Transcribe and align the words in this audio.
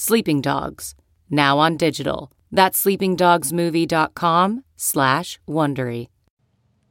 Sleeping 0.00 0.40
Dogs, 0.40 0.94
now 1.28 1.58
on 1.58 1.76
digital. 1.76 2.30
That's 2.52 2.84
sleepingdogsmovie.com 2.84 4.62
slash 4.76 5.40
Wondery. 5.48 6.06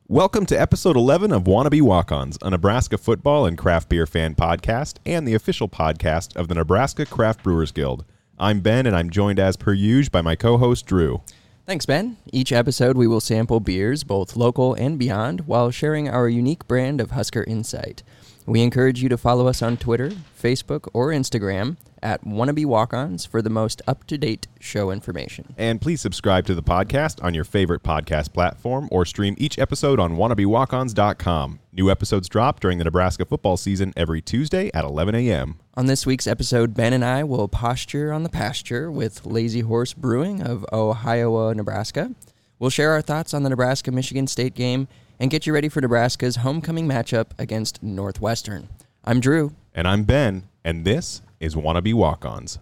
Welcome 0.10 0.46
to 0.48 0.60
episode 0.60 0.98
11 0.98 1.32
of 1.32 1.46
Wannabe 1.46 1.82
Walk 1.82 2.12
Ons, 2.12 2.38
a 2.42 2.50
Nebraska 2.50 2.98
football 2.98 3.46
and 3.46 3.58
craft 3.58 3.88
beer 3.88 4.06
fan 4.06 4.36
podcast 4.36 4.96
and 5.06 5.26
the 5.26 5.36
official 5.36 5.70
podcast 5.70 6.36
of 6.36 6.50
the 6.50 6.56
Nebraska 6.56 7.06
Craft 7.06 7.44
Brewers 7.44 7.72
Guild. 7.72 8.04
I'm 8.38 8.60
Ben, 8.60 8.86
and 8.86 8.94
I'm 8.94 9.10
joined 9.10 9.40
as 9.40 9.56
per 9.56 9.72
usual 9.72 10.12
by 10.12 10.22
my 10.22 10.36
co 10.36 10.58
host, 10.58 10.86
Drew. 10.86 11.22
Thanks, 11.66 11.86
Ben. 11.86 12.18
Each 12.34 12.52
episode, 12.52 12.98
we 12.98 13.08
will 13.08 13.22
sample 13.22 13.62
beers, 13.62 14.04
both 14.04 14.36
local 14.36 14.74
and 14.74 15.00
beyond, 15.00 15.48
while 15.48 15.72
sharing 15.72 16.10
our 16.10 16.28
unique 16.28 16.68
brand 16.68 17.00
of 17.00 17.12
Husker 17.12 17.46
Insight. 17.46 18.04
We 18.48 18.62
encourage 18.62 19.04
you 19.04 19.10
to 19.10 19.18
follow 19.18 19.48
us 19.48 19.62
on 19.62 19.76
Twitter, 19.76 20.10
Facebook, 20.42 20.88
or 20.94 21.10
Instagram 21.10 21.76
at 22.02 22.24
Wannabe 22.24 22.66
Walk-Ons 22.66 23.26
for 23.26 23.42
the 23.42 23.50
most 23.50 23.82
up-to-date 23.88 24.48
show 24.58 24.90
information. 24.90 25.54
And 25.58 25.82
please 25.82 26.00
subscribe 26.00 26.46
to 26.46 26.56
the 26.56 26.64
podcast 26.64 27.22
on 27.22 27.34
your 27.34 27.44
favorite 27.44 27.84
podcast 27.84 28.31
platform 28.31 28.88
or 28.90 29.03
stream 29.03 29.36
each 29.38 29.59
episode 29.59 30.00
on 30.00 30.16
wannabewalkons.com. 30.16 31.59
New 31.73 31.92
episodes 31.92 32.30
drop 32.30 32.62
during 32.62 32.78
the 32.78 32.86
Nebraska 32.86 33.25
football 33.25 33.58
season 33.58 33.92
every 33.98 34.22
Tuesday 34.22 34.72
at 34.73 34.86
11 34.86 35.14
a.m. 35.16 35.59
On 35.73 35.88
this 35.88 36.06
week's 36.06 36.25
episode, 36.25 36.73
Ben 36.73 36.94
and 36.94 37.03
I 37.03 37.25
will 37.25 37.50
posture 37.50 38.14
on 38.14 38.23
the 38.23 38.30
pasture 38.30 38.90
with 38.90 39.25
Lazy 39.25 39.59
Horse 39.59 39.94
Brewing 39.94 40.42
of 40.42 40.66
Ohiowa, 40.72 41.53
Nebraska. 41.53 42.12
We'll 42.59 42.70
share 42.70 42.92
our 42.94 43.02
thoughts 43.02 43.34
on 43.34 43.44
the 43.44 43.50
Nebraska 43.50 43.92
Michigan 43.92 44.25
State 44.25 44.56
game 44.56 44.88
and 45.20 45.32
get 45.32 45.48
you 45.48 45.54
ready 45.54 45.70
for 45.70 45.82
Nebraska's 45.82 46.38
homecoming 46.38 46.88
matchup 46.88 47.28
against 47.38 47.82
Northwestern. 47.82 48.70
I'm 49.04 49.20
Drew. 49.20 49.54
And 49.74 49.88
I'm 49.88 50.04
Ben, 50.04 50.48
and 50.64 50.86
this 50.86 51.22
is 51.40 51.56
Wannabe 51.56 51.94
Walk 51.94 52.26
Ons. 52.26 52.59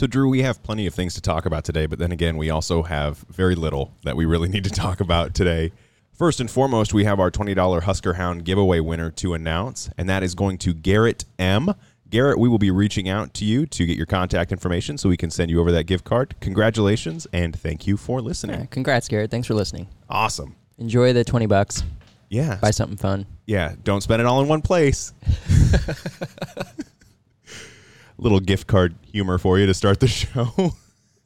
So, 0.00 0.06
Drew, 0.06 0.30
we 0.30 0.40
have 0.40 0.62
plenty 0.62 0.86
of 0.86 0.94
things 0.94 1.12
to 1.16 1.20
talk 1.20 1.44
about 1.44 1.62
today, 1.62 1.84
but 1.84 1.98
then 1.98 2.10
again, 2.10 2.38
we 2.38 2.48
also 2.48 2.84
have 2.84 3.18
very 3.28 3.54
little 3.54 3.92
that 4.02 4.16
we 4.16 4.24
really 4.24 4.48
need 4.54 4.64
to 4.64 4.70
talk 4.70 4.98
about 4.98 5.34
today. 5.34 5.72
First 6.14 6.40
and 6.40 6.50
foremost, 6.50 6.94
we 6.94 7.04
have 7.04 7.20
our 7.20 7.30
$20 7.30 7.82
Husker 7.82 8.14
Hound 8.14 8.46
giveaway 8.46 8.80
winner 8.80 9.10
to 9.10 9.34
announce, 9.34 9.90
and 9.98 10.08
that 10.08 10.22
is 10.22 10.34
going 10.34 10.56
to 10.56 10.72
Garrett 10.72 11.26
M. 11.38 11.74
Garrett, 12.08 12.38
we 12.38 12.48
will 12.48 12.56
be 12.56 12.70
reaching 12.70 13.10
out 13.10 13.34
to 13.34 13.44
you 13.44 13.66
to 13.66 13.84
get 13.84 13.98
your 13.98 14.06
contact 14.06 14.52
information 14.52 14.96
so 14.96 15.10
we 15.10 15.18
can 15.18 15.30
send 15.30 15.50
you 15.50 15.60
over 15.60 15.70
that 15.72 15.84
gift 15.84 16.06
card. 16.06 16.34
Congratulations 16.40 17.26
and 17.34 17.54
thank 17.54 17.86
you 17.86 17.98
for 17.98 18.22
listening. 18.22 18.60
Yeah, 18.60 18.66
congrats, 18.70 19.06
Garrett. 19.06 19.30
Thanks 19.30 19.48
for 19.48 19.52
listening. 19.52 19.86
Awesome. 20.08 20.56
Enjoy 20.78 21.12
the 21.12 21.24
20 21.24 21.44
bucks. 21.44 21.82
Yeah. 22.30 22.56
Buy 22.62 22.70
something 22.70 22.96
fun. 22.96 23.26
Yeah. 23.44 23.74
Don't 23.84 24.00
spend 24.00 24.22
it 24.22 24.26
all 24.26 24.40
in 24.40 24.48
one 24.48 24.62
place. 24.62 25.12
little 28.20 28.40
gift 28.40 28.66
card 28.66 28.94
humor 29.02 29.38
for 29.38 29.58
you 29.58 29.66
to 29.66 29.74
start 29.74 30.00
the 30.00 30.08
show. 30.08 30.44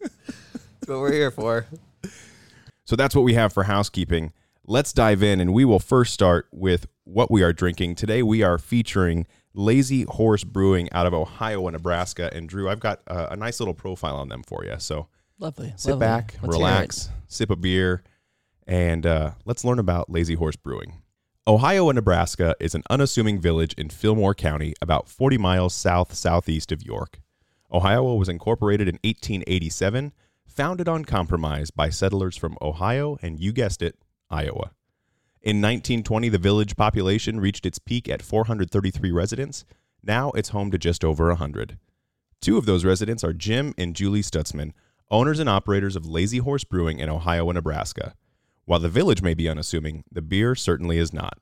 that's 0.01 0.89
what 0.89 1.01
we're 1.01 1.13
here 1.13 1.31
for. 1.31 1.67
So 2.85 2.97
that's 2.97 3.15
what 3.15 3.23
we 3.23 3.35
have 3.35 3.53
for 3.53 3.65
housekeeping. 3.65 4.33
Let's 4.67 4.93
dive 4.93 5.23
in, 5.23 5.41
and 5.41 5.53
we 5.53 5.65
will 5.65 5.79
first 5.79 6.15
start 6.15 6.49
with 6.53 6.87
what 7.05 7.31
we 7.31 7.43
are 7.43 7.53
drinking. 7.53 7.97
Today, 7.97 8.23
we 8.23 8.43
are 8.43 8.59
featuring 8.59 9.27
Lazy 9.53 10.03
Horse 10.05 10.45
Brewing 10.45 10.91
out 10.93 11.07
of 11.07 11.13
Ohiowa 11.15 11.71
Nebraska. 11.71 12.31
And 12.33 12.49
Drew, 12.49 12.69
I've 12.69 12.81
got 12.81 13.01
a, 13.07 13.33
a 13.33 13.37
nice 13.37 13.61
little 13.61 13.75
profile 13.75 14.17
on 14.17 14.29
them 14.29 14.43
for 14.43 14.65
you. 14.65 14.75
So 14.79 15.09
lovely. 15.39 15.73
Sit 15.77 15.91
lovely. 15.93 16.07
back, 16.07 16.35
Let's 16.43 16.55
relax, 16.55 17.11
sip 17.29 17.51
a 17.51 17.57
beer, 17.57 18.03
and 18.67 19.05
uh, 19.05 19.33
let's 19.45 19.65
learn 19.65 19.79
about 19.79 20.11
Lazy 20.11 20.35
Horse 20.35 20.57
Brewing. 20.57 21.03
Ohiowa 21.47 21.93
Nebraska 21.93 22.57
is 22.59 22.75
an 22.75 22.83
unassuming 22.89 23.39
village 23.39 23.75
in 23.75 23.91
Fillmore 23.91 24.35
County, 24.35 24.73
about 24.81 25.11
40 25.11 25.37
miles 25.37 25.75
south 25.75 26.15
southeast 26.15 26.73
of 26.73 26.83
York. 26.83 27.21
Ohiowa 27.71 28.17
was 28.17 28.31
incorporated 28.31 28.89
in 28.89 28.95
1887, 29.05 30.15
founded 30.47 30.89
on 30.89 31.05
compromise 31.05 31.71
by 31.71 31.91
settlers 31.91 32.39
from 32.39 32.57
Ohio 32.63 33.19
and, 33.21 33.39
you 33.39 33.53
guessed 33.53 33.83
it, 33.83 33.99
Iowa. 34.31 34.71
In 35.43 35.61
1920, 35.61 36.31
the 36.31 36.39
village 36.39 36.77
population 36.77 37.39
reached 37.39 37.67
its 37.67 37.79
peak 37.79 38.09
at 38.09 38.23
433 38.23 39.13
residents. 39.13 39.67
Now 40.03 40.31
it's 40.31 40.49
home 40.49 40.71
to 40.71 40.79
just 40.79 41.05
over 41.05 41.29
100. 41.29 41.79
Two 42.41 42.57
of 42.57 42.65
those 42.65 42.87
residents 42.87 43.23
are 43.23 43.35
Jim 43.35 43.75
and 43.77 43.95
Julie 43.95 44.23
Stutzman, 44.23 44.73
owners 45.11 45.41
and 45.41 45.51
operators 45.51 45.95
of 45.95 46.07
Lazy 46.07 46.39
Horse 46.39 46.65
Brewing 46.65 47.01
in 47.01 47.11
Ohiowa 47.11 47.53
Nebraska. 47.53 48.15
While 48.67 48.81
the 48.81 48.89
village 48.89 49.21
may 49.21 49.35
be 49.35 49.49
unassuming, 49.49 50.05
the 50.11 50.23
beer 50.23 50.55
certainly 50.55 50.99
is 50.99 51.13
not. 51.13 51.39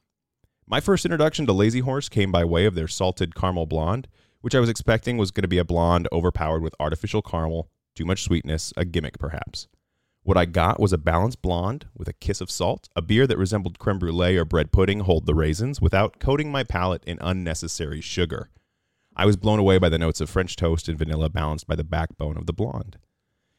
My 0.67 0.81
first 0.81 1.05
introduction 1.05 1.47
to 1.47 1.53
Lazy 1.53 1.81
Horse 1.81 2.09
came 2.09 2.33
by 2.33 2.45
way 2.45 2.67
of 2.67 2.75
their 2.75 2.89
salted 2.89 3.35
caramel 3.35 3.67
blonde, 3.67 4.09
which 4.41 4.55
I 4.55 4.61
was 4.61 4.69
expecting 4.69 5.19
was 5.19 5.31
going 5.31 5.43
to 5.43 5.49
be 5.49 5.59
a 5.59 5.65
blonde 5.65 6.09
overpowered 6.11 6.63
with 6.63 6.75
artificial 6.81 7.23
caramel, 7.23 7.69
too 7.95 8.05
much 8.05 8.23
sweetness, 8.25 8.73
a 8.77 8.85
gimmick 8.85 9.19
perhaps. 9.19 9.69
What 10.25 10.37
I 10.37 10.47
got 10.47 10.81
was 10.81 10.93
a 10.93 10.99
balanced 10.99 11.43
blonde 11.43 11.87
with 11.97 12.09
a 12.09 12.13
kiss 12.13 12.41
of 12.41 12.51
salt, 12.51 12.89
a 12.97 13.03
beer 13.03 13.27
that 13.27 13.39
resembled 13.39 13.79
creme 13.79 13.99
brulee 13.99 14.37
or 14.37 14.45
bread 14.45 14.73
pudding, 14.73 15.01
hold 15.01 15.27
the 15.27 15.35
raisins, 15.35 15.81
without 15.81 16.19
coating 16.19 16.51
my 16.51 16.65
palate 16.65 17.05
in 17.05 17.19
unnecessary 17.21 18.01
sugar. 18.01 18.49
I 19.15 19.27
was 19.27 19.37
blown 19.37 19.59
away 19.59 19.79
by 19.79 19.89
the 19.89 19.99
notes 19.99 20.21
of 20.21 20.31
French 20.31 20.57
toast 20.57 20.89
and 20.89 20.99
vanilla 20.99 21.29
balanced 21.29 21.67
by 21.67 21.77
the 21.77 21.85
backbone 21.85 22.37
of 22.37 22.47
the 22.47 22.53
blonde. 22.53 22.99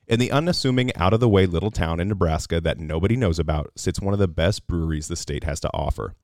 In 0.06 0.19
the 0.19 0.31
unassuming, 0.31 0.94
out 0.96 1.14
of 1.14 1.22
the 1.22 1.30
way 1.30 1.46
little 1.46 1.72
town 1.72 2.02
in 2.02 2.09
Nebraska 2.09 2.59
that 2.59 2.78
nobody 2.78 3.16
knows 3.16 3.40
about 3.40 3.72
sits 3.78 4.02
one 4.02 4.14
of 4.14 4.19
the 4.19 4.28
best 4.28 4.68
breweries 4.68 5.08
the 5.08 5.16
state 5.16 5.46
has 5.46 5.62
to 5.62 5.69
offer. 5.74 6.16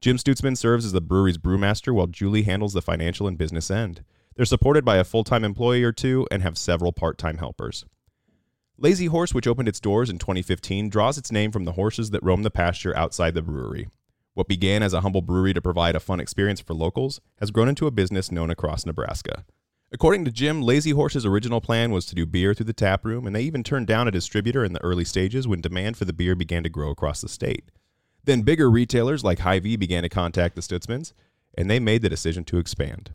Jim 0.00 0.16
Stutzman 0.16 0.56
serves 0.56 0.84
as 0.84 0.92
the 0.92 1.00
brewery's 1.00 1.38
brewmaster 1.38 1.94
while 1.94 2.08
Julie 2.08 2.42
handles 2.42 2.72
the 2.72 2.82
financial 2.82 3.28
and 3.28 3.38
business 3.38 3.70
end. 3.70 4.02
They're 4.34 4.44
supported 4.44 4.84
by 4.84 4.96
a 4.96 5.04
full 5.04 5.22
time 5.22 5.44
employee 5.44 5.84
or 5.84 5.92
two 5.92 6.26
and 6.32 6.42
have 6.42 6.58
several 6.58 6.92
part 6.92 7.16
time 7.16 7.38
helpers. 7.38 7.84
Lazy 8.76 9.06
Horse, 9.06 9.34
which 9.34 9.46
opened 9.46 9.68
its 9.68 9.80
doors 9.80 10.10
in 10.10 10.18
2015, 10.18 10.88
draws 10.88 11.16
its 11.16 11.32
name 11.32 11.52
from 11.52 11.64
the 11.64 11.72
horses 11.72 12.10
that 12.10 12.22
roam 12.22 12.42
the 12.42 12.50
pasture 12.50 12.96
outside 12.96 13.34
the 13.34 13.42
brewery. 13.42 13.88
What 14.34 14.48
began 14.48 14.82
as 14.84 14.92
a 14.92 15.00
humble 15.00 15.22
brewery 15.22 15.52
to 15.54 15.62
provide 15.62 15.96
a 15.96 16.00
fun 16.00 16.20
experience 16.20 16.60
for 16.60 16.74
locals 16.74 17.20
has 17.38 17.50
grown 17.50 17.68
into 17.68 17.88
a 17.88 17.92
business 17.92 18.30
known 18.30 18.50
across 18.50 18.86
Nebraska. 18.86 19.44
According 19.90 20.26
to 20.26 20.30
Jim, 20.30 20.60
Lazy 20.60 20.90
Horse's 20.90 21.24
original 21.24 21.62
plan 21.62 21.92
was 21.92 22.04
to 22.06 22.14
do 22.14 22.26
beer 22.26 22.52
through 22.52 22.66
the 22.66 22.74
tap 22.74 23.06
room, 23.06 23.26
and 23.26 23.34
they 23.34 23.42
even 23.42 23.62
turned 23.62 23.86
down 23.86 24.06
a 24.06 24.10
distributor 24.10 24.62
in 24.62 24.74
the 24.74 24.84
early 24.84 25.04
stages 25.04 25.48
when 25.48 25.62
demand 25.62 25.96
for 25.96 26.04
the 26.04 26.12
beer 26.12 26.34
began 26.34 26.62
to 26.62 26.68
grow 26.68 26.90
across 26.90 27.22
the 27.22 27.28
state. 27.28 27.70
Then 28.24 28.42
bigger 28.42 28.70
retailers 28.70 29.24
like 29.24 29.38
Hy-Vee 29.38 29.76
began 29.76 30.02
to 30.02 30.10
contact 30.10 30.56
the 30.56 30.60
Stutzmans, 30.60 31.14
and 31.56 31.70
they 31.70 31.80
made 31.80 32.02
the 32.02 32.10
decision 32.10 32.44
to 32.44 32.58
expand. 32.58 33.14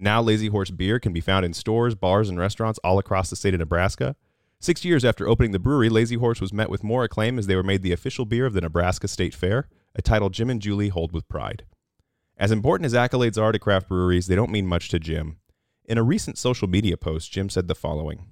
Now, 0.00 0.20
Lazy 0.20 0.48
Horse 0.48 0.70
beer 0.70 0.98
can 0.98 1.12
be 1.12 1.20
found 1.20 1.44
in 1.44 1.54
stores, 1.54 1.94
bars, 1.94 2.28
and 2.28 2.38
restaurants 2.38 2.80
all 2.82 2.98
across 2.98 3.30
the 3.30 3.36
state 3.36 3.54
of 3.54 3.60
Nebraska. 3.60 4.16
Six 4.58 4.84
years 4.84 5.04
after 5.04 5.28
opening 5.28 5.52
the 5.52 5.60
brewery, 5.60 5.88
Lazy 5.88 6.16
Horse 6.16 6.40
was 6.40 6.52
met 6.52 6.68
with 6.68 6.82
more 6.82 7.04
acclaim 7.04 7.38
as 7.38 7.46
they 7.46 7.54
were 7.54 7.62
made 7.62 7.82
the 7.82 7.92
official 7.92 8.24
beer 8.24 8.44
of 8.44 8.54
the 8.54 8.60
Nebraska 8.60 9.06
State 9.06 9.36
Fair, 9.36 9.68
a 9.94 10.02
title 10.02 10.30
Jim 10.30 10.50
and 10.50 10.60
Julie 10.60 10.88
hold 10.88 11.12
with 11.12 11.28
pride. 11.28 11.64
As 12.36 12.50
important 12.50 12.86
as 12.86 12.94
accolades 12.94 13.40
are 13.40 13.52
to 13.52 13.58
craft 13.60 13.88
breweries, 13.88 14.26
they 14.26 14.34
don't 14.34 14.50
mean 14.50 14.66
much 14.66 14.88
to 14.88 14.98
Jim. 14.98 15.38
In 15.88 15.96
a 15.96 16.02
recent 16.02 16.36
social 16.36 16.68
media 16.68 16.98
post, 16.98 17.32
Jim 17.32 17.48
said 17.48 17.66
the 17.66 17.74
following 17.74 18.26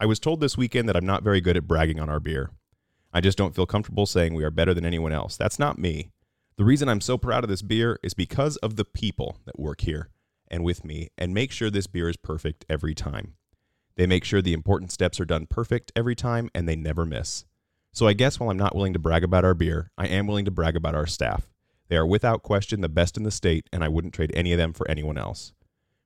I 0.00 0.06
was 0.06 0.18
told 0.18 0.40
this 0.40 0.56
weekend 0.56 0.88
that 0.88 0.96
I'm 0.96 1.04
not 1.04 1.22
very 1.22 1.42
good 1.42 1.54
at 1.58 1.68
bragging 1.68 2.00
on 2.00 2.08
our 2.08 2.18
beer. 2.18 2.52
I 3.12 3.20
just 3.20 3.36
don't 3.36 3.54
feel 3.54 3.66
comfortable 3.66 4.06
saying 4.06 4.32
we 4.32 4.44
are 4.44 4.50
better 4.50 4.72
than 4.72 4.86
anyone 4.86 5.12
else. 5.12 5.36
That's 5.36 5.58
not 5.58 5.78
me. 5.78 6.08
The 6.56 6.64
reason 6.64 6.88
I'm 6.88 7.02
so 7.02 7.18
proud 7.18 7.44
of 7.44 7.50
this 7.50 7.60
beer 7.60 8.00
is 8.02 8.14
because 8.14 8.56
of 8.56 8.76
the 8.76 8.84
people 8.86 9.40
that 9.44 9.60
work 9.60 9.82
here. 9.82 10.08
and 10.48 10.64
with 10.64 10.86
me 10.86 11.10
and 11.18 11.34
make 11.34 11.52
sure 11.52 11.68
this 11.68 11.86
beer 11.86 12.08
is 12.08 12.16
perfect 12.16 12.64
every 12.66 12.94
time. 12.94 13.34
They 13.96 14.06
make 14.06 14.24
sure 14.24 14.40
the 14.40 14.54
important 14.54 14.90
steps 14.90 15.20
are 15.20 15.26
done 15.26 15.44
perfect 15.44 15.92
every 15.94 16.14
time 16.14 16.48
and 16.54 16.66
they 16.66 16.76
never 16.76 17.04
miss. 17.04 17.44
So 17.92 18.06
I 18.06 18.14
guess 18.14 18.40
while 18.40 18.48
I'm 18.48 18.56
not 18.56 18.74
willing 18.74 18.94
to 18.94 18.98
brag 18.98 19.22
about 19.22 19.44
our 19.44 19.54
beer, 19.54 19.90
I 19.98 20.06
am 20.06 20.26
willing 20.26 20.46
to 20.46 20.50
brag 20.50 20.76
about 20.76 20.94
our 20.94 21.06
staff. 21.06 21.50
They 21.88 21.96
are 21.96 22.06
without 22.06 22.42
question 22.42 22.80
the 22.80 22.88
best 22.88 23.18
in 23.18 23.22
the 23.22 23.30
state, 23.30 23.68
and 23.72 23.84
I 23.84 23.88
wouldn't 23.88 24.14
trade 24.14 24.32
any 24.34 24.52
of 24.52 24.58
them 24.58 24.72
for 24.72 24.90
anyone 24.90 25.18
else. 25.18 25.52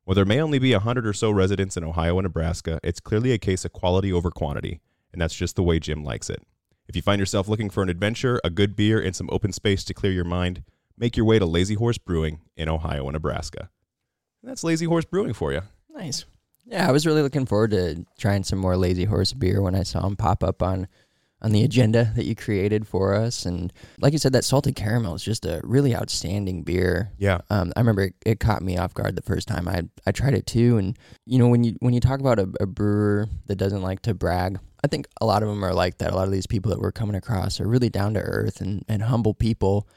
While 0.05 0.15
there 0.15 0.25
may 0.25 0.41
only 0.41 0.59
be 0.59 0.73
a 0.73 0.81
hundred 0.81 1.07
or 1.07 1.13
so 1.13 1.31
residents 1.31 1.77
in 1.77 1.85
Ohiowa 1.85 2.23
Nebraska, 2.23 2.81
it's 2.83 3.01
clearly 3.01 3.33
a 3.33 3.39
case 3.39 3.65
of 3.65 3.73
quality 3.73 4.13
over 4.13 4.31
quantity, 4.31 4.81
and 5.13 5.21
that's 5.21 5.35
just 5.35 5.57
the 5.57 5.63
way 5.63 5.79
Jim 5.79 6.03
likes 6.03 6.31
it. 6.31 6.43
If 6.89 6.97
you 6.97 7.03
find 7.03 7.21
yourself 7.21 7.49
looking 7.49 7.71
for 7.71 7.83
an 7.83 7.89
adventure, 7.89 8.41
a 8.43 8.51
good 8.51 8.75
beer, 8.75 9.01
and 9.01 9.15
some 9.15 9.29
open 9.31 9.53
space 9.53 9.85
to 9.85 9.95
clear 9.95 10.13
your 10.13 10.25
mind, 10.25 10.65
make 10.97 11.17
your 11.17 11.27
way 11.27 11.39
to 11.39 11.47
Lazy 11.47 11.75
Horse 11.75 11.99
Brewing 11.99 12.41
in 12.57 12.69
Ohiowa 12.69 13.13
Nebraska. 13.13 13.71
And 14.43 14.51
That's 14.51 14.65
Lazy 14.65 14.87
Horse 14.87 15.05
Brewing 15.05 15.35
for 15.35 15.53
you. 15.53 15.63
Nice. 15.95 16.25
Yeah, 16.65 16.89
I 16.89 16.93
was 16.93 17.07
really 17.07 17.23
looking 17.23 17.47
forward 17.47 17.71
to 17.73 18.05
trying 18.19 18.43
some 18.43 18.59
more 18.59 18.77
Lazy 18.77 19.05
Horse 19.05 19.33
beer 19.33 19.61
when 19.63 19.75
I 19.75 19.83
saw 19.83 20.01
them 20.01 20.17
pop 20.17 20.43
up 20.43 20.63
on 20.63 20.89
on 21.43 21.53
the 21.53 21.63
agenda 21.65 22.13
that 22.17 22.27
you 22.27 22.35
created 22.37 22.87
for 22.87 23.15
us. 23.15 23.47
And 23.47 23.73
like 23.99 24.13
you 24.13 24.19
said, 24.19 24.33
that 24.35 24.45
salted 24.45 24.75
caramel 24.77 25.15
is 25.15 25.23
just 25.25 25.47
a 25.47 25.61
really 25.65 25.97
outstanding 25.97 26.63
beer. 26.65 27.13
Yeah. 27.19 27.39
Um, 27.49 27.73
I 27.77 27.81
remember 27.81 28.03
it, 28.03 28.15
it 28.27 28.41
caught 28.41 28.63
me 28.63 28.77
off 28.77 28.93
guard 28.95 29.17
the 29.17 29.23
first 29.23 29.49
time 29.49 29.67
I 29.69 29.83
I 30.07 30.13
tried 30.13 30.35
it 30.35 30.47
too. 30.47 30.77
And 30.79 30.99
you 31.27 31.39
know 31.39 31.49
when 31.49 31.65
you 31.65 31.77
when 31.81 31.95
you 31.95 32.01
talk 32.01 32.21
about 32.21 32.39
a, 32.39 32.49
a 32.61 32.67
brewer 32.67 33.27
that 33.47 33.57
doesn't 33.57 33.83
like 33.83 34.03
to 34.03 34.15
brag, 34.15 34.59
I 34.85 34.89
think 34.89 35.07
a 35.21 35.27
lot 35.27 35.43
of 35.43 35.49
them 35.49 35.65
are 35.65 35.73
like 35.75 35.99
that. 35.99 36.13
A 36.13 36.17
lot 36.17 36.27
of 36.27 36.33
these 36.33 36.47
people 36.47 36.71
that 36.71 36.81
we're 36.81 36.93
coming 36.93 37.17
across 37.17 37.61
are 37.61 37.67
really 37.69 37.91
down 37.91 38.15
to 38.15 38.21
earth 38.21 38.61
and, 38.61 38.85
and 38.89 39.03
humble 39.03 39.35
people. 39.35 39.89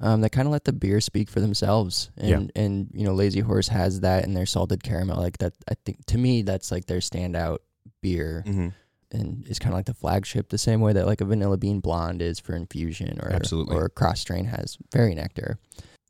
Um, 0.00 0.20
that 0.22 0.30
kind 0.30 0.48
of 0.48 0.52
let 0.52 0.64
the 0.64 0.72
beer 0.72 1.00
speak 1.00 1.30
for 1.30 1.38
themselves, 1.38 2.10
and 2.16 2.28
Yeah. 2.56 2.62
and 2.62 2.90
you 2.92 3.04
know, 3.04 3.14
Lazy 3.14 3.38
Horse 3.38 3.68
has 3.68 4.00
that 4.00 4.24
in 4.24 4.34
their 4.34 4.46
salted 4.46 4.82
caramel. 4.82 5.16
Like 5.20 5.38
that, 5.38 5.52
I 5.70 5.74
think 5.84 6.04
to 6.06 6.18
me, 6.18 6.42
that's 6.42 6.72
like 6.72 6.86
their 6.86 6.98
standout 6.98 7.58
beer 8.00 8.42
Mm-hmm. 8.46 8.68
And 9.12 9.46
is 9.46 9.58
kind 9.58 9.72
of 9.74 9.78
like 9.78 9.86
the 9.86 9.94
flagship, 9.94 10.48
the 10.48 10.58
same 10.58 10.80
way 10.80 10.92
that 10.94 11.06
like 11.06 11.20
a 11.20 11.24
vanilla 11.24 11.58
bean 11.58 11.80
blonde 11.80 12.22
is 12.22 12.40
for 12.40 12.56
infusion, 12.56 13.18
or 13.22 13.30
Absolutely. 13.30 13.76
or 13.76 13.88
Kros 13.90 14.18
Strain 14.18 14.46
has 14.46 14.78
Fairy 14.90 15.14
Nectar. 15.14 15.58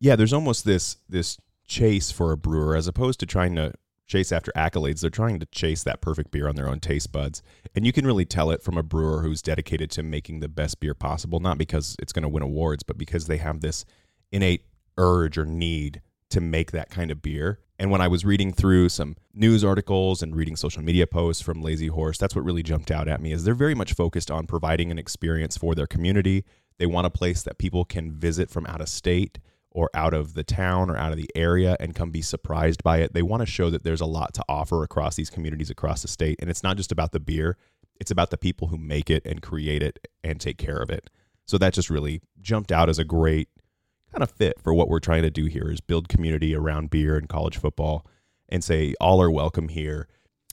Yeah, 0.00 0.16
there's 0.16 0.32
almost 0.32 0.64
this 0.64 0.96
this 1.08 1.38
chase 1.66 2.10
for 2.10 2.32
a 2.32 2.36
brewer 2.36 2.76
as 2.76 2.86
opposed 2.86 3.18
to 3.20 3.26
trying 3.26 3.56
to 3.56 3.72
chase 4.06 4.30
after 4.30 4.52
accolades. 4.52 5.00
They're 5.00 5.10
trying 5.10 5.40
to 5.40 5.46
chase 5.46 5.82
that 5.84 6.00
perfect 6.00 6.30
beer 6.30 6.48
on 6.48 6.54
their 6.54 6.68
own 6.68 6.80
taste 6.80 7.12
buds. 7.12 7.42
And 7.74 7.86
you 7.86 7.92
can 7.92 8.06
really 8.06 8.24
tell 8.24 8.50
it 8.50 8.62
from 8.62 8.76
a 8.76 8.82
brewer 8.82 9.22
who's 9.22 9.42
dedicated 9.42 9.90
to 9.92 10.02
making 10.02 10.40
the 10.40 10.48
best 10.48 10.80
beer 10.80 10.94
possible, 10.94 11.40
not 11.40 11.58
because 11.58 11.96
it's 11.98 12.12
going 12.12 12.22
to 12.22 12.28
win 12.28 12.42
awards, 12.42 12.82
but 12.82 12.98
because 12.98 13.26
they 13.26 13.38
have 13.38 13.60
this 13.60 13.84
innate 14.30 14.66
urge 14.98 15.38
or 15.38 15.46
need 15.46 16.02
to 16.30 16.40
make 16.40 16.72
that 16.72 16.90
kind 16.90 17.10
of 17.10 17.22
beer. 17.22 17.60
And 17.82 17.90
when 17.90 18.00
I 18.00 18.06
was 18.06 18.24
reading 18.24 18.52
through 18.52 18.90
some 18.90 19.16
news 19.34 19.64
articles 19.64 20.22
and 20.22 20.36
reading 20.36 20.54
social 20.54 20.84
media 20.84 21.04
posts 21.04 21.42
from 21.42 21.62
Lazy 21.62 21.88
Horse, 21.88 22.16
that's 22.16 22.36
what 22.36 22.44
really 22.44 22.62
jumped 22.62 22.92
out 22.92 23.08
at 23.08 23.20
me 23.20 23.32
is 23.32 23.42
they're 23.42 23.54
very 23.54 23.74
much 23.74 23.94
focused 23.94 24.30
on 24.30 24.46
providing 24.46 24.92
an 24.92 25.00
experience 25.00 25.56
for 25.56 25.74
their 25.74 25.88
community. 25.88 26.44
They 26.78 26.86
want 26.86 27.08
a 27.08 27.10
place 27.10 27.42
that 27.42 27.58
people 27.58 27.84
can 27.84 28.12
visit 28.12 28.50
from 28.50 28.66
out 28.66 28.80
of 28.80 28.88
state 28.88 29.40
or 29.72 29.90
out 29.94 30.14
of 30.14 30.34
the 30.34 30.44
town 30.44 30.90
or 30.90 30.96
out 30.96 31.10
of 31.10 31.18
the 31.18 31.28
area 31.34 31.76
and 31.80 31.92
come 31.92 32.12
be 32.12 32.22
surprised 32.22 32.84
by 32.84 32.98
it. 32.98 33.14
They 33.14 33.22
want 33.22 33.40
to 33.40 33.46
show 33.46 33.68
that 33.70 33.82
there's 33.82 34.00
a 34.00 34.06
lot 34.06 34.32
to 34.34 34.44
offer 34.48 34.84
across 34.84 35.16
these 35.16 35.28
communities 35.28 35.68
across 35.68 36.02
the 36.02 36.08
state. 36.08 36.36
And 36.38 36.48
it's 36.48 36.62
not 36.62 36.76
just 36.76 36.92
about 36.92 37.10
the 37.10 37.18
beer, 37.18 37.56
it's 37.98 38.12
about 38.12 38.30
the 38.30 38.38
people 38.38 38.68
who 38.68 38.78
make 38.78 39.10
it 39.10 39.26
and 39.26 39.42
create 39.42 39.82
it 39.82 40.06
and 40.22 40.40
take 40.40 40.56
care 40.56 40.78
of 40.78 40.88
it. 40.88 41.10
So 41.46 41.58
that 41.58 41.74
just 41.74 41.90
really 41.90 42.22
jumped 42.40 42.70
out 42.70 42.88
as 42.88 43.00
a 43.00 43.04
great 43.04 43.48
kind 44.12 44.22
of 44.22 44.30
fit 44.30 44.60
for 44.62 44.74
what 44.74 44.88
we're 44.88 45.00
trying 45.00 45.22
to 45.22 45.30
do 45.30 45.46
here 45.46 45.70
is 45.70 45.80
build 45.80 46.08
community 46.08 46.54
around 46.54 46.90
beer 46.90 47.16
and 47.16 47.28
college 47.28 47.56
football 47.56 48.06
and 48.48 48.62
say 48.62 48.94
all 49.00 49.22
are 49.22 49.30
welcome 49.30 49.68
here. 49.68 50.08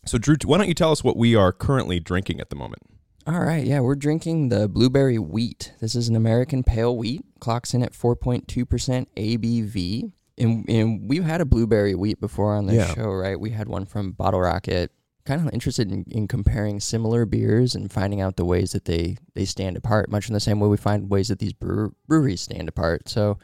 So 0.06 0.18
Drew, 0.18 0.38
why 0.46 0.58
don't 0.58 0.68
you 0.68 0.74
tell 0.74 0.92
us 0.92 1.04
what 1.04 1.18
we 1.18 1.36
are 1.36 1.52
currently 1.52 2.00
drinking 2.00 2.40
at 2.40 2.50
the 2.50 2.56
moment? 2.56 2.84
All 3.28 3.42
right, 3.42 3.66
yeah, 3.66 3.82
we're 3.82 3.96
drinking 3.96 4.50
the 4.50 4.68
blueberry 4.70 5.20
wheat. 5.20 5.74
This 5.82 5.94
is 5.94 6.08
an 6.08 6.16
American 6.16 6.64
pale 6.64 6.96
wheat, 6.96 7.22
clocks 7.40 7.74
in 7.74 7.84
at 7.84 7.92
4.2% 7.94 9.06
ABV. 9.16 10.12
And, 10.38 10.66
and 10.70 11.10
we've 11.10 11.26
had 11.26 11.42
a 11.42 11.46
blueberry 11.46 11.94
wheat 11.96 12.20
before 12.22 12.56
on 12.56 12.66
the 12.66 12.76
Yeah. 12.76 12.94
show, 12.94 13.10
right? 13.12 13.38
We 13.40 13.50
had 13.52 13.68
one 13.68 13.86
from 13.86 14.14
Bottle 14.14 14.40
Rocket. 14.40 14.92
Kind 15.30 15.48
of 15.48 15.54
interested 15.54 15.92
in, 15.92 16.06
in 16.10 16.28
comparing 16.28 16.80
similar 16.80 17.24
beers 17.24 17.76
and 17.76 17.92
finding 17.92 18.20
out 18.20 18.36
the 18.36 18.46
ways 18.46 18.72
that 18.72 18.86
they, 18.86 19.18
they 19.36 19.46
stand 19.46 19.78
apart, 19.78 20.10
much 20.10 20.28
in 20.28 20.34
the 20.34 20.40
same 20.40 20.60
way 20.60 20.68
we 20.68 20.76
find 20.76 21.08
ways 21.08 21.28
that 21.28 21.38
these 21.38 21.54
brewer, 21.54 21.94
breweries 22.08 22.42
stand 22.42 22.68
apart. 22.68 23.08
So, 23.08 23.38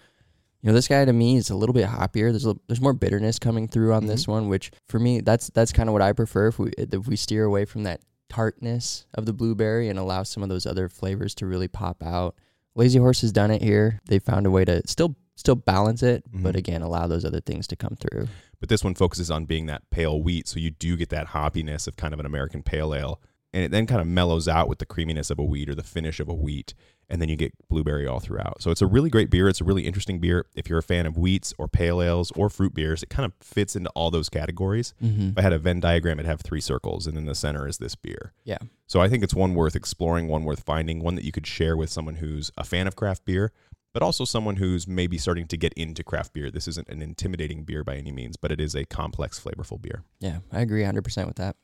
you 0.64 0.68
know, 0.68 0.74
this 0.74 0.88
guy 0.88 1.06
to 1.06 1.14
me 1.14 1.38
is 1.38 1.52
a 1.52 1.56
little 1.56 1.74
bit 1.74 1.86
hoppier. 1.88 2.32
There's 2.32 2.48
a, 2.48 2.56
there's 2.66 2.82
more 2.82 2.94
bitterness 2.94 3.38
coming 3.38 3.68
through 3.68 3.94
on 3.94 4.08
this 4.08 4.28
one, 4.28 4.50
which 4.50 4.72
for 4.90 4.98
me 4.98 5.22
that's 5.22 5.52
that's 5.52 5.72
kind 5.72 5.88
of 5.88 5.94
what 5.94 6.02
I 6.02 6.12
prefer. 6.14 6.48
If 6.48 6.58
we 6.58 6.72
if 6.76 7.08
we 7.08 7.16
steer 7.16 7.44
away 7.44 7.66
from 7.66 7.84
that 7.84 8.02
tartness 8.30 9.06
of 9.14 9.28
the 9.28 9.34
blueberry 9.34 9.88
and 9.88 10.00
allow 10.00 10.24
some 10.24 10.42
of 10.42 10.50
those 10.50 10.66
other 10.66 10.90
flavors 10.90 11.36
to 11.36 11.46
really 11.46 11.68
pop 11.68 12.02
out. 12.04 12.34
Lazy 12.74 12.98
Horse 12.98 13.22
has 13.22 13.32
done 13.32 13.52
it 13.52 13.62
here. 13.62 14.02
They 14.08 14.18
found 14.18 14.48
a 14.48 14.52
way 14.52 14.66
to 14.66 14.82
still 14.88 15.16
still 15.36 15.56
balance 15.56 16.02
it, 16.02 16.24
but 16.34 16.56
Mhm. 16.56 16.58
again 16.58 16.82
allow 16.82 17.06
those 17.06 17.26
other 17.26 17.42
things 17.42 17.68
to 17.68 17.76
come 17.76 17.96
through. 18.00 18.28
But 18.60 18.70
this 18.70 18.84
one 18.84 18.96
focuses 18.96 19.30
on 19.32 19.46
being 19.46 19.66
that 19.68 19.90
pale 19.90 20.22
wheat 20.22 20.48
so 20.48 20.60
you 20.60 20.72
do 20.72 20.96
get 20.98 21.10
that 21.10 21.28
hoppiness 21.28 21.88
of 21.88 21.96
kind 21.96 22.14
of 22.14 22.20
an 22.20 22.26
american 22.26 22.64
pale 22.64 22.94
ale. 22.94 23.22
And 23.54 23.64
it 23.64 23.72
then 23.72 23.88
kind 23.88 24.02
of 24.02 24.08
mellows 24.08 24.50
out 24.50 24.68
with 24.68 24.80
the 24.80 24.86
creaminess 24.86 25.30
of 25.30 25.40
a 25.40 25.44
wheat 25.44 25.70
or 25.70 25.76
the 25.76 25.82
finish 25.82 26.20
of 26.20 26.28
a 26.28 26.34
wheat 26.34 26.74
and 27.08 27.22
then 27.22 27.30
you 27.30 27.38
get 27.38 27.54
blueberry 27.70 28.06
all 28.06 28.20
throughout. 28.20 28.62
So 28.62 28.70
it's 28.70 28.82
a 28.82 28.86
really 28.86 29.10
great 29.10 29.30
beer. 29.30 29.48
It's 29.48 29.62
a 29.62 29.64
really 29.64 29.86
interesting 29.86 30.20
beer. 30.20 30.46
If 30.56 30.68
you're 30.70 30.80
a 30.80 30.84
fan 30.84 31.06
of 31.06 31.16
wheats 31.16 31.54
or 31.58 31.70
pale 31.70 32.02
ales 32.02 32.32
or 32.36 32.50
fruit 32.50 32.74
beers 32.74 33.02
it 33.02 33.10
kind 33.10 33.26
of 33.26 33.32
fits 33.40 33.78
into 33.78 33.90
all 33.92 34.12
those 34.12 34.28
categories. 34.28 34.94
Mm-hmm. 35.02 35.30
if 35.30 35.38
i 35.38 35.42
had 35.42 35.54
a 35.54 35.58
venn 35.58 35.80
diagram 35.80 36.20
it'd 36.20 36.30
have 36.30 36.42
three 36.42 36.60
circles 36.60 37.08
and 37.08 37.18
in 37.18 37.26
the 37.28 37.36
center 37.36 37.66
is 37.66 37.78
this 37.78 37.96
beer. 37.96 38.34
Yeah. 38.44 38.58
so 38.88 39.00
i 39.00 39.08
think 39.08 39.24
it's 39.24 39.34
one 39.34 39.56
worth 39.56 39.76
exploring 39.76 40.28
one 40.28 40.44
worth 40.44 40.64
finding 40.64 41.00
one 41.02 41.16
that 41.16 41.24
you 41.24 41.32
could 41.32 41.48
share 41.48 41.78
with 41.78 41.90
someone 41.90 42.16
who's 42.16 42.52
a 42.58 42.66
fan 42.66 42.88
of 42.88 42.98
craft 42.98 43.24
beer 43.24 43.54
but 43.96 44.04
also 44.04 44.26
someone 44.26 44.58
who's 44.58 44.90
maybe 44.90 45.18
starting 45.18 45.48
to 45.48 45.56
get 45.56 45.72
into 45.76 46.04
craft 46.04 46.34
beer. 46.34 46.52
This 46.52 46.68
isn't 46.68 46.90
an 46.90 47.02
intimidating 47.02 47.64
beer 47.64 47.82
by 47.82 47.96
any 47.96 48.12
means, 48.12 48.36
but 48.36 48.52
it 48.52 48.60
is 48.60 48.76
a 48.76 48.84
complex, 48.84 49.40
flavorful 49.40 49.82
beer. 49.82 50.04
Yeah, 50.20 50.40
I 50.52 50.60
agree 50.60 50.84
100% 50.84 51.26
with 51.26 51.38
that. 51.38 51.56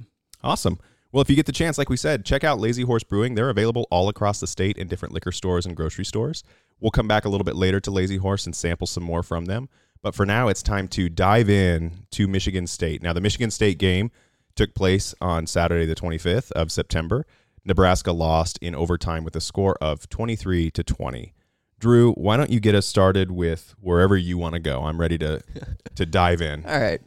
Awesome. 0.42 0.80
Well, 1.12 1.22
if 1.22 1.30
you 1.30 1.36
get 1.36 1.46
the 1.46 1.52
chance, 1.52 1.78
like 1.78 1.90
we 1.90 1.98
said, 1.98 2.24
check 2.24 2.46
out 2.46 2.58
Lazy 2.58 2.84
Horse 2.84 3.04
Brewing. 3.04 3.36
They're 3.36 3.50
available 3.50 3.86
all 3.92 4.08
across 4.08 4.40
the 4.40 4.48
state 4.48 4.78
in 4.78 4.88
different 4.88 5.14
liquor 5.14 5.34
stores 5.34 5.66
and 5.66 5.76
grocery 5.76 6.06
stores. 6.06 6.46
We'll 6.80 6.92
come 6.92 7.06
back 7.06 7.26
a 7.26 7.30
little 7.30 7.44
bit 7.44 7.58
later 7.58 7.82
to 7.82 7.92
Lazy 7.92 8.16
Horse 8.16 8.46
and 8.46 8.56
sample 8.56 8.88
some 8.88 9.04
more 9.04 9.24
from 9.24 9.44
them. 9.44 9.68
But 10.02 10.16
for 10.16 10.26
now, 10.26 10.48
it's 10.48 10.64
time 10.64 10.88
to 10.88 11.10
dive 11.10 11.50
in 11.50 12.06
to 12.12 12.30
Michigan 12.30 12.66
State. 12.66 13.04
Now, 13.04 13.12
the 13.12 13.20
Michigan 13.20 13.52
State 13.52 13.78
game 13.78 14.10
took 14.56 14.74
place 14.74 15.14
on 15.20 15.48
Saturday, 15.48 15.86
the 15.86 15.96
25th 15.96 16.54
of 16.54 16.72
September. 16.72 17.26
Nebraska 17.66 18.14
lost 18.14 18.58
in 18.62 18.74
overtime 18.74 19.26
with 19.26 19.36
a 19.36 19.42
score 19.42 19.76
of 19.82 20.08
23 20.08 20.72
to 20.72 20.82
20. 20.82 21.34
Drew, 21.82 22.14
why 22.14 22.38
don't 22.38 22.52
you 22.52 22.60
get 22.60 22.76
us 22.76 22.86
started 22.86 23.32
with 23.32 23.74
wherever 23.82 24.16
you 24.16 24.38
want 24.38 24.54
to 24.54 24.60
go? 24.60 24.84
I'm 24.84 25.02
ready 25.02 25.18
to 25.18 25.42
to 25.96 26.06
dive 26.06 26.42
in. 26.42 26.64
All 26.66 26.80
right. 26.80 27.02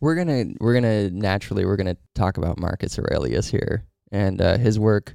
We're 0.00 0.14
gonna 0.14 0.44
we're 0.60 0.74
gonna 0.74 1.10
naturally 1.10 1.64
we're 1.64 1.76
gonna 1.76 1.96
talk 2.14 2.38
about 2.38 2.58
Marcus 2.58 2.98
Aurelius 2.98 3.48
here 3.48 3.84
and 4.10 4.40
uh, 4.40 4.56
his 4.58 4.78
work 4.78 5.14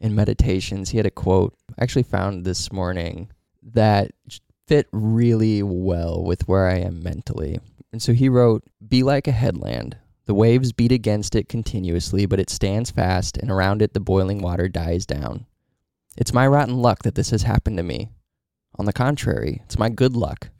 in 0.00 0.14
meditations. 0.14 0.90
He 0.90 0.98
had 0.98 1.06
a 1.06 1.10
quote 1.10 1.54
I 1.78 1.82
actually 1.82 2.04
found 2.04 2.44
this 2.44 2.70
morning 2.70 3.30
that 3.62 4.10
fit 4.68 4.86
really 4.92 5.62
well 5.62 6.22
with 6.22 6.46
where 6.46 6.66
I 6.66 6.76
am 6.76 7.02
mentally. 7.02 7.58
And 7.90 8.02
so 8.02 8.12
he 8.12 8.28
wrote, 8.28 8.64
"Be 8.86 9.02
like 9.02 9.26
a 9.26 9.32
headland. 9.32 9.96
The 10.26 10.34
waves 10.34 10.72
beat 10.72 10.92
against 10.92 11.34
it 11.34 11.48
continuously, 11.48 12.26
but 12.26 12.40
it 12.40 12.50
stands 12.50 12.90
fast, 12.90 13.36
and 13.38 13.50
around 13.50 13.82
it 13.82 13.92
the 13.92 14.00
boiling 14.00 14.40
water 14.40 14.68
dies 14.68 15.04
down. 15.04 15.46
It's 16.16 16.34
my 16.34 16.46
rotten 16.46 16.76
luck 16.76 17.02
that 17.02 17.14
this 17.14 17.30
has 17.30 17.42
happened 17.42 17.78
to 17.78 17.82
me. 17.82 18.10
On 18.76 18.86
the 18.86 18.92
contrary, 18.92 19.62
it's 19.64 19.78
my 19.78 19.88
good 19.88 20.16
luck 20.16 20.50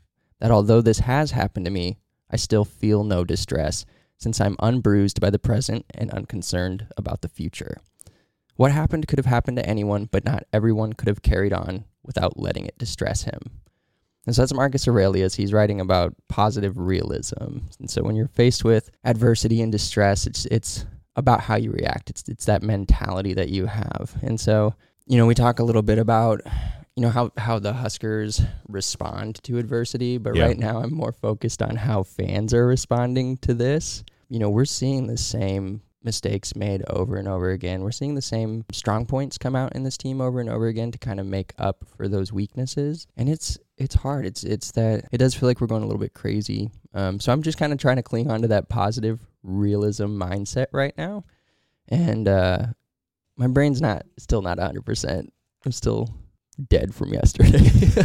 that 0.40 0.50
although 0.50 0.80
this 0.80 1.00
has 1.00 1.30
happened 1.30 1.64
to 1.66 1.70
me, 1.70 1.98
I 2.30 2.36
still 2.36 2.64
feel 2.64 3.04
no 3.04 3.24
distress, 3.24 3.84
since 4.18 4.40
I'm 4.40 4.56
unbruised 4.60 5.20
by 5.20 5.30
the 5.30 5.38
present 5.38 5.84
and 5.94 6.10
unconcerned 6.10 6.86
about 6.96 7.22
the 7.22 7.28
future. 7.28 7.76
What 8.56 8.72
happened 8.72 9.08
could 9.08 9.18
have 9.18 9.26
happened 9.26 9.56
to 9.58 9.66
anyone, 9.66 10.08
but 10.10 10.24
not 10.24 10.44
everyone 10.52 10.92
could 10.92 11.08
have 11.08 11.22
carried 11.22 11.52
on 11.52 11.84
without 12.02 12.38
letting 12.38 12.66
it 12.66 12.78
distress 12.78 13.22
him. 13.22 13.40
And 14.26 14.34
so 14.34 14.42
that's 14.42 14.54
Marcus 14.54 14.86
Aurelius. 14.86 15.34
He's 15.34 15.52
writing 15.52 15.80
about 15.80 16.14
positive 16.28 16.78
realism. 16.78 17.58
And 17.80 17.90
so 17.90 18.02
when 18.02 18.14
you're 18.14 18.28
faced 18.28 18.64
with 18.64 18.90
adversity 19.04 19.60
and 19.62 19.72
distress, 19.72 20.26
it's 20.26 20.46
it's 20.46 20.86
about 21.16 21.40
how 21.40 21.56
you 21.56 21.72
react. 21.72 22.10
It's 22.10 22.28
it's 22.28 22.44
that 22.44 22.62
mentality 22.62 23.34
that 23.34 23.48
you 23.48 23.66
have. 23.66 24.14
And 24.22 24.38
so, 24.38 24.74
you 25.06 25.16
know, 25.16 25.26
we 25.26 25.34
talk 25.34 25.58
a 25.58 25.64
little 25.64 25.82
bit 25.82 25.98
about 25.98 26.40
you 26.96 27.02
know 27.02 27.10
how 27.10 27.30
how 27.36 27.58
the 27.58 27.72
Huskers 27.72 28.40
respond 28.68 29.42
to 29.44 29.58
adversity, 29.58 30.18
but 30.18 30.34
Yeah. 30.36 30.44
right 30.46 30.58
now 30.58 30.78
I'm 30.80 30.92
more 30.94 31.12
focused 31.12 31.62
on 31.62 31.76
how 31.76 32.02
fans 32.02 32.52
are 32.52 32.66
responding 32.66 33.36
to 33.38 33.54
this. 33.54 34.04
You 34.28 34.38
know, 34.38 34.50
we're 34.50 34.64
seeing 34.66 35.06
the 35.06 35.16
same 35.18 35.82
mistakes 36.04 36.56
made 36.56 36.82
over 36.88 37.16
and 37.16 37.28
over 37.28 37.50
again. 37.50 37.82
We're 37.82 37.92
seeing 37.92 38.16
the 38.16 38.20
same 38.22 38.64
strong 38.72 39.06
points 39.06 39.38
come 39.38 39.54
out 39.54 39.74
in 39.76 39.84
this 39.84 39.96
team 39.96 40.20
over 40.20 40.40
and 40.40 40.50
over 40.50 40.66
again 40.66 40.90
to 40.90 40.98
kind 40.98 41.20
of 41.20 41.26
make 41.26 41.52
up 41.58 41.84
for 41.96 42.08
those 42.08 42.32
weaknesses. 42.32 43.06
And 43.16 43.28
it's 43.28 43.58
it's 43.78 43.94
hard. 43.94 44.26
It's 44.26 44.42
it's 44.44 44.72
that 44.72 45.04
it 45.12 45.18
does 45.18 45.34
feel 45.34 45.48
like 45.48 45.60
we're 45.60 45.68
going 45.68 45.82
a 45.82 45.86
little 45.86 46.00
bit 46.00 46.12
crazy. 46.14 46.70
Um, 46.92 47.20
so 47.20 47.32
I'm 47.32 47.42
just 47.42 47.56
kind 47.56 47.72
of 47.72 47.78
trying 47.78 47.96
to 47.96 48.02
cling 48.02 48.30
on 48.30 48.42
to 48.42 48.48
that 48.48 48.68
positive 48.68 49.20
realism 49.42 50.06
mindset 50.06 50.66
right 50.72 50.96
now, 50.98 51.24
and 51.88 52.28
uh, 52.28 52.66
my 53.36 53.46
brain's 53.46 53.80
not 53.80 54.04
still 54.18 54.42
not 54.42 54.58
100. 54.58 54.84
percent 54.84 55.32
I'm 55.64 55.72
still 55.72 56.08
dead 56.68 56.94
from 56.94 57.12
yesterday. 57.12 57.70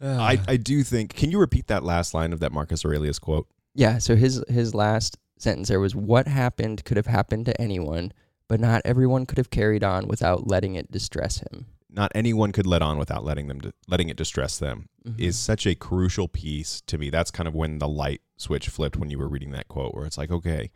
I, 0.00 0.38
I 0.46 0.56
do 0.56 0.82
think. 0.82 1.14
Can 1.14 1.30
you 1.30 1.38
repeat 1.38 1.68
that 1.68 1.82
last 1.82 2.12
line 2.14 2.32
of 2.32 2.40
that 2.40 2.52
Marcus 2.52 2.84
Aurelius 2.84 3.18
quote? 3.18 3.46
yeah. 3.74 3.98
So 3.98 4.14
his 4.16 4.42
his 4.48 4.74
last 4.74 5.16
sentence 5.38 5.68
there 5.68 5.80
was, 5.80 5.94
"What 5.94 6.28
happened 6.28 6.84
could 6.84 6.96
have 6.96 7.06
happened 7.06 7.46
to 7.46 7.60
anyone, 7.60 8.12
but 8.48 8.60
not 8.60 8.82
everyone 8.84 9.26
could 9.26 9.38
have 9.38 9.50
carried 9.50 9.82
on 9.84 10.06
without 10.06 10.46
letting 10.46 10.74
it 10.74 10.90
distress 10.90 11.38
him." 11.38 11.66
Not 11.90 12.12
anyone 12.14 12.52
could 12.52 12.66
let 12.66 12.82
on 12.82 12.98
without 12.98 13.24
letting 13.24 13.48
them 13.48 13.72
letting 13.88 14.10
it 14.10 14.18
distress 14.18 14.58
them 14.58 14.88
Mhm. 15.06 15.18
is 15.18 15.38
such 15.38 15.66
a 15.66 15.74
crucial 15.74 16.28
piece 16.28 16.82
to 16.88 16.98
me. 16.98 17.08
That's 17.08 17.30
kind 17.30 17.48
of 17.48 17.54
when 17.54 17.78
the 17.78 17.88
light 17.88 18.20
switch 18.36 18.68
flipped 18.68 18.98
when 18.98 19.08
you 19.08 19.18
were 19.18 19.28
reading 19.28 19.52
that 19.52 19.68
quote, 19.68 19.94
where 19.94 20.04
it's 20.04 20.18
like, 20.18 20.30
okay, 20.30 20.70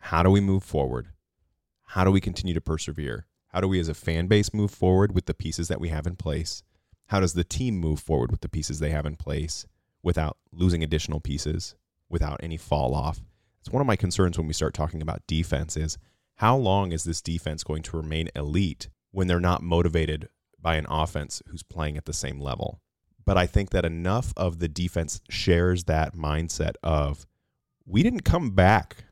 how 0.00 0.22
do 0.22 0.30
we 0.30 0.40
move 0.42 0.62
forward? 0.62 1.08
How 1.90 2.04
do 2.04 2.10
we 2.10 2.20
continue 2.20 2.52
to 2.52 2.60
persevere? 2.60 3.26
How 3.56 3.62
do 3.62 3.68
we 3.68 3.80
as 3.80 3.88
a 3.88 3.94
fan 3.94 4.26
base 4.26 4.52
move 4.52 4.70
forward 4.70 5.14
with 5.14 5.24
the 5.24 5.32
pieces 5.32 5.68
that 5.68 5.80
we 5.80 5.88
have 5.88 6.06
in 6.06 6.14
place? 6.14 6.62
How 7.06 7.20
does 7.20 7.32
the 7.32 7.42
team 7.42 7.78
move 7.78 8.00
forward 8.00 8.30
with 8.30 8.42
the 8.42 8.50
pieces 8.50 8.80
they 8.80 8.90
have 8.90 9.06
in 9.06 9.16
place 9.16 9.64
without 10.02 10.36
losing 10.52 10.84
additional 10.84 11.20
pieces, 11.20 11.74
without 12.10 12.38
any 12.42 12.58
fall 12.58 12.94
off? 12.94 13.22
It's 13.60 13.70
one 13.70 13.80
of 13.80 13.86
my 13.86 13.96
concerns 13.96 14.36
when 14.36 14.46
we 14.46 14.52
start 14.52 14.74
talking 14.74 15.00
about 15.00 15.26
defense 15.26 15.74
is 15.74 15.96
how 16.34 16.54
long 16.54 16.92
is 16.92 17.04
this 17.04 17.22
defense 17.22 17.64
going 17.64 17.82
to 17.84 17.96
remain 17.96 18.28
elite 18.36 18.90
when 19.10 19.26
they're 19.26 19.40
not 19.40 19.62
motivated 19.62 20.28
by 20.60 20.76
an 20.76 20.84
offense 20.90 21.40
who's 21.48 21.62
playing 21.62 21.96
at 21.96 22.04
the 22.04 22.12
same 22.12 22.38
level? 22.38 22.82
But 23.24 23.38
I 23.38 23.46
think 23.46 23.70
that 23.70 23.86
enough 23.86 24.34
of 24.36 24.58
the 24.58 24.68
defense 24.68 25.22
shares 25.30 25.84
that 25.84 26.14
mindset 26.14 26.74
of 26.82 27.24
we 27.86 28.02
didn't 28.02 28.26
come 28.26 28.50
back 28.50 29.04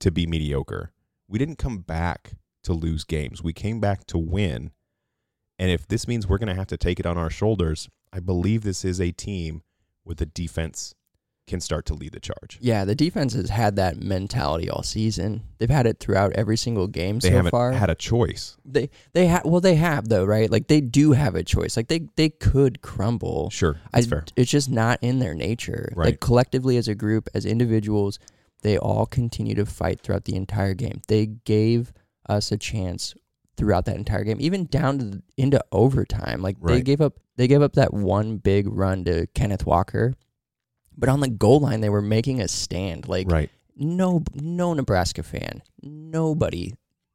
to 0.00 0.10
be 0.10 0.26
mediocre. 0.26 0.92
We 1.28 1.38
didn't 1.38 1.56
come 1.56 1.78
back 1.78 2.34
to 2.64 2.72
lose 2.72 3.04
games. 3.04 3.42
We 3.42 3.52
came 3.52 3.80
back 3.80 4.06
to 4.06 4.18
win. 4.18 4.70
And 5.58 5.70
if 5.70 5.86
this 5.86 6.08
means 6.08 6.26
we're 6.26 6.38
going 6.38 6.48
to 6.48 6.54
have 6.54 6.66
to 6.68 6.76
take 6.76 6.98
it 7.00 7.06
on 7.06 7.18
our 7.18 7.30
shoulders, 7.30 7.88
I 8.12 8.20
believe 8.20 8.62
this 8.62 8.84
is 8.84 9.00
a 9.00 9.12
team 9.12 9.62
where 10.04 10.14
the 10.14 10.26
defense 10.26 10.94
can 11.46 11.60
start 11.60 11.84
to 11.86 11.94
lead 11.94 12.12
the 12.12 12.20
charge. 12.20 12.58
Yeah, 12.60 12.84
the 12.84 12.94
defense 12.94 13.32
has 13.32 13.50
had 13.50 13.74
that 13.76 14.00
mentality 14.00 14.70
all 14.70 14.84
season. 14.84 15.42
They've 15.58 15.68
had 15.68 15.84
it 15.86 15.98
throughout 15.98 16.32
every 16.34 16.56
single 16.56 16.86
game 16.86 17.18
They 17.18 17.28
so 17.30 17.34
haven't 17.36 17.50
far. 17.50 17.72
had 17.72 17.90
a 17.90 17.96
choice. 17.96 18.56
they 18.64 18.88
they 19.14 19.26
have 19.26 19.44
well 19.44 19.60
they 19.60 19.74
have 19.74 20.08
though, 20.08 20.24
right? 20.24 20.48
Like 20.48 20.68
they 20.68 20.80
do 20.80 21.10
have 21.12 21.34
a 21.34 21.42
choice. 21.42 21.76
Like 21.76 21.88
they 21.88 22.06
they 22.14 22.28
could 22.28 22.82
crumble. 22.82 23.50
Sure, 23.50 23.76
I, 23.92 24.02
fair. 24.02 24.24
It's 24.36 24.50
just 24.50 24.70
not 24.70 25.00
in 25.02 25.18
their 25.18 25.34
nature. 25.34 25.92
Right. 25.96 26.06
Like 26.06 26.20
collectively 26.20 26.76
as 26.76 26.86
a 26.86 26.94
group, 26.94 27.28
as 27.34 27.44
individuals, 27.44 28.20
they 28.62 28.78
all 28.78 29.06
continue 29.06 29.56
to 29.56 29.66
fight 29.66 30.00
throughout 30.02 30.26
the 30.26 30.36
entire 30.36 30.74
game. 30.74 31.02
They 31.08 31.26
gave 31.26 31.92
us 32.30 32.52
a 32.52 32.56
chance 32.56 33.14
throughout 33.56 33.84
that 33.84 33.96
entire 33.96 34.24
game, 34.24 34.38
even 34.40 34.64
down 34.66 34.98
to 34.98 35.04
the, 35.04 35.22
into 35.36 35.62
overtime. 35.72 36.40
Like 36.40 36.56
they 36.60 36.80
gave 36.80 37.00
up 37.00 37.18
they 37.36 37.46
gave 37.48 37.60
up 37.62 37.74
that 37.74 37.92
one 37.92 38.36
big 38.38 38.66
run 38.68 39.04
to 39.04 39.26
Kenneth 39.34 39.66
Walker. 39.66 40.14
But 40.96 41.08
on 41.08 41.20
the 41.20 41.28
goal 41.28 41.60
line 41.60 41.80
they 41.80 41.88
were 41.90 42.02
making 42.02 42.40
a 42.40 42.48
stand. 42.48 43.08
Like 43.08 43.30
Right. 43.30 43.50
no 43.76 44.22
no 44.34 44.72
Nebraska 44.74 45.22
fan, 45.22 45.62
nobody 45.82 46.72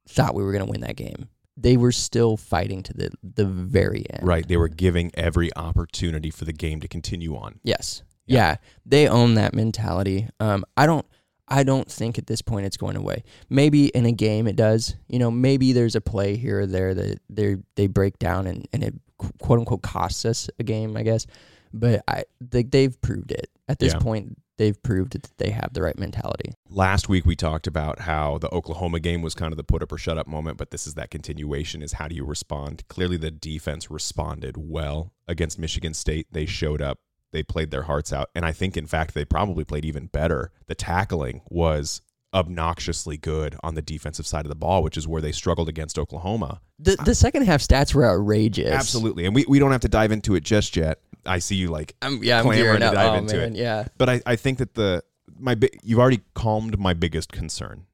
thought 0.08 0.36
we 0.36 0.44
were 0.44 0.52
going 0.52 0.66
to 0.66 0.70
win 0.72 0.82
that 0.82 0.96
game. 0.96 1.30
They 1.58 1.78
were 1.78 1.92
still 1.94 2.36
fighting 2.38 2.84
to 2.84 2.94
the 2.94 3.10
the 3.24 3.46
very 3.46 4.06
end. 4.10 4.28
Right. 4.28 4.48
They 4.48 4.58
were 4.58 4.68
giving 4.68 5.12
every 5.16 5.56
opportunity 5.56 6.30
for 6.30 6.46
the 6.46 6.54
game 6.54 6.80
to 6.82 6.88
continue 6.88 7.36
on. 7.36 7.60
Yes. 7.64 8.04
Yeah. 8.28 8.36
Yeah. 8.38 8.56
They 8.86 9.08
own 9.08 9.36
that 9.36 9.54
mentality. 9.56 10.28
Um, 10.40 10.66
I 10.76 10.86
don't. 10.86 11.06
I 11.48 11.64
don't 11.64 11.90
think 11.92 12.18
at 12.18 12.28
this 12.28 12.42
point 12.42 12.66
it's 12.66 12.78
going 12.78 12.96
away. 12.98 13.24
Maybe 13.50 13.88
in 13.88 14.06
a 14.06 14.12
game 14.12 14.48
it 14.48 14.56
does. 14.56 14.96
You 15.08 15.20
know, 15.20 15.30
maybe 15.30 15.74
there's 15.74 15.96
a 15.96 16.02
play 16.02 16.36
here 16.38 16.62
or 16.62 16.66
there 16.66 16.94
that 16.94 17.20
they 17.30 17.58
they 17.76 17.88
break 17.88 18.18
down 18.20 18.48
and, 18.48 18.68
and 18.74 18.84
it 18.84 18.96
quote 19.40 19.60
unquote 19.60 19.82
costs 19.84 20.26
us 20.26 20.50
a 20.60 20.64
game, 20.64 20.98
I 20.98 21.04
guess. 21.04 21.26
But 21.74 22.04
I 22.08 22.24
they, 22.42 22.64
they've 22.64 23.00
proved 23.02 23.32
it 23.32 23.50
at 23.68 23.80
this 23.80 23.94
Yeah. 23.94 24.00
point. 24.00 24.38
They've 24.58 24.82
proved 24.82 25.12
that 25.12 25.30
they 25.38 25.50
have 25.50 25.74
the 25.74 25.82
right 25.82 26.00
mentality. 26.00 26.54
Last 26.70 27.10
week 27.10 27.26
we 27.26 27.36
talked 27.36 27.68
about 27.68 28.00
how 28.00 28.38
the 28.38 28.50
Oklahoma 28.54 29.02
game 29.02 29.22
was 29.22 29.36
kind 29.36 29.52
of 29.52 29.58
the 29.58 29.66
put 29.66 29.84
up 29.84 29.92
or 29.92 29.98
shut 29.98 30.18
up 30.18 30.28
moment, 30.28 30.58
but 30.58 30.72
this 30.72 30.88
is 30.88 30.94
that 30.94 31.12
continuation 31.12 31.82
is 31.82 31.94
how 31.94 32.08
do 32.08 32.16
you 32.16 32.24
respond? 32.24 32.84
Clearly 32.88 33.18
the 33.18 33.32
defense 33.32 33.92
responded 33.92 34.56
well 34.58 35.12
against 35.28 35.60
Michigan 35.60 35.94
State. 35.94 36.28
They 36.32 36.46
showed 36.46 36.82
up, 36.82 37.00
they 37.36 37.44
played 37.44 37.70
their 37.70 37.84
hearts 37.84 38.14
out, 38.14 38.30
and 38.34 38.46
I 38.46 38.54
think 38.54 38.78
in 38.78 38.88
fact 38.88 39.14
they 39.14 39.26
probably 39.26 39.66
played 39.66 39.84
even 39.84 40.06
better. 40.08 40.52
The 40.68 40.76
tackling 40.76 41.42
was 41.50 42.02
obnoxiously 42.34 43.18
good 43.18 43.58
on 43.62 43.76
the 43.76 43.82
defensive 43.82 44.26
side 44.26 44.46
of 44.46 44.50
the 44.50 44.56
ball, 44.56 44.82
which 44.82 44.96
is 44.96 45.06
where 45.06 45.22
they 45.22 45.34
struggled 45.34 45.68
against 45.68 46.00
Oklahoma. 46.00 46.62
The 46.80 46.96
the 47.04 47.14
second 47.14 47.44
half 47.44 47.62
stats 47.62 47.94
were 47.94 48.06
outrageous. 48.06 48.72
Absolutely. 48.72 49.26
And 49.26 49.36
we, 49.36 49.44
we 49.50 49.60
don't 49.60 49.74
have 49.74 49.82
to 49.82 49.90
dive 49.90 50.14
into 50.14 50.36
it 50.36 50.44
just 50.46 50.78
yet. 50.78 51.00
I 51.26 51.40
see 51.40 51.56
you 51.56 51.68
like 51.68 51.96
I'm, 52.02 52.24
yeah, 52.24 52.40
I'm 52.40 52.46
clamoring 52.46 52.80
gearing 52.80 52.80
to 52.82 52.92
dive 52.92 53.14
oh, 53.14 53.16
into 53.16 53.38
man, 53.38 53.56
it. 53.56 53.58
Yeah. 53.58 53.88
But 53.98 54.10
I, 54.10 54.22
I 54.26 54.36
think 54.38 54.60
that 54.60 54.76
the 54.76 55.04
my 55.38 55.56
bi- 55.56 55.70
you've 55.84 56.00
already 56.00 56.22
calmed 56.36 56.80
my 56.80 56.94
biggest 56.94 57.34
concern, 57.34 57.86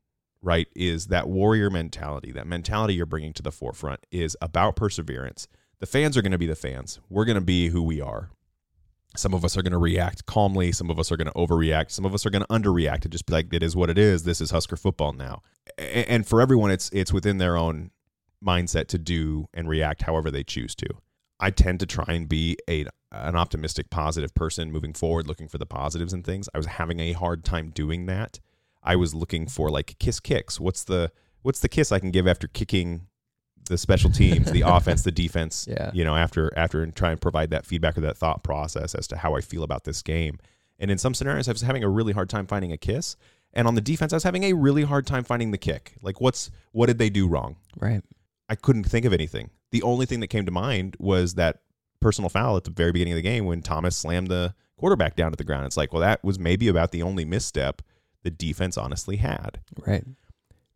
right? 0.43 0.67
Is 0.75 1.07
that 1.07 1.27
warrior 1.27 1.71
mentality, 1.71 2.31
that 2.31 2.45
mentality 2.45 2.93
you're 2.93 3.07
bringing 3.07 3.33
to 3.33 3.41
the 3.41 3.51
forefront 3.51 4.05
is 4.11 4.37
about 4.39 4.75
perseverance. 4.75 5.47
The 5.79 5.87
fans 5.87 6.15
are 6.15 6.21
going 6.21 6.31
to 6.31 6.37
be 6.37 6.45
the 6.45 6.55
fans. 6.55 6.99
We're 7.09 7.25
going 7.25 7.35
to 7.35 7.41
be 7.41 7.69
who 7.69 7.81
we 7.81 8.01
are. 8.01 8.29
Some 9.15 9.33
of 9.33 9.43
us 9.43 9.57
are 9.57 9.61
going 9.61 9.71
to 9.71 9.77
react 9.77 10.25
calmly. 10.25 10.71
Some 10.71 10.89
of 10.89 10.97
us 10.97 11.11
are 11.11 11.17
going 11.17 11.27
to 11.27 11.33
overreact. 11.33 11.91
Some 11.91 12.05
of 12.05 12.13
us 12.13 12.25
are 12.25 12.29
going 12.29 12.43
to 12.43 12.47
underreact 12.47 13.03
and 13.03 13.11
just 13.11 13.25
be 13.25 13.33
like, 13.33 13.53
"It 13.53 13.63
is 13.63 13.75
what 13.75 13.89
it 13.89 13.97
is. 13.97 14.23
This 14.23 14.39
is 14.39 14.51
Husker 14.51 14.77
football 14.77 15.13
now." 15.13 15.41
And 15.77 16.25
for 16.25 16.41
everyone, 16.41 16.71
it's 16.71 16.89
it's 16.93 17.11
within 17.11 17.37
their 17.37 17.57
own 17.57 17.91
mindset 18.43 18.87
to 18.87 18.97
do 18.97 19.47
and 19.53 19.67
react 19.67 20.03
however 20.03 20.31
they 20.31 20.43
choose 20.43 20.75
to. 20.75 20.87
I 21.39 21.49
tend 21.51 21.79
to 21.81 21.85
try 21.85 22.05
and 22.07 22.29
be 22.29 22.57
a 22.69 22.85
an 23.11 23.35
optimistic, 23.35 23.89
positive 23.89 24.33
person 24.33 24.71
moving 24.71 24.93
forward, 24.93 25.27
looking 25.27 25.49
for 25.49 25.57
the 25.57 25.65
positives 25.65 26.13
and 26.13 26.23
things. 26.23 26.47
I 26.53 26.57
was 26.57 26.67
having 26.67 26.99
a 26.99 27.11
hard 27.11 27.43
time 27.43 27.71
doing 27.71 28.05
that. 28.05 28.39
I 28.83 28.95
was 28.95 29.13
looking 29.13 29.47
for 29.47 29.69
like 29.69 29.97
kiss 29.99 30.19
kicks. 30.19 30.59
What's 30.59 30.83
the 30.83 31.11
what's 31.41 31.59
the 31.59 31.69
kiss 31.69 31.91
I 31.91 31.99
can 31.99 32.11
give 32.11 32.27
after 32.27 32.47
kicking 32.47 33.07
the 33.71 33.77
special 33.77 34.11
teams, 34.11 34.51
the 34.51 34.61
offense, 34.65 35.03
the 35.03 35.11
defense? 35.11 35.67
Yeah. 35.69 35.89
You 35.93 36.03
know, 36.03 36.15
after 36.15 36.51
after 36.57 36.83
and 36.83 36.95
try 36.95 37.11
and 37.11 37.19
provide 37.19 37.49
that 37.49 37.65
feedback 37.65 37.97
or 37.97 38.01
that 38.01 38.17
thought 38.17 38.43
process 38.43 38.93
as 38.93 39.07
to 39.07 39.17
how 39.17 39.35
I 39.35 39.41
feel 39.41 39.63
about 39.63 39.85
this 39.85 40.01
game. 40.01 40.37
And 40.77 40.91
in 40.91 40.97
some 40.97 41.13
scenarios, 41.13 41.47
I 41.47 41.51
was 41.51 41.61
having 41.61 41.83
a 41.83 41.89
really 41.89 42.13
hard 42.13 42.29
time 42.29 42.47
finding 42.47 42.71
a 42.71 42.77
kiss. 42.77 43.15
And 43.53 43.67
on 43.67 43.75
the 43.75 43.81
defense, 43.81 44.13
I 44.13 44.15
was 44.15 44.23
having 44.23 44.43
a 44.45 44.53
really 44.53 44.83
hard 44.83 45.05
time 45.05 45.23
finding 45.23 45.51
the 45.51 45.57
kick. 45.57 45.93
Like, 46.01 46.21
what's 46.21 46.51
what 46.71 46.87
did 46.87 46.97
they 46.97 47.09
do 47.09 47.27
wrong? 47.27 47.57
Right. 47.79 48.03
I 48.49 48.55
couldn't 48.55 48.83
think 48.83 49.05
of 49.05 49.13
anything. 49.13 49.49
The 49.71 49.83
only 49.83 50.05
thing 50.05 50.19
that 50.19 50.27
came 50.27 50.45
to 50.45 50.51
mind 50.51 50.97
was 50.99 51.35
that 51.35 51.61
personal 52.01 52.29
foul 52.29 52.57
at 52.57 52.65
the 52.65 52.71
very 52.71 52.91
beginning 52.91 53.13
of 53.13 53.17
the 53.17 53.21
game 53.21 53.45
when 53.45 53.61
Thomas 53.61 53.95
slammed 53.95 54.27
the 54.27 54.53
quarterback 54.75 55.15
down 55.15 55.31
to 55.31 55.37
the 55.37 55.43
ground. 55.43 55.65
It's 55.65 55.77
like, 55.77 55.93
well, 55.93 56.01
that 56.01 56.23
was 56.23 56.39
maybe 56.39 56.67
about 56.67 56.91
the 56.91 57.03
only 57.03 57.23
misstep 57.23 57.81
the 58.23 58.31
defense 58.31 58.77
honestly 58.77 59.17
had. 59.17 59.61
Right. 59.85 60.03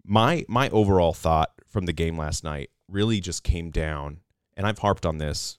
My 0.03 0.45
my 0.47 0.69
overall 0.69 1.13
thought 1.13 1.51
from 1.67 1.85
the 1.87 1.93
game 1.93 2.17
last 2.17 2.43
night 2.43 2.69
really 2.89 3.19
just 3.19 3.43
came 3.43 3.71
down, 3.71 4.19
and 4.55 4.65
I've 4.67 4.79
harped 4.79 5.05
on 5.05 5.17
this 5.17 5.57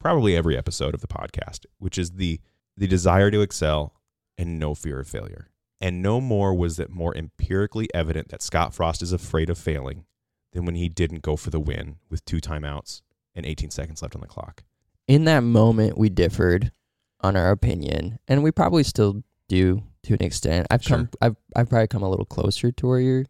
probably 0.00 0.36
every 0.36 0.56
episode 0.56 0.94
of 0.94 1.00
the 1.00 1.06
podcast, 1.08 1.66
which 1.78 1.98
is 1.98 2.12
the 2.12 2.40
the 2.76 2.86
desire 2.86 3.30
to 3.30 3.40
excel 3.40 3.94
and 4.36 4.58
no 4.58 4.74
fear 4.74 5.00
of 5.00 5.08
failure. 5.08 5.50
And 5.80 6.00
no 6.02 6.20
more 6.20 6.54
was 6.54 6.78
it 6.78 6.90
more 6.90 7.16
empirically 7.16 7.88
evident 7.92 8.28
that 8.28 8.42
Scott 8.42 8.72
Frost 8.74 9.02
is 9.02 9.12
afraid 9.12 9.50
of 9.50 9.58
failing 9.58 10.04
than 10.52 10.64
when 10.64 10.74
he 10.76 10.88
didn't 10.88 11.22
go 11.22 11.34
for 11.36 11.50
the 11.50 11.58
win 11.60 11.96
with 12.08 12.24
two 12.24 12.40
timeouts 12.40 13.02
and 13.34 13.44
18 13.44 13.70
seconds 13.70 14.00
left 14.02 14.14
on 14.14 14.20
the 14.20 14.26
clock. 14.26 14.62
in 15.06 15.24
that 15.24 15.40
moment 15.40 15.96
we 15.98 16.08
differed 16.08 16.72
on 17.20 17.36
our 17.36 17.50
opinion 17.50 18.18
and 18.28 18.42
we 18.42 18.50
probably 18.50 18.82
still 18.82 19.22
do 19.48 19.82
to 20.04 20.14
an 20.14 20.22
extent 20.22 20.66
i've 20.70 20.82
Sure. 20.82 20.98
come 20.98 21.10
i've 21.20 21.36
i've 21.56 21.68
probably 21.68 21.86
come 21.88 22.02
a 22.02 22.08
little 22.10 22.24
closer 22.24 22.70
to 22.72 22.86
where 22.86 22.98
you're 23.00 23.24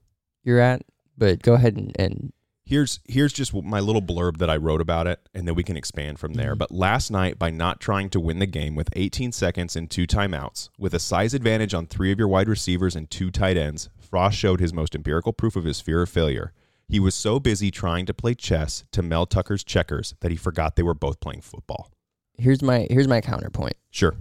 you're 0.45 0.61
at 0.61 0.83
but 1.17 1.43
go 1.43 1.55
ahead 1.55 1.77
and, 1.77 1.95
and 1.99 2.33
Here's 2.69 3.01
here's 3.09 3.33
just 3.33 3.55
my 3.55 3.81
little 3.81 4.03
blurb 4.03 4.37
that 4.39 4.51
I 4.51 4.57
wrote 4.59 4.83
about 4.83 5.07
it, 5.07 5.27
and 5.33 5.49
then 5.49 5.55
we 5.55 5.63
can 5.63 5.75
expand 5.77 6.19
from 6.19 6.35
there. 6.35 6.55
Mhm. 6.55 6.59
But 6.59 6.71
last 6.71 7.11
night, 7.11 7.39
by 7.39 7.49
not 7.49 7.81
trying 7.81 8.11
to 8.11 8.21
win 8.21 8.41
the 8.41 8.47
game 8.47 8.75
with 8.75 8.91
18 8.95 9.33
seconds 9.33 9.75
and 9.75 9.91
two 9.91 10.07
timeouts, 10.07 10.69
with 10.79 10.93
a 10.93 10.99
size 10.99 11.33
advantage 11.33 11.73
on 11.73 11.87
three 11.87 12.13
of 12.13 12.19
your 12.19 12.29
wide 12.29 12.47
receivers 12.47 12.95
and 12.95 13.09
two 13.11 13.31
tight 13.31 13.57
ends, 13.57 13.89
Frost 13.99 14.37
showed 14.37 14.61
his 14.61 14.75
most 14.75 14.95
empirical 14.95 15.33
proof 15.33 15.57
of 15.57 15.65
his 15.65 15.81
fear 15.81 16.03
of 16.03 16.11
failure. 16.11 16.53
He 16.87 17.01
was 17.01 17.15
so 17.15 17.41
busy 17.41 17.71
trying 17.71 18.05
to 18.05 18.13
play 18.13 18.35
chess 18.35 18.85
to 18.93 19.01
Mel 19.03 19.25
Tucker's 19.25 19.65
checkers 19.65 20.15
that 20.21 20.31
he 20.31 20.37
forgot 20.37 20.77
they 20.77 20.83
were 20.83 20.93
both 20.95 21.21
playing 21.21 21.41
football. 21.41 21.91
here's 22.37 22.61
my 22.63 22.87
here's 22.91 23.09
my 23.09 23.21
counterpoint 23.23 23.77
Sure. 23.91 24.15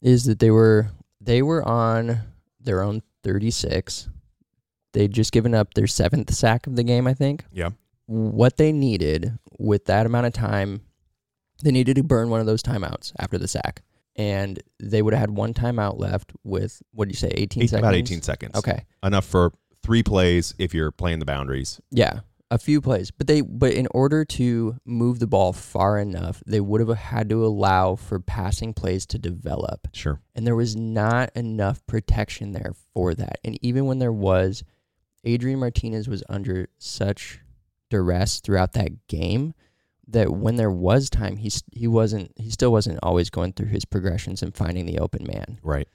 is 0.00 0.24
that 0.26 0.38
they 0.38 0.50
were 0.52 0.90
they 1.20 1.42
were 1.42 1.66
on 1.66 2.20
their 2.60 2.82
own 2.82 3.02
36 3.24 4.08
they'd 4.92 5.12
just 5.12 5.32
given 5.32 5.54
up 5.54 5.74
their 5.74 5.86
seventh 5.86 6.32
sack 6.34 6.66
of 6.66 6.76
the 6.76 6.82
game 6.82 7.06
i 7.06 7.14
think 7.14 7.44
Yeah. 7.52 7.70
what 8.06 8.56
they 8.56 8.72
needed 8.72 9.38
with 9.58 9.84
that 9.86 10.06
amount 10.06 10.26
of 10.26 10.32
time 10.32 10.80
They 11.62 11.70
needed 11.72 11.96
to 11.96 12.02
burn 12.02 12.30
one 12.30 12.40
of 12.40 12.46
those 12.46 12.62
timeouts 12.62 13.12
after 13.18 13.36
the 13.36 13.46
sack, 13.46 13.82
and 14.16 14.58
they 14.78 15.02
would 15.02 15.12
have 15.12 15.20
had 15.20 15.30
one 15.30 15.52
timeout 15.52 15.98
left 16.00 16.32
with 16.42 16.82
what 16.92 17.06
did 17.08 17.14
you 17.14 17.18
say, 17.18 17.32
eighteen 17.36 17.62
Eight- 17.64 17.68
seconds? 17.70 17.84
about 17.86 17.94
18 17.94 18.22
seconds. 18.22 18.56
Okay, 18.56 18.84
Enough 19.02 19.26
for 19.26 19.52
three 19.82 20.02
plays 20.02 20.54
if 20.58 20.72
you're 20.72 20.90
playing 20.90 21.18
the 21.18 21.26
boundaries. 21.26 21.78
yeah, 21.90 22.20
a 22.50 22.56
few 22.58 22.80
plays, 22.80 23.10
but 23.10 23.26
they 23.26 23.42
but 23.42 23.74
in 23.74 23.86
order 23.92 24.24
to 24.24 24.76
move 24.86 25.18
the 25.18 25.26
ball 25.26 25.52
far 25.52 25.98
enough, 25.98 26.42
they 26.46 26.60
would 26.60 26.80
have 26.80 26.96
had 26.96 27.28
to 27.28 27.44
allow 27.44 27.94
for 27.94 28.18
passing 28.20 28.72
plays 28.72 29.04
to 29.06 29.18
develop. 29.18 29.88
Sure. 29.92 30.18
and 30.34 30.46
there 30.46 30.56
was 30.56 30.74
not 30.74 31.30
enough 31.36 31.86
protection 31.86 32.52
there 32.52 32.72
for 32.94 33.14
that. 33.14 33.36
And 33.44 33.58
even 33.62 33.84
when 33.84 33.98
there 33.98 34.12
was, 34.14 34.64
Adrian 35.24 35.58
Martinez 35.58 36.08
was 36.08 36.22
under 36.28 36.68
such 36.78 37.40
duress 37.90 38.40
throughout 38.40 38.72
that 38.74 39.06
game 39.08 39.54
that 40.08 40.30
when 40.32 40.56
there 40.56 40.70
was 40.70 41.08
time, 41.10 41.36
he 41.36 41.50
he 41.72 41.86
wasn't 41.86 42.32
he 42.36 42.50
still 42.50 42.72
wasn't 42.72 42.98
always 43.02 43.30
going 43.30 43.52
through 43.52 43.68
his 43.68 43.84
progressions 43.84 44.42
and 44.42 44.54
finding 44.54 44.86
the 44.86 44.98
open 44.98 45.24
man 45.26 45.58
Right. 45.62 45.88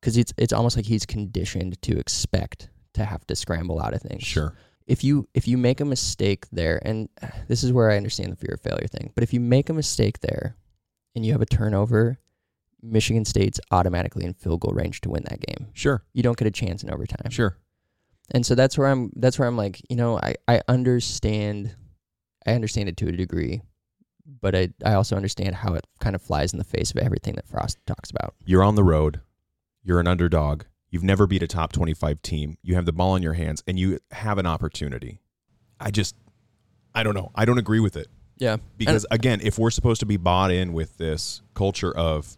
because 0.00 0.16
it's 0.16 0.32
it's 0.36 0.52
almost 0.52 0.76
like 0.76 0.86
he's 0.86 1.06
conditioned 1.06 1.80
to 1.82 1.98
expect 1.98 2.68
to 2.94 3.04
have 3.04 3.26
to 3.26 3.36
scramble 3.36 3.80
out 3.80 3.94
of 3.94 4.02
things. 4.02 4.22
Sure. 4.22 4.54
If 4.86 5.02
you 5.02 5.28
if 5.34 5.48
you 5.48 5.56
make 5.56 5.80
a 5.80 5.84
mistake 5.84 6.46
there, 6.52 6.80
and 6.84 7.08
this 7.48 7.62
is 7.64 7.72
where 7.72 7.90
I 7.90 7.96
understand 7.96 8.32
the 8.32 8.36
fear 8.36 8.54
of 8.54 8.60
failure 8.60 8.86
thing, 8.88 9.12
but 9.14 9.24
if 9.24 9.32
you 9.32 9.40
make 9.40 9.68
a 9.70 9.72
mistake 9.74 10.20
there, 10.20 10.56
and 11.14 11.24
you 11.24 11.32
have 11.32 11.40
a 11.42 11.46
turnover, 11.46 12.18
Michigan 12.82 13.24
State's 13.24 13.60
automatically 13.70 14.24
in 14.24 14.34
field 14.34 14.60
goal 14.60 14.74
range 14.74 15.00
to 15.02 15.10
win 15.10 15.24
that 15.30 15.40
game. 15.40 15.68
Sure. 15.72 16.04
You 16.12 16.22
don't 16.22 16.36
get 16.36 16.46
a 16.46 16.50
chance 16.50 16.82
in 16.82 16.90
overtime. 16.90 17.30
Sure. 17.30 17.56
And 18.30 18.44
so 18.44 18.54
that's 18.54 18.78
where 18.78 18.88
I'm 18.88 19.10
that's 19.16 19.38
where 19.38 19.48
I'm 19.48 19.56
like, 19.56 19.80
you 19.88 19.96
know, 19.96 20.18
I, 20.18 20.34
I 20.48 20.60
understand 20.68 21.74
I 22.46 22.52
understand 22.52 22.88
it 22.88 22.96
to 22.98 23.08
a 23.08 23.12
degree, 23.12 23.62
but 24.40 24.54
I, 24.54 24.70
I 24.84 24.94
also 24.94 25.16
understand 25.16 25.54
how 25.54 25.74
it 25.74 25.86
kind 26.00 26.14
of 26.14 26.22
flies 26.22 26.52
in 26.52 26.58
the 26.58 26.64
face 26.64 26.90
of 26.90 26.98
everything 26.98 27.34
that 27.34 27.46
Frost 27.46 27.78
talks 27.86 28.10
about. 28.10 28.34
You're 28.44 28.64
on 28.64 28.74
the 28.74 28.84
road. 28.84 29.20
You're 29.82 30.00
an 30.00 30.06
underdog. 30.06 30.64
You've 30.90 31.02
never 31.02 31.26
beat 31.26 31.42
a 31.42 31.46
top 31.46 31.72
25 31.72 32.22
team. 32.22 32.56
You 32.62 32.76
have 32.76 32.86
the 32.86 32.92
ball 32.92 33.16
in 33.16 33.22
your 33.22 33.32
hands 33.34 33.62
and 33.66 33.78
you 33.78 33.98
have 34.12 34.38
an 34.38 34.46
opportunity. 34.46 35.20
I 35.80 35.90
just, 35.90 36.14
I 36.94 37.02
don't 37.02 37.14
know. 37.14 37.32
I 37.34 37.44
don't 37.44 37.58
agree 37.58 37.80
with 37.80 37.96
it. 37.96 38.08
Yeah. 38.36 38.56
Because 38.76 39.06
again, 39.10 39.40
if 39.42 39.58
we're 39.58 39.70
supposed 39.70 40.00
to 40.00 40.06
be 40.06 40.16
bought 40.16 40.50
in 40.50 40.72
with 40.72 40.96
this 40.98 41.42
culture 41.54 41.94
of 41.96 42.36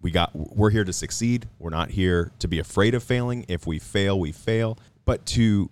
we 0.00 0.10
got 0.10 0.34
we're 0.34 0.70
here 0.70 0.84
to 0.84 0.92
succeed, 0.92 1.48
we're 1.58 1.70
not 1.70 1.90
here 1.90 2.32
to 2.38 2.48
be 2.48 2.58
afraid 2.58 2.94
of 2.94 3.02
failing. 3.02 3.44
If 3.48 3.66
we 3.66 3.78
fail, 3.78 4.18
we 4.18 4.32
fail. 4.32 4.78
But 5.08 5.24
to 5.26 5.70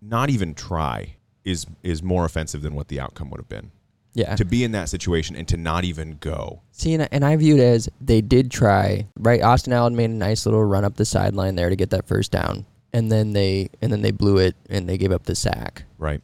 not 0.00 0.30
even 0.30 0.54
try 0.54 1.16
is 1.44 1.66
is 1.82 2.02
more 2.02 2.24
offensive 2.24 2.62
than 2.62 2.74
what 2.74 2.88
the 2.88 2.98
outcome 2.98 3.28
would 3.30 3.38
have 3.38 3.48
been. 3.48 3.70
yeah. 4.14 4.34
To 4.36 4.44
be 4.44 4.64
in 4.64 4.72
that 4.72 4.88
situation 4.88 5.36
and 5.36 5.46
to 5.48 5.56
not 5.56 5.84
even 5.84 6.16
go. 6.20 6.62
See, 6.72 6.94
and 6.94 7.02
I, 7.02 7.08
and 7.12 7.24
I 7.24 7.36
view 7.36 7.56
it 7.56 7.60
as 7.60 7.88
they 8.00 8.20
did 8.20 8.50
try. 8.50 9.06
Right, 9.18 9.42
Austin 9.42 9.72
Allen 9.72 9.94
made 9.94 10.10
a 10.10 10.14
nice 10.14 10.46
little 10.46 10.64
run 10.64 10.84
up 10.84 10.96
the 10.96 11.04
sideline 11.04 11.54
there 11.54 11.68
to 11.70 11.76
get 11.76 11.90
that 11.90 12.08
first 12.08 12.32
down, 12.32 12.64
and 12.92 13.12
then 13.12 13.32
they 13.34 13.68
and 13.82 13.92
then 13.92 14.00
they 14.02 14.10
blew 14.10 14.38
it 14.38 14.56
and 14.70 14.88
they 14.88 14.96
gave 14.98 15.12
up 15.12 15.24
the 15.24 15.34
sack. 15.34 15.84
Right. 15.98 16.22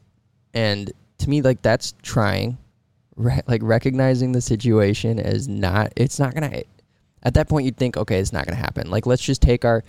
And 0.55 0.90
to 1.19 1.28
me, 1.31 1.43
like 1.43 1.61
that's 1.62 1.95
trying, 2.02 2.57
right? 3.17 3.47
Like 3.47 3.61
recognizing 3.62 4.33
the 4.33 4.40
situation 4.40 5.19
as 5.21 5.49
not. 5.49 5.93
It's 5.97 6.19
not 6.19 6.33
gonna. 6.35 6.62
At 7.23 7.35
that 7.35 7.49
point, 7.49 7.67
you'd 7.67 7.76
think, 7.76 7.97
okay, 7.97 8.19
it's 8.21 8.33
not 8.33 8.47
gonna 8.47 8.57
happen. 8.57 8.90
Like 8.90 9.05
let's 9.07 9.23
just 9.23 9.43
take 9.43 9.64
our. 9.67 9.85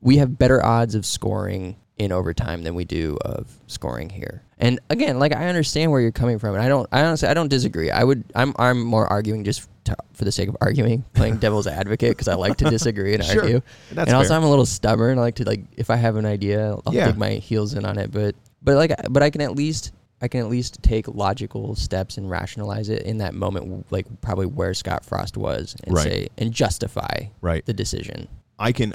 We 0.00 0.16
have 0.16 0.36
better 0.36 0.64
odds 0.64 0.96
of 0.96 1.06
scoring 1.06 1.76
in 1.98 2.10
overtime 2.10 2.62
than 2.62 2.74
we 2.74 2.84
do 2.84 3.16
of 3.24 3.58
scoring 3.66 4.08
here. 4.08 4.42
And 4.58 4.80
again, 4.90 5.18
like 5.18 5.34
I 5.34 5.46
understand 5.48 5.90
where 5.90 6.00
you're 6.00 6.10
coming 6.12 6.38
from, 6.38 6.54
and 6.54 6.62
I 6.62 6.68
don't. 6.68 6.88
I 6.92 7.02
honestly, 7.04 7.28
I 7.28 7.34
don't 7.34 7.48
disagree. 7.48 7.90
I 7.90 8.04
would. 8.04 8.24
I'm. 8.34 8.54
I'm 8.58 8.82
more 8.82 9.06
arguing 9.06 9.44
just 9.44 9.68
to, 9.84 9.96
for 10.14 10.24
the 10.24 10.32
sake 10.32 10.48
of 10.48 10.56
arguing, 10.60 11.04
playing 11.14 11.38
devil's 11.38 11.66
advocate 11.66 12.10
because 12.12 12.28
I 12.28 12.34
like 12.34 12.56
to 12.58 12.70
disagree 12.70 13.14
and 13.14 13.24
Sure. 13.24 13.42
argue. 13.42 13.60
That's 13.90 14.08
and 14.08 14.16
also, 14.16 14.28
fair. 14.30 14.38
I'm 14.38 14.44
a 14.44 14.50
little 14.50 14.66
stubborn. 14.66 15.18
I 15.18 15.20
like 15.20 15.34
to 15.36 15.44
like 15.44 15.64
if 15.76 15.90
I 15.90 15.96
have 15.96 16.16
an 16.16 16.26
idea, 16.26 16.76
I'll 16.86 16.94
Yeah. 16.94 17.06
dig 17.06 17.16
my 17.18 17.30
heels 17.32 17.74
in 17.74 17.84
on 17.84 17.98
it. 17.98 18.10
But 18.12 18.34
but 18.62 18.76
like 18.76 18.92
but 19.10 19.22
I 19.22 19.30
can 19.30 19.40
at 19.40 19.54
least 19.56 19.92
I 20.20 20.28
can 20.28 20.38
at 20.40 20.48
least 20.48 20.80
take 20.84 21.08
logical 21.08 21.74
steps 21.74 22.16
and 22.16 22.30
rationalize 22.30 22.88
it 22.88 23.02
in 23.02 23.18
that 23.18 23.34
moment, 23.34 23.90
like 23.90 24.06
probably 24.20 24.46
where 24.46 24.72
Scott 24.74 25.04
Frost 25.04 25.36
was, 25.36 25.74
and 25.84 25.94
Right. 25.96 26.04
say 26.04 26.28
and 26.38 26.52
justify 26.52 27.24
Right. 27.40 27.66
the 27.66 27.72
decision. 27.74 28.28
I 28.60 28.70
can 28.70 28.94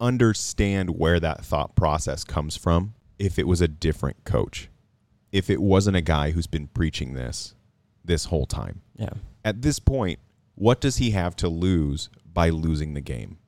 understand 0.00 0.90
where 0.90 1.20
that 1.20 1.44
thought 1.44 1.74
process 1.74 2.24
comes 2.24 2.56
from 2.56 2.94
if 3.18 3.38
it 3.38 3.46
was 3.46 3.60
a 3.60 3.68
different 3.68 4.24
coach. 4.24 4.68
If 5.32 5.50
it 5.50 5.60
wasn't 5.60 5.96
a 5.96 6.02
guy 6.02 6.30
who's 6.30 6.46
been 6.46 6.68
preaching 6.68 7.14
this 7.14 7.54
this 8.04 8.26
whole 8.26 8.46
time. 8.46 8.82
Yeah, 8.96 9.14
At 9.44 9.62
this 9.62 9.80
point, 9.80 10.20
what 10.54 10.80
does 10.80 10.98
he 10.98 11.10
have 11.10 11.34
to 11.36 11.48
lose 11.48 12.08
by 12.32 12.50
losing 12.50 12.94
the 12.94 13.00
game? 13.00 13.38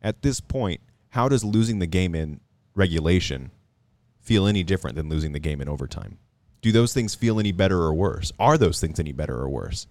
At 0.00 0.22
this 0.22 0.40
point, 0.40 0.80
how 1.10 1.28
does 1.28 1.44
losing 1.44 1.80
the 1.80 1.86
game 1.88 2.14
in 2.14 2.40
regulation 2.76 3.50
feel 4.20 4.46
any 4.46 4.62
different 4.62 4.96
than 4.96 5.08
losing 5.08 5.32
the 5.32 5.40
game 5.40 5.60
in 5.60 5.68
overtime? 5.68 6.18
Do 6.60 6.70
those 6.70 6.94
things 6.94 7.16
feel 7.16 7.40
any 7.40 7.50
better 7.50 7.80
or 7.82 7.92
worse? 7.92 8.30
Are 8.38 8.56
those 8.56 8.80
things 8.80 9.00
any 9.00 9.12
better 9.12 9.36
or 9.36 9.48
worse? 9.48 9.88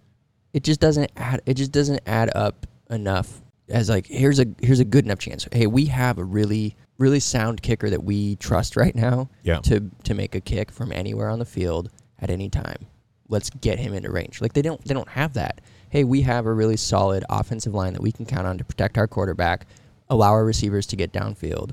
it 0.54 0.63
just 0.63 0.80
doesn't 0.80 1.12
add. 1.15 1.41
It 1.46 1.56
just 1.56 1.72
doesn't 1.72 2.02
add 2.06 2.30
up 2.36 2.67
enough 2.89 3.40
as 3.72 3.90
like 3.90 4.08
here's 4.08 4.40
a 4.40 4.46
here's 4.62 4.80
a 4.80 4.86
good 4.86 5.06
enough 5.06 5.20
chance. 5.20 5.48
Hey, 5.52 5.68
we 5.68 5.86
have 5.86 6.18
a 6.18 6.24
really 6.24 6.76
really 6.98 7.20
sound 7.20 7.62
kicker 7.62 7.90
that 7.90 8.04
we 8.04 8.36
trust 8.36 8.76
right 8.76 8.96
now. 8.96 9.30
Yeah. 9.44 9.60
to 9.62 9.90
to 10.04 10.14
make 10.14 10.36
a 10.36 10.42
kick 10.42 10.72
from 10.72 10.92
anywhere 10.92 11.30
on 11.30 11.40
the 11.40 11.46
field 11.46 11.90
at 12.20 12.30
any 12.30 12.50
time. 12.50 12.88
Let's 13.28 13.50
get 13.50 13.80
him 13.80 13.94
into 13.94 14.12
range. 14.12 14.42
Like 14.42 14.54
they 14.54 14.62
don't 14.62 14.84
they 14.86 14.94
don't 14.94 15.10
have 15.10 15.34
that. 15.34 15.62
Hey, 15.90 16.04
we 16.04 16.22
have 16.22 16.46
a 16.46 16.54
really 16.54 16.78
solid 16.78 17.26
offensive 17.30 17.74
line 17.74 17.94
that 17.94 18.02
we 18.02 18.12
can 18.12 18.26
count 18.26 18.48
on 18.48 18.58
to 18.58 18.64
protect 18.64 18.98
our 18.98 19.08
quarterback, 19.08 19.68
allow 20.10 20.32
our 20.32 20.46
receivers 20.46 20.86
to 20.88 20.96
get 20.96 21.12
downfield 21.12 21.72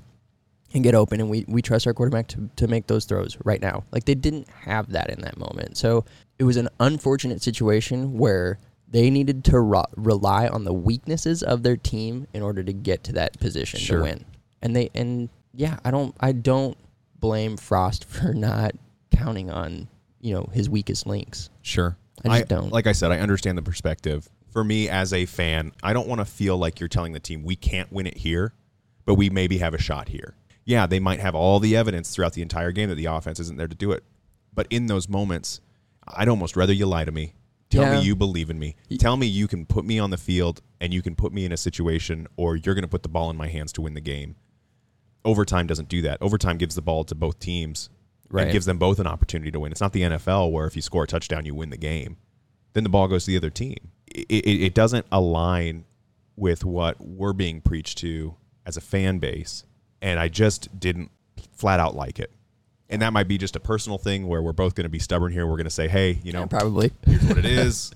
and 0.74 0.84
get 0.84 0.94
open 0.94 1.20
and 1.20 1.30
we, 1.30 1.44
we 1.48 1.62
trust 1.62 1.86
our 1.86 1.94
quarterback 1.94 2.26
to, 2.28 2.50
to 2.56 2.68
make 2.68 2.86
those 2.86 3.04
throws 3.04 3.38
right 3.44 3.60
now. 3.60 3.84
Like 3.90 4.04
they 4.04 4.14
didn't 4.14 4.48
have 4.48 4.92
that 4.92 5.10
in 5.10 5.20
that 5.22 5.38
moment. 5.38 5.76
So 5.76 6.04
it 6.38 6.44
was 6.44 6.56
an 6.56 6.68
unfortunate 6.78 7.42
situation 7.42 8.18
where 8.18 8.58
they 8.90 9.10
needed 9.10 9.44
to 9.44 9.60
ro- 9.60 9.84
rely 9.96 10.48
on 10.48 10.64
the 10.64 10.72
weaknesses 10.72 11.42
of 11.42 11.62
their 11.62 11.76
team 11.76 12.26
in 12.32 12.42
order 12.42 12.62
to 12.62 12.72
get 12.72 13.04
to 13.04 13.12
that 13.12 13.38
position 13.38 13.78
Sure. 13.80 13.98
to 13.98 14.02
win. 14.04 14.24
And 14.62 14.74
they 14.74 14.90
and 14.94 15.28
yeah, 15.54 15.78
I 15.84 15.90
don't 15.90 16.14
I 16.20 16.32
don't 16.32 16.76
blame 17.20 17.56
Frost 17.56 18.04
for 18.08 18.32
not 18.34 18.72
counting 19.10 19.50
on, 19.50 19.88
you 20.20 20.34
know, 20.34 20.48
his 20.52 20.68
weakest 20.70 21.06
links. 21.06 21.50
Sure. 21.62 21.96
I 22.24 22.38
just 22.38 22.48
don't. 22.48 22.72
Like 22.72 22.86
I 22.88 22.92
said, 22.92 23.12
I 23.12 23.18
understand 23.20 23.56
the 23.58 23.62
perspective. 23.62 24.28
For 24.50 24.64
me 24.64 24.88
as 24.88 25.12
a 25.12 25.24
fan, 25.26 25.72
I 25.82 25.92
don't 25.92 26.08
want 26.08 26.20
to 26.20 26.24
feel 26.24 26.56
like 26.56 26.80
you're 26.80 26.88
telling 26.88 27.12
the 27.12 27.20
team 27.20 27.44
we 27.44 27.54
can't 27.54 27.92
win 27.92 28.06
it 28.08 28.16
here, 28.16 28.54
but 29.04 29.14
we 29.14 29.30
maybe 29.30 29.58
have 29.58 29.72
a 29.74 29.78
shot 29.78 30.08
here. 30.08 30.34
Yeah, 30.64 30.86
they 30.86 30.98
might 30.98 31.20
have 31.20 31.34
all 31.34 31.60
the 31.60 31.76
evidence 31.76 32.10
throughout 32.10 32.32
the 32.32 32.42
entire 32.42 32.72
game 32.72 32.88
that 32.88 32.96
the 32.96 33.04
offense 33.06 33.38
isn't 33.38 33.56
there 33.56 33.68
to 33.68 33.74
do 33.76 33.92
it. 33.92 34.02
But 34.52 34.66
in 34.70 34.86
those 34.86 35.08
moments, 35.08 35.60
I'd 36.08 36.28
almost 36.28 36.56
rather 36.56 36.72
you 36.72 36.86
lie 36.86 37.04
to 37.04 37.12
me. 37.12 37.34
Tell 37.70 37.82
Yeah. 37.82 38.00
me 38.00 38.06
you 38.06 38.16
believe 38.16 38.48
in 38.50 38.58
me. 38.58 38.76
Tell 38.98 39.16
me 39.16 39.26
you 39.26 39.46
can 39.46 39.66
put 39.66 39.84
me 39.84 39.98
on 39.98 40.10
the 40.10 40.16
field 40.16 40.62
and 40.80 40.92
you 40.94 41.02
can 41.02 41.14
put 41.14 41.32
me 41.32 41.44
in 41.44 41.52
a 41.52 41.56
situation 41.56 42.26
or 42.36 42.56
you're 42.56 42.74
going 42.74 42.82
to 42.82 42.88
put 42.88 43.02
the 43.02 43.08
ball 43.08 43.28
in 43.30 43.36
my 43.36 43.48
hands 43.48 43.72
to 43.72 43.82
win 43.82 43.94
the 43.94 44.00
game. 44.00 44.36
Overtime 45.24 45.66
doesn't 45.66 45.88
do 45.88 46.00
that. 46.02 46.18
Overtime 46.22 46.56
gives 46.56 46.74
the 46.74 46.82
ball 46.82 47.04
to 47.04 47.14
both 47.14 47.38
teams 47.40 47.90
Right. 48.30 48.42
and 48.44 48.52
gives 48.52 48.66
them 48.66 48.78
both 48.78 48.98
an 48.98 49.06
opportunity 49.06 49.50
to 49.50 49.58
win. 49.60 49.72
It's 49.72 49.80
not 49.80 49.92
the 49.92 50.02
NFL 50.02 50.50
where 50.52 50.66
if 50.66 50.76
you 50.76 50.82
score 50.82 51.04
a 51.04 51.06
touchdown, 51.06 51.46
you 51.46 51.54
win 51.54 51.70
the 51.70 51.76
game. 51.78 52.18
Then 52.74 52.82
the 52.84 52.90
ball 52.90 53.08
goes 53.08 53.24
to 53.24 53.30
the 53.30 53.36
other 53.38 53.48
team. 53.50 53.90
It, 54.06 54.26
it, 54.30 54.62
it 54.64 54.74
doesn't 54.74 55.06
align 55.10 55.84
with 56.36 56.64
what 56.64 57.00
we're 57.00 57.32
being 57.32 57.60
preached 57.62 57.98
to 57.98 58.34
as 58.66 58.76
a 58.76 58.80
fan 58.82 59.18
base. 59.18 59.64
And 60.02 60.20
I 60.20 60.28
just 60.28 60.78
didn't 60.78 61.10
flat 61.52 61.80
out 61.80 61.96
like 61.96 62.18
it. 62.18 62.30
And 62.90 63.02
that 63.02 63.12
might 63.12 63.28
be 63.28 63.36
just 63.36 63.54
a 63.54 63.60
personal 63.60 63.98
thing 63.98 64.26
where 64.26 64.40
we're 64.42 64.52
both 64.54 64.74
going 64.74 64.84
to 64.84 64.88
be 64.90 64.98
stubborn 64.98 65.32
here. 65.32 65.46
We're 65.46 65.56
going 65.56 65.64
to 65.64 65.70
say, 65.70 65.88
hey, 65.88 66.18
you 66.22 66.32
know, 66.32 66.46
Probably. 66.46 66.90
here's 67.06 67.22
what 67.24 67.36
it 67.38 67.44
is. 67.46 67.92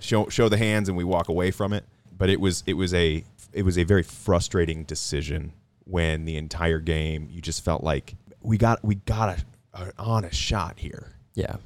show 0.00 0.28
show 0.28 0.48
the 0.48 0.56
hands 0.56 0.88
and 0.88 0.96
we 0.98 1.04
walk 1.04 1.28
away 1.28 1.50
from 1.52 1.72
it. 1.72 1.84
But 2.16 2.28
it 2.28 2.40
was 2.40 2.64
it 2.66 2.74
was 2.74 2.92
a 2.94 3.24
it 3.52 3.62
was 3.64 3.78
a 3.78 3.84
very 3.84 4.02
frustrating 4.02 4.84
decision 4.84 5.52
when 5.84 6.24
the 6.24 6.36
entire 6.36 6.78
game 6.80 7.28
you 7.30 7.40
just 7.40 7.64
felt 7.64 7.84
like 7.84 8.14
we 8.40 8.56
got 8.58 8.82
we 8.84 8.96
got 8.96 9.28
a, 9.74 9.80
an 9.82 9.92
honest 9.98 10.36
shot 10.40 10.78
here. 10.78 11.12
Yeah. 11.34 11.56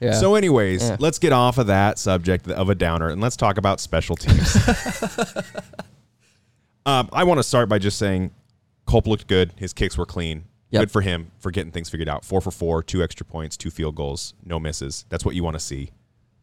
Yeah. 0.00 0.12
So, 0.12 0.36
anyways, 0.36 0.88
Yeah. 0.88 0.96
let's 1.00 1.18
get 1.18 1.32
off 1.32 1.58
of 1.58 1.66
that 1.66 1.98
subject 1.98 2.48
of 2.48 2.68
a 2.70 2.74
downer 2.76 3.08
and 3.08 3.20
let's 3.20 3.36
talk 3.36 3.58
about 3.58 3.80
special 3.80 4.14
teams. 4.14 4.56
um, 6.86 7.08
I 7.12 7.24
want 7.24 7.38
to 7.38 7.42
start 7.42 7.68
by 7.68 7.78
just 7.78 7.98
saying 7.98 8.30
Culp 8.86 9.06
looked 9.06 9.26
good. 9.26 9.52
His 9.56 9.72
kicks 9.72 9.98
were 9.98 10.06
clean. 10.06 10.44
Yep. 10.70 10.80
Good 10.82 10.90
for 10.90 11.00
him 11.00 11.30
for 11.38 11.50
getting 11.50 11.72
things 11.72 11.88
figured 11.88 12.08
out. 12.08 12.24
Four 12.24 12.40
for 12.40 12.50
four, 12.50 12.82
two 12.82 13.02
extra 13.02 13.24
points, 13.24 13.56
two 13.56 13.70
field 13.70 13.94
goals, 13.94 14.34
no 14.44 14.58
misses. 14.60 15.06
That's 15.08 15.24
what 15.24 15.34
you 15.34 15.42
want 15.42 15.54
to 15.54 15.60
see. 15.60 15.90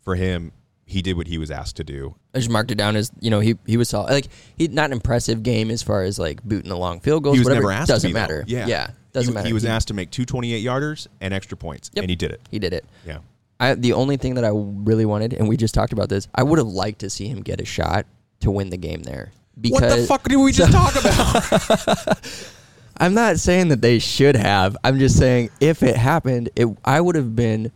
For 0.01 0.15
him, 0.15 0.51
he 0.85 1.01
did 1.01 1.15
what 1.17 1.27
he 1.27 1.37
was 1.37 1.51
asked 1.51 1.75
to 1.77 1.83
do. 1.83 2.15
I 2.33 2.39
just 2.39 2.49
marked 2.49 2.71
it 2.71 2.75
down 2.75 2.95
as 2.95 3.11
you 3.19 3.29
know 3.29 3.39
he 3.39 3.55
he 3.65 3.77
was 3.77 3.89
solid. 3.89 4.11
Like 4.11 4.27
he 4.57 4.67
not 4.67 4.85
an 4.87 4.91
impressive 4.93 5.43
game 5.43 5.69
as 5.71 5.83
far 5.83 6.03
as 6.03 6.17
like 6.19 6.43
booting 6.43 6.69
the 6.69 6.77
long 6.77 6.99
field 6.99 7.23
goals. 7.23 7.35
He 7.35 7.39
was 7.39 7.45
whatever. 7.47 7.67
never 7.69 7.71
asked 7.73 7.87
doesn't 7.89 8.07
be, 8.09 8.13
though. 8.13 8.19
matter. 8.19 8.43
Yeah. 8.47 8.67
yeah, 8.67 8.89
doesn't 9.13 9.31
he, 9.31 9.35
matter. 9.35 9.47
He 9.47 9.53
was 9.53 9.65
asked 9.65 9.87
to 9.89 9.93
make 9.93 10.09
two 10.11 10.25
28 10.25 10.63
yarders 10.65 11.07
and 11.21 11.33
extra 11.33 11.57
points, 11.57 11.91
Yep. 11.93 12.03
and 12.03 12.09
he 12.09 12.15
did 12.15 12.31
it. 12.31 12.41
He 12.51 12.59
did 12.59 12.73
it. 12.73 12.85
Yeah. 13.05 13.19
I 13.59 13.75
the 13.75 13.93
only 13.93 14.17
thing 14.17 14.35
that 14.35 14.45
I 14.45 14.51
really 14.53 15.05
wanted, 15.05 15.33
and 15.33 15.47
we 15.47 15.55
just 15.57 15.73
talked 15.73 15.93
about 15.93 16.09
this, 16.09 16.27
I 16.35 16.43
would 16.43 16.59
have 16.59 16.67
liked 16.67 16.99
to 16.99 17.09
see 17.09 17.27
him 17.27 17.41
get 17.41 17.61
a 17.61 17.65
shot 17.65 18.05
to 18.41 18.51
win 18.51 18.69
the 18.69 18.77
game 18.77 19.03
there. 19.03 19.31
Because 19.59 19.81
what 19.81 19.95
the 19.95 20.05
fuck 20.07 20.23
did 20.27 20.35
we 20.37 20.51
just 20.51 20.71
talk 20.71 20.95
about? 20.95 22.19
I'm 22.97 23.13
not 23.13 23.39
saying 23.39 23.69
that 23.69 23.81
they 23.81 23.99
should 23.99 24.35
have. 24.35 24.77
I'm 24.83 24.99
just 24.99 25.17
saying 25.17 25.49
if 25.59 25.83
it 25.83 25.95
happened, 25.95 26.49
it 26.55 26.67
I 26.83 27.01
would 27.01 27.15
have 27.15 27.35
been 27.35 27.71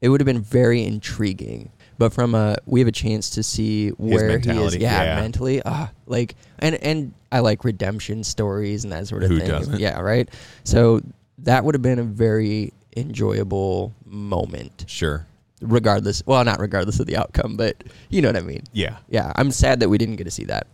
it 0.00 0.08
would 0.08 0.20
have 0.20 0.26
been 0.26 0.42
very 0.42 0.84
intriguing. 0.84 1.70
But 1.98 2.14
from 2.14 2.34
a 2.34 2.56
we 2.64 2.80
have 2.80 2.88
a 2.88 2.92
chance 2.92 3.28
to 3.30 3.42
see 3.42 3.90
where 3.90 4.30
he 4.30 4.34
is, 4.36 4.46
mentality, 4.46 4.78
yeah, 4.78 5.02
yeah. 5.02 5.20
mentally. 5.20 5.60
Ah, 5.64 5.90
like 6.06 6.34
and 6.58 6.74
and 6.76 7.12
I 7.30 7.40
like 7.40 7.62
redemption 7.62 8.24
stories 8.24 8.84
and 8.84 8.92
that 8.92 9.06
sort 9.06 9.22
of 9.22 9.28
Who 9.28 9.38
thing. 9.38 9.48
doesn't? 9.48 9.78
Yeah, 9.78 10.00
right. 10.00 10.28
So 10.64 11.02
that 11.38 11.64
would 11.64 11.74
have 11.74 11.82
been 11.82 11.98
a 11.98 12.04
very 12.04 12.72
enjoyable 12.96 13.94
moment, 14.06 14.84
sure. 14.88 15.26
regardless. 15.60 16.22
Well, 16.26 16.42
not 16.44 16.58
regardless 16.58 17.00
of 17.00 17.06
the 17.06 17.16
outcome, 17.16 17.56
but 17.56 17.84
you 18.08 18.22
know 18.22 18.28
what 18.28 18.36
I 18.36 18.40
mean. 18.40 18.64
Yeah. 18.72 18.96
Yeah, 19.08 19.32
I'm 19.36 19.50
sad 19.50 19.80
that 19.80 19.88
we 19.88 19.98
didn't 19.98 20.16
get 20.16 20.24
to 20.24 20.30
see 20.30 20.44
that. 20.44 20.66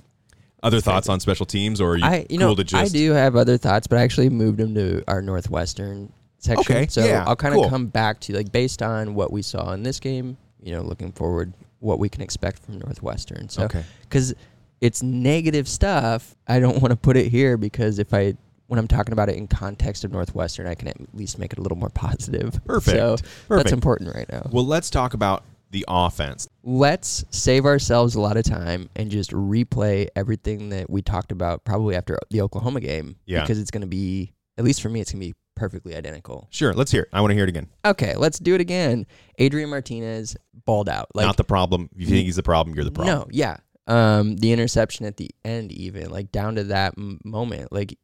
Other 0.67 0.81
thoughts 0.81 1.09
on 1.09 1.21
special 1.21 1.47
teams, 1.47 1.81
or 1.81 1.93
are 1.93 1.97
you 1.97 2.05
I 2.05 2.27
you 2.29 2.39
cool 2.39 2.49
know 2.49 2.55
to 2.57 2.65
just? 2.65 2.95
I 2.95 2.99
do 2.99 3.13
have 3.13 3.37
other 3.37 3.57
thoughts, 3.57 3.87
but 3.87 3.99
I 3.99 4.03
actually 4.03 4.31
moved 4.31 4.59
them 4.59 4.75
to 4.75 5.05
our 5.07 5.23
northwestern 5.23 6.13
section. 6.39 6.77
Okay, 6.77 6.87
so 6.89 7.05
yeah, 7.05 7.25
I'll 7.27 7.37
kind 7.37 7.55
of 7.55 7.61
cool. 7.61 7.71
come 7.71 7.87
back 7.87 8.21
to 8.21 8.35
like 8.35 8.51
based 8.53 8.83
on 8.83 9.15
what 9.15 9.33
we 9.33 9.43
saw 9.43 9.73
in 9.73 9.83
this 9.83 10.01
game. 10.01 10.37
You 10.63 10.73
know, 10.73 10.83
looking 10.83 11.13
forward, 11.13 11.53
what 11.79 11.99
we 11.99 12.09
can 12.09 12.23
expect 12.23 12.59
from 12.65 12.79
Northwestern. 12.79 13.49
So 13.49 13.65
Okay. 13.65 13.85
because 14.03 14.35
it's 14.81 15.03
negative 15.03 15.69
stuff, 15.69 16.35
I 16.49 16.59
don't 16.59 16.81
want 16.83 16.91
to 16.91 16.97
put 16.97 17.17
it 17.17 17.29
here 17.29 17.57
because 17.57 17.99
if 17.99 18.13
I 18.13 18.35
when 18.67 18.81
I'm 18.81 18.89
talking 18.89 19.13
about 19.13 19.29
it 19.29 19.37
in 19.37 19.47
context 19.47 20.03
of 20.05 20.11
Northwestern, 20.11 20.67
I 20.67 20.75
can 20.75 20.89
at 20.89 20.97
least 21.15 21.39
make 21.39 21.53
it 21.53 21.59
a 21.61 21.63
little 21.63 21.79
more 21.79 21.89
positive. 21.91 22.61
Perfect. 22.65 22.97
So 22.97 23.17
Perfect. 23.17 23.49
that's 23.49 23.73
important 23.73 24.13
right 24.15 24.29
now. 24.31 24.49
Well, 24.51 24.67
let's 24.67 24.91
talk 24.91 25.15
about 25.15 25.45
the 25.71 25.85
offense. 25.89 26.49
let's 26.63 27.25
save 27.31 27.65
ourselves 27.67 28.15
a 28.15 28.21
lot 28.21 28.37
of 28.37 28.45
time 28.45 28.89
and 28.97 29.11
just 29.11 29.31
replay 29.33 30.07
everything 30.17 30.69
that 30.71 30.89
we 30.89 31.03
talked 31.03 31.33
about 31.33 31.65
probably 31.65 31.97
after 31.97 32.19
the 32.31 32.41
Oklahoma 32.41 32.81
game. 32.81 33.17
Yeah. 33.27 33.41
Because 33.43 33.59
it's 33.59 33.71
going 33.71 33.81
to 33.83 33.87
be, 33.87 34.33
at 34.59 34.65
least 34.65 34.81
for 34.81 34.89
me, 34.89 35.01
it's 35.01 35.13
going 35.13 35.21
to 35.21 35.27
be 35.29 35.35
perfectly 35.57 35.97
identical. 35.97 36.47
Sure, 36.51 36.73
let's 36.75 36.91
hear 36.93 37.03
it. 37.03 37.09
I 37.13 37.21
want 37.21 37.31
to 37.31 37.35
hear 37.35 37.45
it 37.45 37.49
again. 37.49 37.69
Okay, 37.85 38.15
let's 38.17 38.39
do 38.39 38.55
it 38.55 38.61
again. 38.61 39.07
Adrian 39.39 39.71
Martinez 39.71 40.37
balled 40.67 40.89
out. 40.89 41.09
Like, 41.15 41.27
Not 41.27 41.37
the 41.37 41.45
problem. 41.45 41.89
If 41.95 42.03
you 42.03 42.07
think 42.07 42.27
he's 42.27 42.37
the 42.37 42.43
problem, 42.43 42.75
you're 42.77 42.85
the 42.85 42.91
problem. 42.93 43.19
No, 43.19 43.27
yeah. 43.31 43.57
Um, 43.89 44.37
the 44.37 44.53
interception 44.53 45.07
at 45.07 45.17
the 45.17 45.31
end, 45.45 45.73
even 45.73 46.11
like 46.11 46.31
down 46.33 46.57
to 46.57 46.65
that 46.65 46.95
m- 46.99 47.21
moment, 47.25 47.73
like 47.73 47.99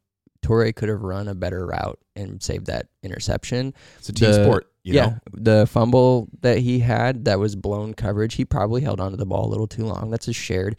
Toure 0.45 0.75
could 0.75 0.89
have 0.89 1.03
run 1.03 1.29
a 1.29 1.35
better 1.35 1.67
route 1.67 1.99
and 2.17 2.43
saved 2.43 2.67
that 2.67 2.87
interception. 3.03 3.75
It's 3.99 4.09
a 4.09 4.13
team 4.13 4.31
The- 4.31 4.45
sport. 4.45 4.72
You 4.85 4.95
yeah, 4.95 5.07
know? 5.07 5.19
the 5.33 5.67
fumble 5.67 6.29
that 6.41 6.59
he 6.59 6.81
had 6.81 7.27
that 7.27 7.39
was 7.39 7.55
blown 7.55 7.95
coverage. 7.95 8.35
He 8.35 8.45
probably 8.45 8.83
held 8.83 9.01
onto 9.01 9.17
the 9.17 9.27
ball 9.27 9.47
a 9.47 9.51
little 9.51 9.69
too 9.69 9.85
long. 9.85 10.11
That's 10.11 10.29
a 10.29 10.33
shared. 10.33 10.77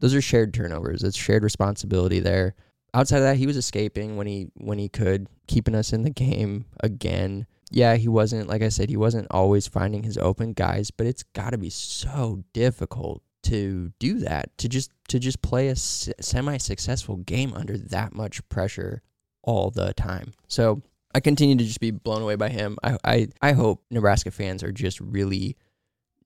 Those 0.00 0.14
are 0.14 0.20
shared 0.20 0.52
turnovers. 0.52 1.02
It's 1.02 1.16
shared 1.16 1.42
responsibility 1.42 2.20
there. 2.20 2.54
Outside 2.92 3.18
of 3.18 3.22
that, 3.22 3.36
he 3.36 3.46
was 3.46 3.56
escaping 3.56 4.16
when 4.16 4.26
he 4.26 4.48
when 4.56 4.78
he 4.78 4.88
could, 4.88 5.28
keeping 5.46 5.74
us 5.74 5.92
in 5.92 6.02
the 6.02 6.10
game 6.10 6.66
again. 6.80 7.46
Yeah, 7.70 7.96
he 7.96 8.08
wasn't 8.08 8.48
like 8.48 8.62
I 8.62 8.68
said. 8.68 8.90
He 8.90 8.96
wasn't 8.96 9.28
always 9.30 9.66
finding 9.66 10.02
his 10.02 10.18
open 10.18 10.52
guys, 10.52 10.90
but 10.90 11.06
it's 11.06 11.22
got 11.22 11.50
to 11.50 11.58
be 11.58 11.70
so 11.70 12.42
difficult 12.52 13.22
to 13.44 13.92
do 13.98 14.18
that. 14.20 14.56
To 14.58 14.68
just 14.68 14.90
to 15.08 15.18
just 15.18 15.40
play 15.40 15.68
a 15.68 15.76
semi 15.76 16.58
successful 16.58 17.16
game 17.16 17.54
under 17.54 17.78
that 17.78 18.12
much 18.12 18.46
pressure 18.48 19.02
all 19.42 19.70
the 19.70 19.94
time. 19.94 20.34
So 20.48 20.82
I 21.14 21.20
continue 21.20 21.56
to 21.56 21.64
just 21.64 21.80
be 21.80 21.90
blown 21.90 22.22
away 22.22 22.36
by 22.36 22.48
him. 22.48 22.76
I, 22.82 22.98
I, 23.04 23.28
I 23.42 23.52
hope 23.52 23.82
Nebraska 23.90 24.30
fans 24.30 24.62
are 24.62 24.72
just 24.72 25.00
really 25.00 25.56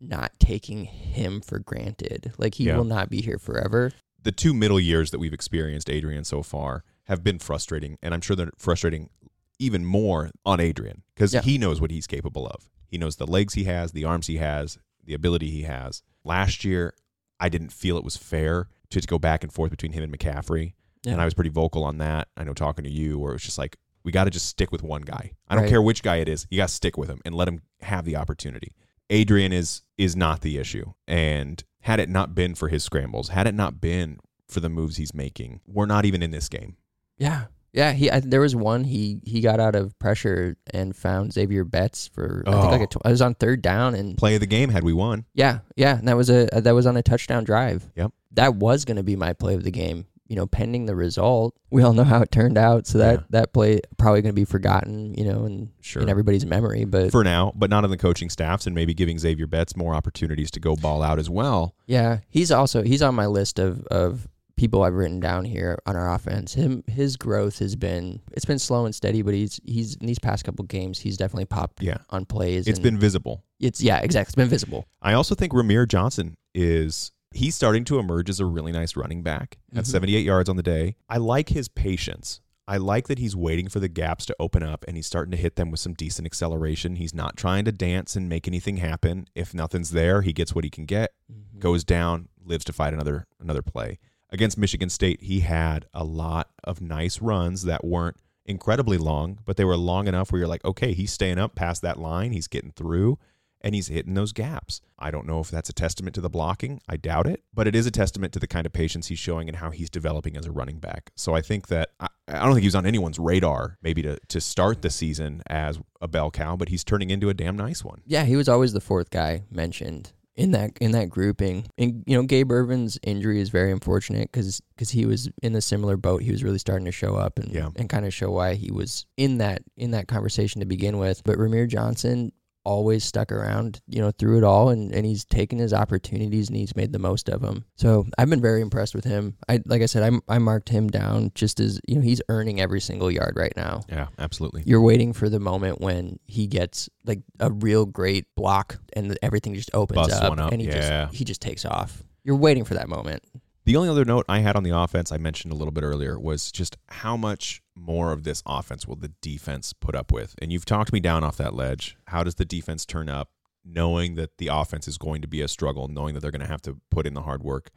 not 0.01 0.33
taking 0.39 0.85
him 0.85 1.41
for 1.41 1.59
granted. 1.59 2.33
Like 2.39 2.55
he 2.55 2.65
Yeah. 2.65 2.77
will 2.77 2.85
not 2.85 3.09
be 3.11 3.21
here 3.23 3.39
forever. 3.39 3.93
the 4.23 4.33
two 4.33 4.55
middle 4.55 4.81
years 4.81 5.11
that 5.11 5.19
we've 5.19 5.35
experienced 5.35 5.91
Adrian 5.91 6.25
so 6.25 6.43
far 6.43 6.83
have 7.05 7.23
been 7.23 7.39
frustrating, 7.39 7.99
and 8.03 8.15
I'm 8.15 8.23
sure 8.23 8.35
they're 8.35 8.51
frustrating 8.57 9.11
even 9.59 9.85
more 9.85 10.31
on 10.47 10.61
Adrian 10.61 11.03
because 11.15 11.35
Yeah. 11.35 11.43
he 11.43 11.59
knows 11.59 11.79
what 11.79 11.91
he's 11.91 12.07
capable 12.07 12.47
of. 12.47 12.71
He 12.89 12.97
knows 12.97 13.17
the 13.17 13.27
legs 13.27 13.53
he 13.53 13.65
has, 13.65 13.93
the 13.93 14.05
arms 14.07 14.27
he 14.27 14.39
has, 14.39 14.79
the 15.05 15.13
ability 15.13 15.51
he 15.51 15.63
has. 15.65 16.03
Last 16.25 16.65
year, 16.65 16.95
I 17.39 17.51
didn't 17.51 17.71
feel 17.71 17.99
it 17.99 18.05
was 18.05 18.17
fair 18.17 18.69
to 18.89 19.01
go 19.03 19.19
back 19.19 19.43
and 19.43 19.53
forth 19.53 19.71
between 19.71 19.93
him 19.93 20.03
and 20.03 20.19
McCaffrey, 20.19 20.73
Yeah. 21.05 21.13
and 21.13 21.21
I 21.21 21.27
was 21.27 21.35
pretty 21.35 21.51
vocal 21.51 21.85
on 21.85 21.99
that. 21.99 22.29
I 22.35 22.45
know 22.45 22.55
talking 22.55 22.85
to 22.85 22.91
you, 22.91 23.19
where 23.19 23.33
it 23.33 23.35
was 23.35 23.43
just 23.43 23.59
like 23.59 23.77
we 24.05 24.13
got 24.13 24.25
to 24.25 24.31
just 24.31 24.47
stick 24.47 24.71
with 24.71 24.83
one 24.83 25.03
guy. 25.03 25.33
I 25.49 25.55
don't 25.55 25.65
Right. 25.65 25.71
care 25.71 25.83
which 25.83 26.03
guy 26.03 26.17
it 26.17 26.29
is, 26.29 26.47
you 26.51 26.59
got 26.59 26.69
to 26.69 26.75
stick 26.75 26.97
with 26.97 27.09
him 27.09 27.21
and 27.25 27.35
let 27.35 27.49
him 27.49 27.63
have 27.81 28.05
the 28.05 28.17
opportunity. 28.17 28.73
Adrian 29.11 29.53
is 29.53 29.83
is 29.99 30.17
not 30.17 30.41
the 30.41 30.59
issue, 30.59 30.93
and 31.07 31.63
had 31.81 32.01
it 32.01 32.09
not 32.09 32.35
been 32.35 32.55
for 32.55 32.69
his 32.69 32.83
scrambles, 32.83 33.29
had 33.29 33.47
it 33.47 33.55
not 33.55 33.81
been 33.81 34.19
for 34.49 34.61
the 34.61 34.69
moves 34.71 34.97
he's 34.97 35.15
making, 35.15 35.61
we're 35.67 35.87
not 35.87 36.05
even 36.05 36.23
in 36.23 36.31
this 36.31 36.49
game. 36.49 36.77
Yeah. 37.19 37.45
Yeah, 37.73 37.93
he 37.93 38.09
I, 38.11 38.21
there 38.21 38.41
was 38.41 38.55
one 38.55 38.85
he 38.85 39.19
he 39.25 39.41
got 39.41 39.59
out 39.59 39.75
of 39.75 39.99
pressure 39.99 40.57
and 40.73 40.95
found 40.95 41.33
Xavier 41.33 41.65
Betts 41.65 42.07
for 42.07 42.45
I 42.47 42.53
think 42.53 42.65
like 42.71 42.81
Oh. 42.81 42.85
a 42.85 42.87
tw- 42.87 42.97
I 43.05 43.11
was 43.11 43.21
on 43.21 43.35
third 43.35 43.63
down 43.63 43.95
and 43.97 44.17
Play 44.17 44.35
of 44.37 44.41
the 44.41 44.47
game 44.47 44.71
had 44.71 44.85
we 44.85 44.93
won. 44.93 45.25
yeah 45.35 45.59
yeah 45.77 45.99
and 45.99 46.07
that 46.07 46.17
was 46.17 46.31
a 46.31 46.47
that 46.53 46.71
was 46.73 46.87
on 46.87 46.97
a 46.97 47.03
touchdown 47.03 47.43
drive. 47.43 47.91
Yep. 47.97 48.13
That 48.33 48.55
was 48.55 48.85
going 48.85 48.97
to 48.97 49.03
be 49.03 49.17
my 49.17 49.33
play 49.33 49.55
of 49.55 49.65
the 49.65 49.71
game. 49.73 50.07
You 50.27 50.37
know, 50.37 50.47
pending 50.47 50.87
the 50.87 50.97
result, 50.97 51.55
we 51.71 51.83
all 51.83 51.93
know 51.93 52.03
how 52.05 52.23
it 52.23 52.33
turned 52.33 52.57
out. 52.57 52.87
So 52.87 52.99
that 52.99 53.21
Yeah. 53.21 53.27
that 53.31 53.53
play 53.53 53.81
probably 53.99 54.23
going 54.23 54.35
to 54.35 54.41
be 54.41 54.45
forgotten. 54.47 55.15
You 55.15 55.25
know, 55.25 55.45
in 55.45 55.71
Sure. 55.81 56.03
in 56.03 56.09
everybody's 56.09 56.47
memory. 56.47 56.85
But 56.87 57.11
For 57.11 57.23
now, 57.25 57.53
but 57.55 57.69
not 57.71 57.85
in 57.85 57.91
the 57.91 57.99
coaching 57.99 58.31
staffs, 58.31 58.67
and 58.67 58.75
maybe 58.75 58.95
giving 58.95 59.19
Xavier 59.19 59.47
Betts 59.47 59.77
more 59.77 59.95
opportunities 59.95 60.51
to 60.53 60.61
go 60.61 60.77
ball 60.77 61.03
out 61.03 61.19
as 61.19 61.29
well. 61.29 61.75
Yeah, 61.87 62.21
he's 62.31 62.51
also 62.51 62.83
he's 62.83 63.03
on 63.03 63.15
my 63.15 63.27
list 63.27 63.59
of 63.59 63.85
of 63.87 64.27
people 64.57 64.83
I've 64.85 64.95
written 64.95 65.19
down 65.19 65.45
here 65.45 65.79
on 65.85 65.97
our 65.97 66.15
offense. 66.15 66.55
Him 66.55 66.85
his 66.87 67.17
growth 67.17 67.59
has 67.59 67.75
been 67.77 68.21
it's 68.33 68.45
been 68.47 68.59
slow 68.61 68.87
and 68.87 68.95
steady, 68.95 69.21
but 69.21 69.35
he's 69.35 69.61
he's 69.65 69.97
in 69.97 70.07
these 70.07 70.21
past 70.21 70.45
couple 70.45 70.65
games 70.65 71.01
he's 71.01 71.17
definitely 71.17 71.45
popped 71.47 71.83
Yeah. 71.83 71.99
on 72.11 72.25
plays. 72.25 72.67
It's 72.69 72.79
been 72.79 72.97
visible. 72.99 73.43
it's 73.61 73.81
yeah 73.83 73.99
exactly 73.99 74.29
it's 74.31 74.37
been 74.37 74.49
visible. 74.49 74.87
I 75.03 75.13
also 75.15 75.35
think 75.35 75.53
Rahmir 75.53 75.87
Johnson 75.89 76.37
is 76.55 77.11
he's 77.35 77.55
starting 77.55 77.85
to 77.85 77.99
emerge 77.99 78.31
as 78.31 78.41
a 78.41 78.47
really 78.47 78.73
nice 78.73 78.97
running 78.97 79.23
back 79.23 79.59
at 79.75 79.85
Mhm. 79.85 79.87
78 79.87 80.25
yards 80.25 80.49
on 80.49 80.57
the 80.57 80.63
day. 80.63 80.97
I 81.09 81.19
like 81.19 81.51
his 81.51 81.69
patience. 81.69 82.41
I 82.67 82.79
like 82.79 83.09
that 83.09 83.19
he's 83.19 83.37
waiting 83.37 83.69
for 83.69 83.79
the 83.81 83.89
gaps 83.89 84.25
to 84.27 84.37
open 84.41 84.63
up 84.63 84.85
and 84.89 84.97
he's 84.97 85.07
starting 85.07 85.31
to 85.33 85.37
hit 85.37 85.57
them 85.57 85.71
with 85.71 85.81
some 85.81 85.93
decent 85.93 86.25
acceleration. 86.25 86.97
He's 86.97 87.13
not 87.13 87.37
trying 87.37 87.67
to 87.67 87.73
dance 87.73 88.17
and 88.17 88.27
make 88.29 88.49
anything 88.49 88.79
happen. 88.79 89.27
If 89.35 89.53
nothing's 89.53 89.91
there, 89.91 90.23
he 90.23 90.33
gets 90.33 90.55
what 90.55 90.65
he 90.65 90.71
can 90.71 90.87
get, 90.87 91.13
goes 91.59 91.85
down, 91.85 92.29
lives 92.43 92.65
to 92.67 92.73
fight 92.73 92.95
another 92.95 93.27
another 93.39 93.61
play. 93.63 93.99
Against 94.31 94.57
Michigan 94.57 94.89
State, 94.89 95.23
he 95.23 95.41
had 95.41 95.87
a 95.93 96.05
lot 96.05 96.51
of 96.65 96.81
nice 96.81 97.21
runs 97.21 97.63
that 97.65 97.85
weren't 97.85 98.17
incredibly 98.47 98.97
long, 98.99 99.39
but 99.45 99.57
they 99.57 99.65
were 99.65 99.77
long 99.77 100.07
enough 100.09 100.33
where 100.33 100.39
you're 100.39 100.49
like, 100.49 100.65
okay, 100.65 100.93
he's 100.95 101.13
staying 101.13 101.39
up 101.39 101.55
past 101.55 101.83
that 101.83 101.99
line, 101.99 102.33
he's 102.33 102.49
getting 102.49 102.73
through, 102.73 103.19
and 103.65 103.75
he's 103.75 103.89
hitting 103.89 104.15
those 104.15 104.33
gaps. 104.33 104.81
I 104.99 105.11
don't 105.11 105.27
know 105.27 105.41
if 105.41 105.51
that's 105.51 105.69
a 105.69 105.73
testament 105.73 106.15
to 106.15 106.21
the 106.21 106.29
blocking. 106.31 106.81
I 106.89 106.97
doubt 106.97 107.27
it, 107.27 107.43
but 107.53 107.67
it 107.67 107.75
is 107.75 107.87
a 107.87 107.91
testament 107.91 108.33
to 108.35 108.39
the 108.39 108.47
kind 108.47 108.67
of 108.67 108.73
patience 108.73 109.09
he's 109.09 109.19
showing 109.19 109.49
and 109.49 109.57
how 109.57 109.71
he's 109.71 109.91
developing 109.91 110.37
as 110.37 110.47
a 110.47 110.53
running 110.53 110.79
back. 110.79 111.11
So 111.17 111.35
I 111.35 111.41
think 111.41 111.67
that 111.69 111.91
I, 111.99 112.07
I 112.29 112.45
don't 112.45 112.53
think 112.53 112.61
he 112.63 112.69
was 112.69 112.75
on 112.77 112.87
anyone's 112.87 113.19
radar 113.19 113.79
maybe 113.83 114.03
to 114.03 114.19
to 114.29 114.41
start 114.41 114.83
the 114.83 114.91
season 114.91 115.43
as 115.49 115.81
a 116.01 116.07
bell 116.07 116.31
cow, 116.31 116.55
but 116.57 116.69
he's 116.69 116.85
turning 116.85 117.11
into 117.11 117.29
a 117.31 117.35
damn 117.35 117.57
nice 117.57 117.83
one. 117.85 118.03
Yeah, 118.07 118.25
he 118.25 118.37
was 118.37 118.49
always 118.49 118.73
the 118.73 118.81
fourth 118.81 119.11
guy 119.11 119.43
mentioned 119.51 120.13
in 120.37 120.51
that 120.51 120.73
in 120.81 120.91
that 120.93 121.09
grouping. 121.11 121.67
And 121.79 122.03
you 122.07 122.17
know, 122.17 122.23
Gabe 122.25 122.51
Ervin's 122.51 122.99
injury 123.03 123.41
is 123.41 123.49
very 123.51 123.73
unfortunate 123.73 124.31
because 124.33 124.61
because 124.77 124.91
he 124.91 125.07
was 125.07 125.29
in 125.43 125.55
a 125.55 125.61
similar 125.61 125.97
boat. 125.97 126.23
He 126.23 126.33
was 126.33 126.43
really 126.45 126.59
starting 126.59 126.85
to 126.87 126.93
show 126.93 127.15
up 127.17 127.39
and 127.39 127.53
Yeah. 127.53 127.69
and 127.77 127.89
kind 127.89 128.05
of 128.05 128.13
show 128.13 128.31
why 128.31 128.55
he 128.55 128.71
was 128.71 129.07
in 129.17 129.39
that 129.39 129.63
in 129.77 129.93
that 129.93 130.09
conversation 130.09 130.61
to 130.61 130.67
begin 130.67 130.99
with. 130.99 131.23
But 131.25 131.39
Rahmir 131.39 131.69
Johnson 131.69 132.33
always 132.65 133.05
stuck 133.05 133.31
around, 133.31 133.81
you 133.87 134.01
know, 134.01 134.11
through 134.11 134.39
it 134.39 134.45
all, 134.45 134.71
and, 134.71 134.93
and 134.95 135.07
he's 135.07 135.25
taken 135.25 135.59
his 135.59 135.73
opportunities 135.73 136.49
and 136.49 136.57
he's 136.57 136.75
made 136.75 136.93
the 136.93 136.99
most 136.99 137.29
of 137.29 137.41
them. 137.41 137.65
So 137.77 138.07
I've 138.19 138.31
been 138.31 138.41
very 138.41 138.61
impressed 138.61 138.95
with 138.95 139.05
him. 139.05 139.37
I 139.49 139.61
like 139.67 139.83
I 139.83 139.87
said, 139.87 140.03
I 140.03 140.35
I 140.35 140.39
marked 140.39 140.69
him 140.69 140.89
down 140.89 141.33
just 141.35 141.61
as 141.61 141.81
you 141.87 141.97
know 141.97 142.01
he's 142.03 142.23
earning 142.29 142.61
every 142.61 142.81
single 142.81 143.11
yard 143.11 143.35
right 143.37 143.53
now 143.57 143.83
Yeah, 143.89 144.09
absolutely. 144.19 144.63
you're 144.67 144.81
waiting 144.83 145.13
for 145.13 145.29
the 145.29 145.41
moment 145.41 145.81
when 145.81 146.19
he 146.25 146.47
gets 146.47 146.89
like 147.05 147.21
a 147.41 147.51
real 147.51 147.87
great 147.87 148.27
block 148.35 148.79
and 148.95 149.19
everything 149.23 149.55
just 149.55 149.71
opens 149.75 150.13
up, 150.13 150.39
up, 150.39 150.53
and 150.53 150.61
he 150.61 150.69
yeah. 150.69 151.07
just 151.07 151.15
he 151.15 151.25
just 151.25 151.43
takes 151.43 151.65
off. 151.65 152.03
You're 152.25 152.37
waiting 152.37 152.65
for 152.65 152.75
that 152.75 152.89
moment. 152.89 153.23
The 153.67 153.77
only 153.77 153.89
other 153.89 154.05
note 154.05 154.27
I 154.29 154.41
had 154.41 154.57
on 154.57 154.63
the 154.63 154.77
offense 154.77 155.11
I 155.11 155.17
mentioned 155.17 155.53
a 155.53 155.57
little 155.57 155.73
bit 155.73 155.85
earlier 155.85 156.19
was 156.19 156.53
just 156.53 156.77
how 156.89 157.17
much 157.17 157.63
more 157.75 158.13
of 158.13 158.23
this 158.25 158.43
offense 158.47 158.87
will 158.87 158.97
the 158.97 159.13
defense 159.23 159.73
put 159.73 159.95
up 159.95 160.13
with? 160.13 160.35
And 160.39 160.53
you've 160.53 160.67
talked 160.67 160.93
me 160.93 161.01
down 161.01 161.25
off 161.25 161.39
that 161.39 161.55
ledge. 161.55 161.97
How 162.09 162.23
does 162.23 162.35
the 162.35 162.45
defense 162.45 162.85
turn 162.85 163.09
up 163.09 163.31
knowing 163.65 164.17
that 164.17 164.37
the 164.37 164.49
offense 164.49 164.87
is 164.87 164.99
going 164.99 165.23
to 165.23 165.29
be 165.29 165.41
a 165.41 165.49
struggle, 165.49 165.89
knowing 165.89 166.13
that 166.15 166.21
they're 166.21 166.31
going 166.31 166.43
to 166.43 166.47
have 166.47 166.61
to 166.63 166.77
put 166.91 167.07
in 167.07 167.15
the 167.15 167.23
hard 167.23 167.43
work? 167.43 167.71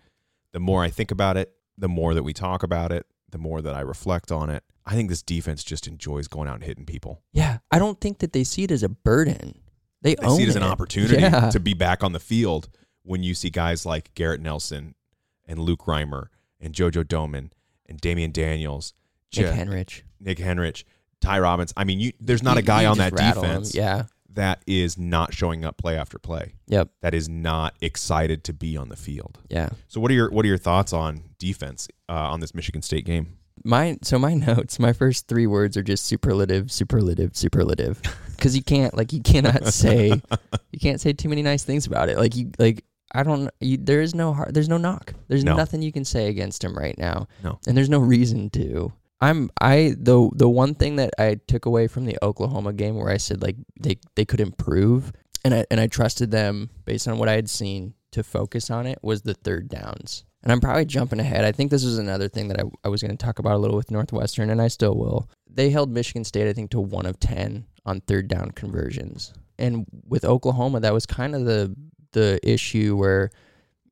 The 0.52 0.60
more 0.60 0.84
I 0.84 0.90
think 0.90 1.10
about 1.12 1.38
it, 1.38 1.54
the 1.78 1.88
more 1.88 2.14
that 2.14 2.24
we 2.24 2.34
talk 2.34 2.64
about 2.64 2.92
it, 2.92 3.06
the 3.30 3.38
more 3.38 3.62
that 3.62 3.74
I 3.74 3.80
reflect 3.82 4.32
on 4.32 4.50
it. 4.50 4.64
I 4.86 4.94
think 4.94 5.10
this 5.10 5.22
defense 5.22 5.64
just 5.64 5.88
enjoys 5.88 6.28
going 6.28 6.50
out 6.50 6.56
and 6.56 6.64
hitting 6.64 6.86
people. 6.86 7.22
Yeah, 7.32 7.60
I 7.72 7.80
don't 7.80 8.00
think 8.02 8.20
that 8.20 8.34
they 8.34 8.44
see 8.44 8.64
it 8.64 8.72
as 8.72 8.84
a 8.84 8.90
burden. 8.90 9.60
They, 10.02 10.16
They 10.16 10.28
see 10.30 10.44
it 10.44 10.50
as 10.50 10.56
an 10.58 10.64
it. 10.64 10.68
opportunity 10.68 11.22
Yeah. 11.22 11.50
to 11.50 11.60
be 11.60 11.74
back 11.74 12.04
on 12.04 12.12
the 12.14 12.20
field 12.20 12.70
when 13.04 13.24
you 13.24 13.34
see 13.34 13.50
guys 13.50 13.86
like 13.86 14.14
Garrett 14.16 14.42
Nelson 14.42 14.96
and 15.48 15.60
Luke 15.60 15.86
Reimer 15.86 16.28
and 16.60 16.74
JoJo 16.74 17.04
Domann 17.06 17.52
and 17.88 18.02
Damion 18.02 18.34
Daniels, 18.34 18.94
Nick 19.36 19.46
Je- 19.48 19.52
Henrich. 19.52 20.02
Nick 20.20 20.38
Henrich, 20.40 20.84
Ty 21.22 21.40
Robbins. 21.40 21.74
I 21.78 21.84
mean, 21.84 22.00
you, 22.00 22.12
there's 22.20 22.44
not 22.44 22.54
You- 22.56 22.60
a 22.60 22.64
guy 22.64 22.86
on 22.86 22.98
that 22.98 23.16
defense 23.16 23.74
Yeah. 23.76 24.04
that 24.34 24.62
is 24.68 24.98
not 24.98 25.34
showing 25.34 25.64
up 25.66 25.78
play 25.78 25.98
after 25.98 26.20
play. 26.20 26.54
Yep. 26.68 26.90
That 27.02 27.14
is 27.14 27.30
not 27.30 27.76
excited 27.82 28.44
to 28.46 28.54
be 28.54 28.76
on 28.78 28.90
the 28.90 28.96
field. 28.96 29.40
Yeah. 29.50 29.70
So 29.88 30.00
what 30.02 30.12
are 30.12 30.14
your 30.16 30.30
what 30.32 30.44
are 30.46 30.48
your 30.48 30.58
thoughts 30.58 30.94
on 30.94 31.22
defense 31.40 31.88
uh, 32.10 32.14
on 32.14 32.40
this 32.40 32.54
Michigan 32.54 32.82
State 32.82 33.06
game? 33.06 33.38
My 33.64 33.98
so 34.04 34.20
my 34.20 34.34
notes, 34.48 34.80
my 34.80 34.94
first 34.94 35.28
three 35.28 35.48
words 35.48 35.76
are 35.78 35.84
just 35.84 36.06
superlative, 36.06 36.72
superlative, 36.72 37.36
superlative. 37.36 38.02
Because 38.36 38.56
you 38.56 38.62
can't 38.64 38.96
like 38.96 39.12
you 39.14 39.22
cannot 39.22 39.66
say 39.74 40.10
you 40.72 40.80
can't 40.80 41.02
say 41.02 41.14
too 41.14 41.30
many 41.30 41.42
nice 41.42 41.64
things 41.64 41.88
about 41.88 42.10
it. 42.10 42.18
Like 42.18 42.36
you 42.36 42.52
like 42.60 42.84
I 43.14 43.24
don't 43.24 43.50
you, 43.60 43.78
there 43.78 44.02
is 44.02 44.14
no 44.14 44.34
hard, 44.34 44.54
there's 44.54 44.70
no 44.70 44.78
knock. 44.78 45.14
There's 45.28 45.44
No. 45.44 45.56
nothing 45.56 45.82
you 45.82 45.92
can 45.92 46.06
say 46.06 46.28
against 46.28 46.64
him 46.64 46.78
right 46.78 46.98
now. 46.98 47.28
No. 47.44 47.60
And 47.68 47.76
there's 47.78 47.90
no 47.90 48.00
reason 48.00 48.50
to. 48.52 48.92
I'm 49.22 49.50
I 49.62 49.96
the 49.98 50.30
the 50.36 50.50
one 50.50 50.76
thing 50.76 50.98
that 50.98 51.12
I 51.18 51.40
took 51.48 51.66
away 51.66 51.88
from 51.88 52.06
the 52.06 52.18
Oklahoma 52.22 52.74
game 52.74 52.96
where 52.98 53.10
I 53.10 53.18
said 53.18 53.42
like 53.42 53.56
they 53.80 53.98
they 54.16 54.26
could 54.26 54.40
improve 54.42 55.12
and 55.44 55.54
I 55.54 55.66
and 55.72 55.80
I 55.80 55.88
trusted 55.88 56.30
them 56.32 56.70
based 56.86 57.08
on 57.08 57.18
what 57.18 57.30
I 57.30 57.34
had 57.34 57.50
seen 57.50 57.94
to 58.12 58.24
focus 58.24 58.70
on 58.70 58.86
it 58.86 59.00
was 59.02 59.22
the 59.24 59.34
third 59.34 59.70
downs. 59.70 60.24
And 60.44 60.52
I'm 60.52 60.62
probably 60.62 60.86
jumping 60.86 61.20
ahead. 61.20 61.44
I 61.46 61.52
think 61.52 61.72
this 61.72 61.84
was 61.84 61.98
another 61.98 62.30
thing 62.30 62.48
that 62.50 62.60
I, 62.60 62.64
I 62.86 62.90
was 62.90 63.02
going 63.02 63.16
to 63.16 63.18
talk 63.26 63.40
about 63.40 63.56
a 63.56 63.58
little 63.58 63.76
with 63.76 63.92
Northwestern, 63.92 64.50
and 64.50 64.62
I 64.62 64.68
still 64.70 64.96
will. 64.96 65.30
They 65.50 65.72
held 65.72 65.90
Michigan 65.90 66.24
State, 66.24 66.48
I 66.48 66.54
think, 66.54 66.70
to 66.72 66.80
one 66.80 67.06
of 67.06 67.20
10 67.20 67.66
on 67.86 68.02
third 68.02 68.28
down 68.30 68.52
conversions. 68.52 69.34
And 69.58 69.86
with 70.08 70.24
Oklahoma, 70.24 70.80
that 70.82 70.94
was 70.94 71.06
kind 71.06 71.36
of 71.36 71.44
the 71.46 71.76
the 72.18 72.40
issue 72.44 72.96
where, 72.96 73.30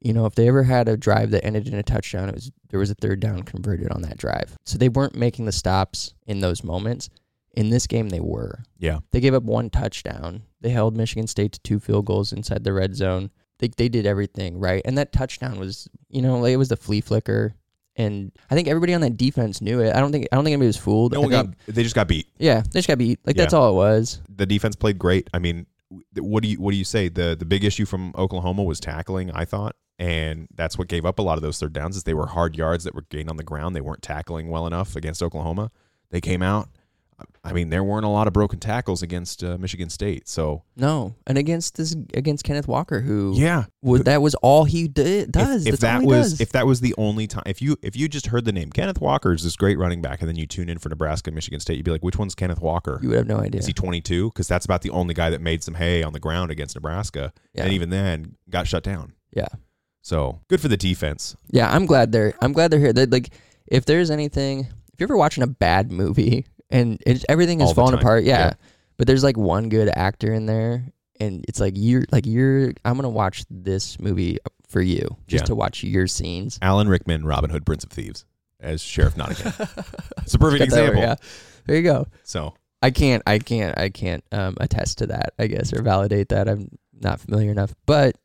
you 0.01 0.13
know, 0.13 0.25
if 0.25 0.35
they 0.35 0.47
ever 0.47 0.63
had 0.63 0.88
a 0.88 0.97
drive 0.97 1.31
that 1.31 1.45
ended 1.45 1.67
in 1.67 1.75
a 1.75 1.83
touchdown, 1.83 2.29
it 2.29 2.35
was 2.35 2.51
there 2.69 2.79
was 2.79 2.89
a 2.89 2.95
third 2.95 3.19
down 3.19 3.43
converted 3.43 3.91
on 3.91 4.01
that 4.01 4.17
drive. 4.17 4.57
So 4.65 4.77
they 4.77 4.89
weren't 4.89 5.15
making 5.15 5.45
the 5.45 5.51
stops 5.51 6.13
in 6.27 6.39
those 6.39 6.63
moments. 6.63 7.09
In 7.53 7.69
this 7.69 7.88
game, 7.88 8.09
they 8.09 8.19
were. 8.19 8.63
Yeah. 8.77 8.99
They 9.11 9.21
gave 9.21 9.33
up 9.33 9.43
one 9.43 9.69
touchdown. 9.69 10.41
They 10.59 10.71
held 10.71 10.97
Michigan 10.97 11.27
State 11.27 11.53
to 11.53 11.59
two 11.61 11.79
field 11.79 12.05
goals 12.05 12.33
inside 12.33 12.63
the 12.63 12.73
red 12.73 12.95
zone. 12.95 13.31
They 13.59 13.69
they 13.69 13.88
did 13.88 14.05
everything 14.05 14.59
right, 14.59 14.81
and 14.83 14.97
that 14.97 15.13
touchdown 15.13 15.59
was 15.59 15.88
you 16.09 16.21
know 16.21 16.39
like, 16.39 16.51
it 16.51 16.57
was 16.57 16.67
the 16.69 16.75
flea 16.75 16.99
flicker, 16.99 17.55
and 17.95 18.33
I 18.51 18.55
think 18.55 18.67
everybody 18.67 18.93
on 18.93 19.01
that 19.01 19.15
defense 19.15 19.61
knew 19.61 19.79
it. 19.79 19.95
I 19.95 20.01
don't 20.01 20.11
think 20.11 20.27
I 20.31 20.35
don't 20.35 20.43
think 20.43 20.53
anybody 20.53 20.67
was 20.67 20.77
fooled. 20.77 21.13
No 21.13 21.19
I 21.19 21.21
one 21.21 21.31
got 21.31 21.47
they 21.67 21.83
just 21.83 21.95
got 21.95 22.09
beat. 22.09 22.27
yeah, 22.38 22.61
they 22.61 22.79
just 22.79 22.89
got 22.89 22.97
beat. 22.97 23.19
Like 23.25 23.38
that's 23.38 23.53
all 23.53 23.69
it 23.69 23.75
was. 23.75 24.21
The 24.27 24.45
defense 24.45 24.75
played 24.75 24.99
great. 24.99 25.29
I 25.33 25.39
mean, 25.39 25.65
what 26.15 26.43
do 26.43 26.49
you 26.49 26.59
what 26.59 26.71
do 26.71 26.77
you 26.77 26.83
say? 26.83 27.09
The 27.09 27.35
the 27.37 27.45
big 27.45 27.63
issue 27.63 27.85
from 27.85 28.13
Oklahoma 28.17 28.63
was 28.63 28.79
tackling, 28.79 29.31
I 29.31 29.45
thought. 29.45 29.75
And 29.97 30.47
that's 30.53 30.77
what 30.77 30.89
gave 30.89 31.05
up 31.05 31.19
a 31.19 31.21
lot 31.21 31.37
of 31.37 31.41
those 31.41 31.57
third 31.57 31.71
downs 31.71 31.95
is 31.95 32.03
they 32.03 32.13
were 32.13 32.27
hard 32.27 32.57
yards 32.57 32.83
that 32.83 32.93
were 32.93 33.05
gained 33.09 33.29
on 33.29 33.37
the 33.37 33.43
ground. 33.43 33.75
They 33.75 33.81
weren't 33.81 34.01
tackling 34.01 34.49
well 34.49 34.67
enough 34.67 34.95
against 34.95 35.23
Oklahoma. 35.23 35.71
They 36.09 36.19
came 36.19 36.41
out. 36.41 36.69
I 37.45 37.54
mean, 37.54 37.69
there 37.69 37.84
weren't 37.84 38.06
a 38.06 38.10
lot 38.10 38.28
of 38.28 38.34
broken 38.34 38.60
tackles 38.60 39.01
against 39.01 39.43
uh, 39.43 39.58
Michigan 39.58 39.89
State. 39.89 40.28
So 40.28 40.63
No, 40.75 41.15
and 41.28 41.38
against 41.38 41.78
this 41.78 41.93
against 42.13 42.43
Kenneth 42.43 42.67
Walker, 42.67 42.99
who 43.01 43.34
yeah, 43.38 43.65
was, 43.82 44.04
that 44.04 44.21
was 44.21 44.36
all 44.36 44.65
he 44.65 44.88
did 44.88 45.32
does. 45.32 45.65
If, 45.65 45.75
if 45.75 45.80
that 45.82 46.01
was 46.01 46.32
does. 46.32 46.41
if 46.41 46.51
that 46.51 46.65
was 46.67 46.82
the 46.82 46.93
only 46.97 47.28
time, 47.28 47.43
if 47.45 47.62
you 47.62 47.78
if 47.82 47.95
you 47.95 48.10
just 48.10 48.28
heard 48.28 48.43
the 48.45 48.51
name 48.51 48.69
Kenneth 48.71 48.99
Walker 48.99 49.32
is 49.32 49.43
this 49.43 49.56
great 49.56 49.78
running 49.78 50.01
back, 50.01 50.19
and 50.21 50.28
then 50.28 50.36
you 50.36 50.45
tune 50.45 50.67
in 50.67 50.78
for 50.78 50.89
Nebraska, 50.89 51.32
Michigan 51.32 51.60
State, 51.60 51.78
you'd 51.78 51.86
be 51.86 51.91
like, 51.91 52.04
which 52.04 52.17
one's 52.17 52.36
Kenneth 52.36 52.60
Walker? 52.62 52.99
you 53.01 53.10
would 53.10 53.17
have 53.19 53.28
no 53.28 53.38
idea. 53.38 53.60
Is 53.60 53.67
he 53.67 53.73
22? 53.73 54.30
Because 54.32 54.47
that's 54.47 54.65
about 54.65 54.82
the 54.82 54.89
only 54.89 55.13
guy 55.13 55.30
that 55.30 55.39
made 55.39 55.63
some 55.63 55.75
hay 55.75 56.04
on 56.04 56.12
the 56.13 56.19
ground 56.19 56.51
against 56.51 56.75
Nebraska, 56.75 57.32
Yeah. 57.54 57.63
and 57.63 57.73
even 57.73 57.91
then 57.91 58.36
got 58.49 58.67
shut 58.67 58.84
down. 58.84 59.13
yeah, 59.32 59.47
So 60.01 60.41
good 60.49 60.60
for 60.60 60.67
the 60.67 60.78
defense. 60.78 61.36
yeah. 61.51 61.71
I'm 61.73 61.86
glad 61.86 62.12
they're 62.12 62.34
I'm 62.41 62.51
glad 62.51 62.71
they're 62.71 62.80
here. 62.80 62.91
They 62.93 63.06
like 63.06 63.30
if 63.67 63.86
there's 63.86 64.12
anything, 64.12 64.62
if 64.93 64.99
you're 64.99 65.06
ever 65.08 65.17
watching 65.17 65.43
a 65.43 65.47
bad 65.47 65.91
movie 65.91 66.45
and 66.69 67.01
it's, 67.06 67.25
everything 67.30 67.62
is 67.62 67.69
All 67.69 67.73
falling 67.75 67.95
apart, 67.95 68.23
yeah, 68.23 68.38
Yeah. 68.47 68.54
But 68.97 69.08
there's 69.08 69.23
like 69.23 69.38
one 69.38 69.69
good 69.69 69.89
actor 69.93 70.32
in 70.34 70.45
there, 70.45 70.86
and 71.19 71.43
it's 71.47 71.60
like 71.60 71.73
you're 71.75 72.06
like 72.12 72.25
you're. 72.25 72.73
I'm 72.86 72.95
gonna 72.95 73.10
watch 73.10 73.43
this 73.49 73.99
movie 73.99 74.38
for 74.69 74.82
you 74.82 75.17
just 75.28 75.43
Yeah. 75.43 75.47
to 75.47 75.56
watch 75.56 75.84
your 75.84 76.08
scenes. 76.08 76.58
Alan 76.62 76.88
Rickman, 76.88 77.25
Robin 77.25 77.49
Hood, 77.49 77.65
Prince 77.65 77.84
of 77.84 77.89
Thieves, 77.91 78.25
as 78.60 78.82
Sheriff 78.82 79.17
Nottingham. 79.17 79.54
it's 80.19 80.34
a 80.34 80.39
perfect 80.39 80.60
Got 80.60 80.69
that 80.75 80.80
example. 80.89 81.01
yeah. 81.01 81.15
There 81.65 81.75
you 81.75 81.84
go. 81.84 82.08
So 82.23 82.54
I 82.82 82.91
can't, 82.91 83.21
I 83.28 83.39
can't, 83.39 83.78
I 83.78 83.89
can't 83.89 84.23
um, 84.32 84.56
attest 84.62 84.99
to 84.99 85.08
that, 85.08 85.34
I 85.39 85.47
guess, 85.47 85.73
or 85.73 85.82
validate 85.82 86.30
that. 86.30 86.47
I'm 86.47 86.69
not 86.93 87.19
familiar 87.19 87.51
enough, 87.51 87.73
but 87.86 88.15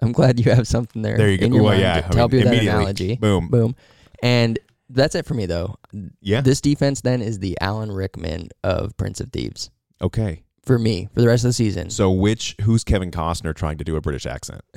I'm 0.00 0.12
glad 0.12 0.38
you 0.44 0.50
have 0.52 0.66
something 0.66 1.02
there. 1.02 1.16
there 1.18 1.30
you 1.30 1.38
go. 1.38 1.46
in 1.46 1.52
your 1.52 1.62
Well, 1.62 1.72
mind 1.72 1.82
yeah, 1.82 2.00
to, 2.00 2.06
I 2.06 2.10
to 2.10 2.16
help 2.16 2.32
mean, 2.32 2.38
you 2.40 2.44
with 2.46 2.52
that 2.52 2.54
immediately, 2.56 2.78
analogy. 2.80 3.16
Boom. 3.16 3.48
Boom. 3.48 3.76
And 4.22 4.58
that's 4.88 5.14
it 5.14 5.26
for 5.26 5.34
me, 5.34 5.46
though. 5.46 5.76
Yeah. 6.20 6.40
This 6.40 6.60
defense 6.60 7.00
then 7.00 7.22
is 7.22 7.38
the 7.38 7.56
Alan 7.60 7.90
Rickman 7.92 8.48
of 8.64 8.96
Prince 8.96 9.20
of 9.20 9.30
Thieves 9.32 9.70
Okay. 10.00 10.42
for 10.64 10.78
me 10.78 11.08
for 11.14 11.20
the 11.20 11.26
rest 11.28 11.44
of 11.44 11.48
the 11.48 11.52
season. 11.54 11.90
So 11.90 12.10
which 12.10 12.54
who's 12.62 12.84
Kevin 12.84 13.10
Costner 13.10 13.54
trying 13.54 13.78
to 13.78 13.84
do 13.84 13.96
a 13.96 14.00
British 14.00 14.26
accent? 14.26 14.62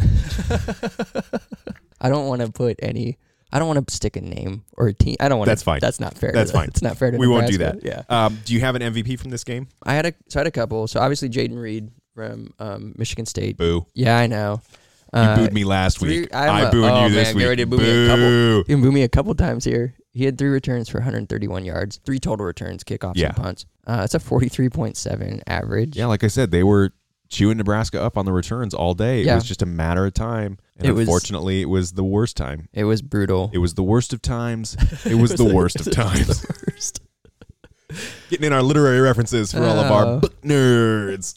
I 2.01 2.09
don't 2.09 2.27
want 2.27 2.41
to 2.41 2.51
put 2.51 2.77
any. 2.81 3.17
I 3.51 3.57
don't 3.59 3.67
want 3.67 3.87
to 3.87 3.93
stick 3.93 4.15
a 4.15 4.21
name 4.21 4.63
or 4.77 4.87
a 4.87 4.93
team. 4.93 5.15
I 5.19 5.27
don't 5.27 5.39
want. 5.39 5.47
That's 5.47 5.63
fine. 5.63 5.79
That's 5.81 5.99
not 5.99 6.15
fair. 6.15 6.31
That's 6.31 6.51
fine. 6.51 6.67
It's 6.67 6.81
not 6.83 6.97
fair 6.97 7.11
to. 7.11 7.17
We 7.17 7.27
won't 7.27 7.47
do 7.47 7.57
that. 7.59 7.83
Yeah. 7.83 8.03
Um, 8.07 8.39
do 8.45 8.53
you 8.53 8.59
have 8.61 8.75
an 8.75 8.81
MVP 8.81 9.19
from 9.19 9.31
this 9.31 9.43
game? 9.43 9.67
I 9.83 9.93
had 9.95 10.05
a 10.05 10.13
so 10.27 10.39
I 10.39 10.41
had 10.41 10.47
a 10.47 10.51
couple. 10.51 10.87
So 10.87 10.99
obviously 10.99 11.29
Jayden 11.29 11.59
Reed 11.59 11.89
from 12.13 12.53
um, 12.59 12.93
Michigan 12.97 13.25
State. 13.25 13.57
Boo. 13.57 13.87
Yeah, 13.93 14.17
I 14.17 14.27
know. 14.27 14.61
You 15.13 15.19
Uh, 15.19 15.35
booed 15.37 15.53
me 15.53 15.63
last 15.63 15.99
three- 15.99 16.21
week. 16.21 16.29
I'm 16.35 16.49
I 16.49 16.61
a- 16.67 16.71
booed 16.71 16.83
oh, 16.85 17.05
you 17.07 17.13
this 17.13 17.27
man, 17.29 17.35
week. 17.35 17.43
get 17.43 17.49
ready 17.49 17.63
to 17.63 17.67
boo 17.67 17.77
me 17.77 17.89
a 18.05 18.07
couple. 18.07 18.25
Boo. 18.25 18.57
You 18.67 18.75
can 18.75 18.81
boo 18.81 18.91
me 18.91 19.01
a 19.03 19.09
couple 19.09 19.33
times 19.35 19.63
here. 19.65 19.95
He 20.11 20.25
had 20.25 20.37
three 20.37 20.49
returns 20.49 20.87
for 20.89 20.99
131 20.99 21.65
yards, 21.65 21.99
three 22.05 22.19
total 22.19 22.45
returns, 22.45 22.83
kickoffs, 22.83 23.13
Yeah. 23.15 23.27
and 23.27 23.35
punts. 23.37 23.65
Uh, 23.87 23.97
that's 23.97 24.13
a 24.13 24.19
43.7 24.19 25.41
average. 25.47 25.95
Yeah, 25.97 26.05
like 26.07 26.23
I 26.23 26.27
said, 26.27 26.51
they 26.51 26.63
were 26.63 26.91
chewing 27.29 27.57
Nebraska 27.57 28.01
up 28.01 28.17
on 28.17 28.25
the 28.25 28.31
returns 28.31 28.73
all 28.73 28.93
day. 28.93 29.21
It 29.21 29.25
Yeah. 29.27 29.35
was 29.35 29.45
just 29.45 29.61
a 29.61 29.65
matter 29.67 30.05
of 30.05 30.13
time. 30.13 30.57
And 30.77 30.87
It 30.87 30.91
was- 30.93 31.07
unfortunately, 31.07 31.61
it 31.61 31.69
was 31.69 31.93
the 31.93 32.03
worst 32.03 32.37
time. 32.37 32.67
It 32.73 32.83
was 32.85 33.01
brutal. 33.01 33.49
It 33.53 33.59
was 33.59 33.73
the 33.75 33.83
worst 33.83 34.13
of 34.13 34.21
times. 34.21 34.75
It 35.05 35.15
was 35.15 35.31
the 35.33 35.45
worst 35.45 35.79
of 35.79 35.91
times. 35.91 36.27
the 36.27 36.55
worst. 36.71 37.01
Getting 38.29 38.45
in 38.47 38.53
our 38.53 38.61
literary 38.61 38.99
references 39.01 39.51
for 39.51 39.63
all 39.63 39.79
of 39.79 39.91
our 39.91 40.05
Oh. 40.05 40.19
book 40.19 40.39
nerds. 40.43 41.35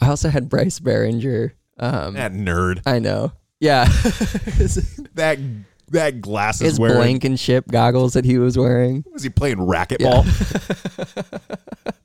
I 0.00 0.08
also 0.08 0.28
had 0.28 0.48
Bryce 0.48 0.78
Baringer. 0.78 1.52
Um, 1.78 2.14
That 2.14 2.32
nerd. 2.32 2.82
I 2.86 2.98
know. 2.98 3.32
Yeah. 3.60 3.88
That 5.14 5.38
that 5.90 6.20
glasses 6.20 6.60
his 6.60 6.80
wearing. 6.80 6.96
Blankenship 6.96 7.66
goggles 7.68 8.12
that 8.12 8.24
he 8.24 8.38
was 8.38 8.56
wearing. 8.56 9.04
Was 9.12 9.24
he 9.24 9.30
playing 9.30 9.56
racquetball? 9.56 10.24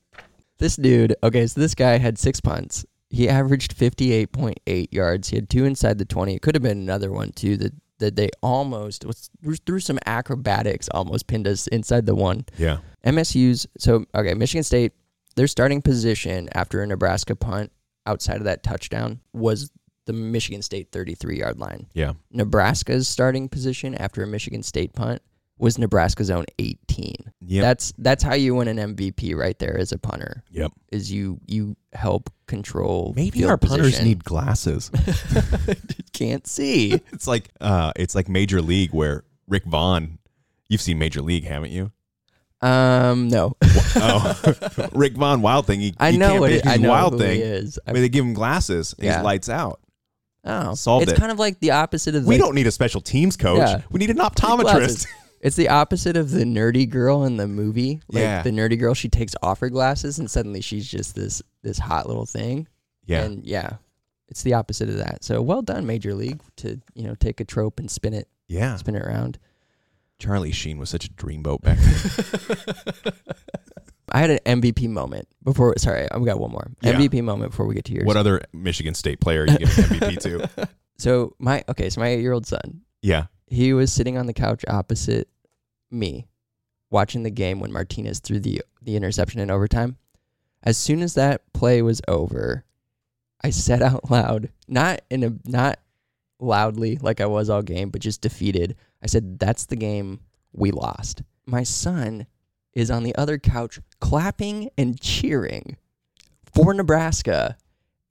This 0.60 0.78
dude, 0.78 1.16
okay, 1.22 1.46
so 1.48 1.60
this 1.60 1.76
guy 1.76 1.98
had 1.98 2.18
six 2.18 2.40
punts. 2.40 2.86
He 3.10 3.28
averaged 3.28 3.78
58.8 3.78 4.94
yards. 4.94 5.28
He 5.28 5.36
had 5.36 5.50
two 5.50 5.66
inside 5.66 5.98
the 5.98 6.06
20. 6.06 6.36
It 6.36 6.42
could 6.42 6.56
have 6.56 6.62
been 6.62 6.78
another 6.78 7.12
one, 7.12 7.32
too, 7.32 7.58
that, 7.58 7.74
that 8.00 8.16
they 8.16 8.30
almost, 8.42 9.04
was 9.06 9.30
through 9.66 9.82
some 9.82 10.00
acrobatics, 10.06 10.88
almost 10.94 11.28
pinned 11.28 11.48
us 11.50 11.68
inside 11.68 12.06
the 12.06 12.16
one. 12.16 12.46
Yeah. 12.58 12.78
MSU's, 13.06 13.68
so, 13.78 14.06
okay, 14.16 14.34
Michigan 14.36 14.64
State, 14.64 14.94
their 15.36 15.48
starting 15.48 15.82
position 15.82 16.48
after 16.54 16.82
a 16.82 16.88
Nebraska 16.88 17.36
punt 17.36 17.72
outside 18.06 18.38
of 18.38 18.44
that 18.46 18.64
touchdown 18.64 19.20
was 19.34 19.72
the 20.06 20.14
Michigan 20.14 20.62
State 20.62 20.92
33 20.92 21.40
yard 21.40 21.60
line. 21.60 21.88
Yeah. 21.94 22.14
Nebraska's 22.32 23.08
starting 23.08 23.50
position 23.50 23.96
after 23.96 24.24
a 24.24 24.28
Michigan 24.28 24.64
State 24.64 24.94
punt 24.94 25.22
was 25.58 25.78
Nebraska's 25.78 26.30
own 26.30 26.46
18. 26.60 27.16
Yep. 27.42 27.62
That's 27.62 27.94
that's 27.98 28.24
how 28.24 28.34
you 28.34 28.56
win 28.56 28.68
an 28.68 28.96
MVP 28.96 29.36
right 29.36 29.58
there 29.60 29.78
as 29.78 29.92
a 29.92 29.98
punter. 29.98 30.44
Yep. 30.52 30.72
Is 30.92 31.12
you 31.12 31.40
you 31.48 31.78
help 31.94 32.30
control. 32.48 33.14
Maybe 33.16 33.46
our 33.46 33.58
punters 33.58 33.88
position. 33.88 34.06
need 34.06 34.24
glasses. 34.24 34.92
can't 36.14 36.46
see. 36.48 36.94
it's 37.14 37.28
like 37.28 37.50
uh 37.62 37.94
it's 37.96 38.16
like 38.16 38.28
Major 38.28 38.62
League 38.62 38.92
where 38.92 39.24
Rick 39.48 39.66
Vaughn 39.66 40.18
You've 40.74 40.82
seen 40.82 40.98
Major 40.98 41.22
League, 41.22 41.44
haven't 41.44 41.72
you? 41.72 41.92
Um, 42.64 43.28
no, 43.28 43.56
Oh, 43.96 44.90
Rick 44.94 45.14
Vaughn 45.14 45.42
Wild 45.42 45.68
Thing. 45.68 45.80
He, 45.82 45.94
I 46.00 46.12
he 46.12 46.18
know 46.18 46.30
can't 46.30 46.40
what 46.42 46.52
it, 46.52 46.66
I 46.68 46.78
know 46.78 46.90
Wild 46.90 47.14
who 47.14 47.20
Thing. 47.20 47.36
he 47.36 47.42
is. 47.42 47.78
I 47.86 47.92
mean, 47.94 48.02
they 48.02 48.10
give 48.10 48.24
him 48.26 48.34
glasses. 48.34 48.94
And 48.98 49.06
Yeah. 49.06 49.18
He's 49.18 49.24
lights 49.24 49.50
out. 49.50 49.80
oh, 50.46 50.74
solved 50.76 51.04
it's 51.04 51.14
it. 51.14 51.20
kind 51.20 51.32
of 51.32 51.40
like 51.40 51.60
the 51.60 51.72
opposite 51.72 52.16
of 52.16 52.26
We 52.26 52.36
like, 52.36 52.42
don't 52.42 52.56
need 52.56 52.68
a 52.68 52.72
special 52.72 53.02
teams 53.02 53.36
coach. 53.38 53.58
Yeah. 53.58 53.82
We 53.92 54.00
need 54.00 54.10
an 54.10 54.18
optometrist. 54.18 54.62
glasses. 54.62 55.08
It's 55.42 55.58
the 55.58 55.68
opposite 55.70 56.16
of 56.16 56.32
the 56.32 56.46
nerdy 56.46 56.90
girl 56.90 57.26
in 57.26 57.36
the 57.36 57.48
movie. 57.48 58.00
Like 58.08 58.22
Yeah. 58.22 58.42
the 58.44 58.52
nerdy 58.52 58.80
girl, 58.80 58.94
she 58.94 59.10
takes 59.10 59.36
off 59.44 59.60
her 59.60 59.70
glasses 59.70 60.18
and 60.20 60.32
suddenly 60.32 60.62
she's 60.62 60.88
just 60.90 61.16
this 61.16 61.42
this 61.64 61.78
hot 61.78 62.08
little 62.08 62.26
thing. 62.26 62.68
Yeah. 63.06 63.24
And 63.24 63.44
yeah, 63.46 63.74
it's 64.30 64.42
the 64.44 64.54
opposite 64.54 64.88
of 64.88 64.96
that. 65.00 65.26
So 65.26 65.42
well 65.42 65.62
done, 65.62 65.86
Major 65.86 66.14
League, 66.14 66.40
to 66.58 66.80
you 66.96 67.04
know 67.04 67.16
take 67.16 67.42
a 67.42 67.44
trope 67.46 67.78
and 67.80 67.92
spin 67.92 68.14
it 68.14 68.30
yeah. 68.48 68.78
spin 68.78 68.96
it 68.96 69.02
around. 69.02 69.38
Charlie 70.20 70.52
Sheen 70.52 70.78
was 70.78 70.90
such 70.90 71.06
a 71.06 71.10
dreamboat 71.10 71.62
back 71.62 71.78
then. 71.78 73.14
I 74.12 74.20
had 74.20 74.30
an 74.30 74.62
MVP 74.62 74.88
moment 74.90 75.28
before. 75.44 75.74
Sorry, 75.78 76.08
I've 76.12 76.24
got 76.26 76.40
one 76.40 76.52
more 76.52 76.72
Yeah. 76.82 76.94
MVP 76.94 77.24
moment 77.24 77.52
before 77.52 77.66
we 77.66 77.74
get 77.76 77.86
to 77.86 77.94
yours. 77.94 78.06
What 78.06 78.18
other 78.18 78.42
Michigan 78.54 78.94
State 78.94 79.20
player 79.20 79.44
are 79.44 79.48
you 79.48 79.58
giving 79.58 79.74
MVP 80.00 80.20
to? 80.22 80.70
so 80.98 81.36
my 81.40 81.64
okay, 81.70 81.90
so 81.90 82.00
my 82.02 82.10
eight 82.10 82.22
year 82.22 82.34
old 82.34 82.46
son, 82.46 82.82
Yeah. 83.02 83.26
he 83.48 83.74
was 83.74 83.92
sitting 83.92 84.18
on 84.18 84.28
the 84.28 84.34
couch 84.34 84.64
opposite 84.68 85.30
me, 85.90 86.28
watching 86.92 87.24
the 87.24 87.32
game 87.32 87.60
when 87.60 87.72
Martinez 87.72 88.20
threw 88.20 88.40
the 88.40 88.62
the 88.82 88.96
interception 88.96 89.40
in 89.42 89.50
overtime. 89.50 89.98
As 90.62 90.78
soon 90.78 91.02
as 91.02 91.16
that 91.16 91.42
play 91.54 91.82
was 91.82 92.02
over, 92.08 92.66
I 93.44 93.50
said 93.50 93.82
out 93.82 94.10
loud, 94.12 94.50
not 94.68 95.02
in 95.10 95.24
a 95.24 95.34
not 95.50 95.80
loudly 96.40 96.98
like 97.02 97.20
I 97.20 97.26
was 97.26 97.50
all 97.50 97.62
game, 97.62 97.90
but 97.90 98.02
just 98.02 98.22
defeated. 98.22 98.76
I 99.04 99.08
said, 99.08 99.40
"That's 99.40 99.66
the 99.66 99.76
game 99.76 100.22
we 100.54 100.72
lost." 100.72 101.24
My 101.46 101.64
son 101.64 102.26
is 102.74 102.90
on 102.90 103.04
the 103.04 103.16
other 103.16 103.38
couch 103.38 103.80
clapping 104.00 104.70
and 104.78 105.00
cheering 105.00 105.78
for 106.54 106.74
Nebraska. 106.74 107.58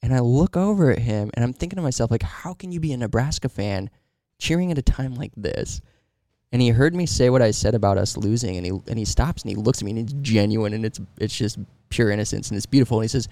And 0.03 0.13
I 0.13 0.21
look 0.21 0.57
over 0.57 0.91
at 0.91 0.99
him 0.99 1.31
and 1.35 1.45
I'm 1.45 1.53
thinking 1.53 1.77
to 1.77 1.83
myself, 1.83 2.11
like, 2.11 2.23
how 2.23 2.55
can 2.55 2.73
you 2.73 2.81
be 2.81 2.93
a 2.93 2.97
Nebraska 2.97 3.49
fan 3.49 3.89
cheering 4.39 4.71
at 4.71 4.79
a 4.79 4.83
time 4.83 5.15
like 5.15 5.33
this? 5.37 5.81
And 6.51 6.61
he 6.61 6.69
heard 6.69 6.95
me 6.95 7.07
say 7.07 7.31
what 7.31 7.41
I 7.41 7.51
said 7.51 7.75
about 7.75 7.97
us 7.97 8.17
losing, 8.17 8.59
and 8.59 8.67
he 8.67 8.73
and 8.87 8.99
he 8.99 9.07
stops 9.07 9.43
and 9.43 9.51
he 9.51 9.57
looks 9.57 9.79
at 9.79 9.85
me 9.85 9.93
and 9.93 10.01
it's 10.01 10.13
genuine 10.21 10.75
and 10.75 10.85
it's 10.85 11.01
it's 11.19 11.37
just 11.37 11.59
pure 11.89 12.11
innocence 12.11 12.51
and 12.51 12.57
it's 12.57 12.67
beautiful. 12.67 12.99
And 12.99 13.05
he 13.05 13.09
says, 13.09 13.27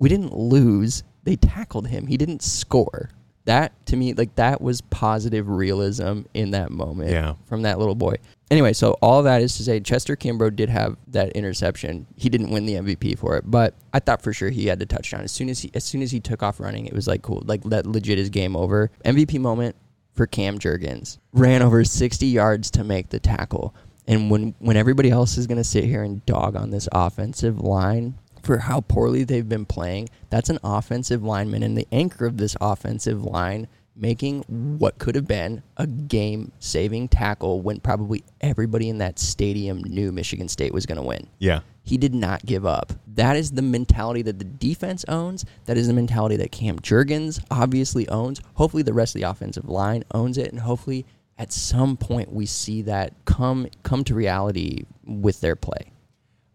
"We 0.00 0.08
didn't 0.08 0.36
lose. 0.36 1.04
They 1.22 1.36
tackled 1.36 1.86
him. 1.86 2.08
He 2.08 2.16
didn't 2.16 2.42
score." 2.42 3.10
That 3.48 3.72
to 3.86 3.96
me, 3.96 4.12
like 4.12 4.34
that 4.34 4.60
was 4.60 4.82
positive 4.82 5.48
realism 5.48 6.20
in 6.34 6.50
that 6.50 6.70
moment 6.70 7.10
Yeah. 7.12 7.34
from 7.46 7.62
that 7.62 7.78
little 7.78 7.94
boy. 7.94 8.16
Anyway, 8.50 8.74
so 8.74 8.92
all 9.00 9.22
that 9.22 9.40
is 9.40 9.56
to 9.56 9.62
say, 9.62 9.80
Chester 9.80 10.16
Kimbrough 10.16 10.54
did 10.54 10.68
have 10.68 10.96
that 11.08 11.32
interception. 11.32 12.06
He 12.16 12.28
didn't 12.28 12.50
win 12.50 12.66
the 12.66 12.74
MVP 12.74 13.14
for 13.14 13.36
it, 13.36 13.44
but 13.50 13.72
I 13.92 14.00
thought 14.00 14.20
for 14.22 14.34
sure 14.34 14.50
he 14.50 14.66
had 14.66 14.78
the 14.78 14.84
touchdown. 14.86 15.22
As 15.22 15.32
soon 15.32 15.48
as 15.48 15.60
he 15.60 15.70
as 15.72 15.82
soon 15.82 16.02
as 16.02 16.10
he 16.10 16.20
took 16.20 16.42
off 16.42 16.60
running, 16.60 16.84
it 16.86 16.92
was 16.92 17.06
like 17.06 17.22
cool, 17.22 17.42
like 17.46 17.62
that 17.64 17.86
legit 17.86 18.18
is 18.18 18.28
game 18.28 18.54
over. 18.54 18.90
MVP 19.06 19.38
moment 19.40 19.76
for 20.14 20.26
Cam 20.26 20.58
Jurgens. 20.58 21.16
Ran 21.32 21.62
over 21.62 21.84
60 21.84 22.26
yards 22.26 22.70
to 22.72 22.84
make 22.84 23.08
the 23.08 23.18
tackle. 23.18 23.74
And 24.06 24.30
when 24.30 24.54
when 24.58 24.76
everybody 24.76 25.10
else 25.10 25.38
is 25.38 25.46
going 25.46 25.58
to 25.58 25.64
sit 25.64 25.84
here 25.84 26.02
and 26.02 26.24
dog 26.26 26.54
on 26.54 26.68
this 26.70 26.86
offensive 26.92 27.60
line 27.60 28.14
for 28.48 28.56
how 28.56 28.80
poorly 28.80 29.24
they've 29.24 29.46
been 29.46 29.66
playing, 29.66 30.08
that's 30.30 30.48
an 30.48 30.58
offensive 30.64 31.22
lineman 31.22 31.62
and 31.62 31.76
the 31.76 31.86
anchor 31.92 32.24
of 32.24 32.38
this 32.38 32.56
offensive 32.62 33.22
line 33.22 33.68
making 33.94 34.40
what 34.78 34.96
could 34.96 35.14
have 35.14 35.28
been 35.28 35.62
a 35.76 35.86
game 35.86 36.50
saving 36.58 37.08
tackle 37.08 37.60
when 37.60 37.78
probably 37.78 38.24
everybody 38.40 38.88
in 38.88 38.96
that 38.96 39.18
stadium 39.18 39.82
knew 39.84 40.10
Michigan 40.10 40.48
State 40.48 40.72
was 40.72 40.86
going 40.86 40.96
to 40.96 41.02
win. 41.02 41.26
Yeah. 41.38 41.60
He 41.82 41.98
did 41.98 42.14
not 42.14 42.46
give 42.46 42.64
up. 42.64 42.90
That 43.16 43.36
is 43.36 43.50
the 43.50 43.60
mentality 43.60 44.22
that 44.22 44.38
the 44.38 44.46
defense 44.46 45.04
owns. 45.08 45.44
That 45.66 45.76
is 45.76 45.86
the 45.86 45.92
mentality 45.92 46.36
that 46.36 46.50
Cam 46.50 46.78
Jurgens 46.78 47.44
obviously 47.50 48.08
owns. 48.08 48.40
Hopefully, 48.54 48.82
the 48.82 48.94
rest 48.94 49.14
of 49.14 49.20
the 49.20 49.28
offensive 49.28 49.68
line 49.68 50.04
owns 50.14 50.38
it, 50.38 50.52
and 50.52 50.60
hopefully, 50.60 51.04
at 51.36 51.52
some 51.52 51.98
point, 51.98 52.32
we 52.32 52.46
see 52.46 52.80
that 52.82 53.12
come 53.26 53.68
come 53.82 54.04
to 54.04 54.14
reality 54.14 54.84
with 55.04 55.42
their 55.42 55.56
play. 55.56 55.92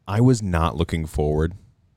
I 0.08 0.22
was 0.22 0.42
not 0.42 0.76
looking 0.76 1.06
forward 1.06 1.54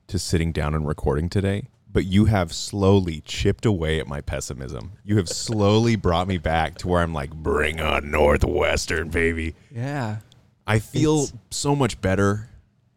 to 0.07 0.19
sitting 0.19 0.51
down 0.51 0.73
and 0.73 0.87
recording 0.87 1.29
today, 1.29 1.67
but 1.91 2.05
you 2.05 2.25
have 2.25 2.53
slowly 2.53 3.21
chipped 3.21 3.65
away 3.65 3.99
at 3.99 4.07
my 4.07 4.21
pessimism. 4.21 4.93
You 5.03 5.17
have 5.17 5.29
slowly 5.29 5.95
brought 5.95 6.27
me 6.27 6.37
back 6.37 6.77
to 6.79 6.87
where 6.87 7.01
I'm 7.01 7.13
like, 7.13 7.31
bring 7.33 7.81
on 7.81 8.09
Northwestern, 8.11 9.09
baby. 9.09 9.55
Yeah, 9.71 10.17
I 10.65 10.79
feel 10.79 11.23
It's- 11.23 11.33
so 11.51 11.75
much 11.75 11.99
better. 12.01 12.49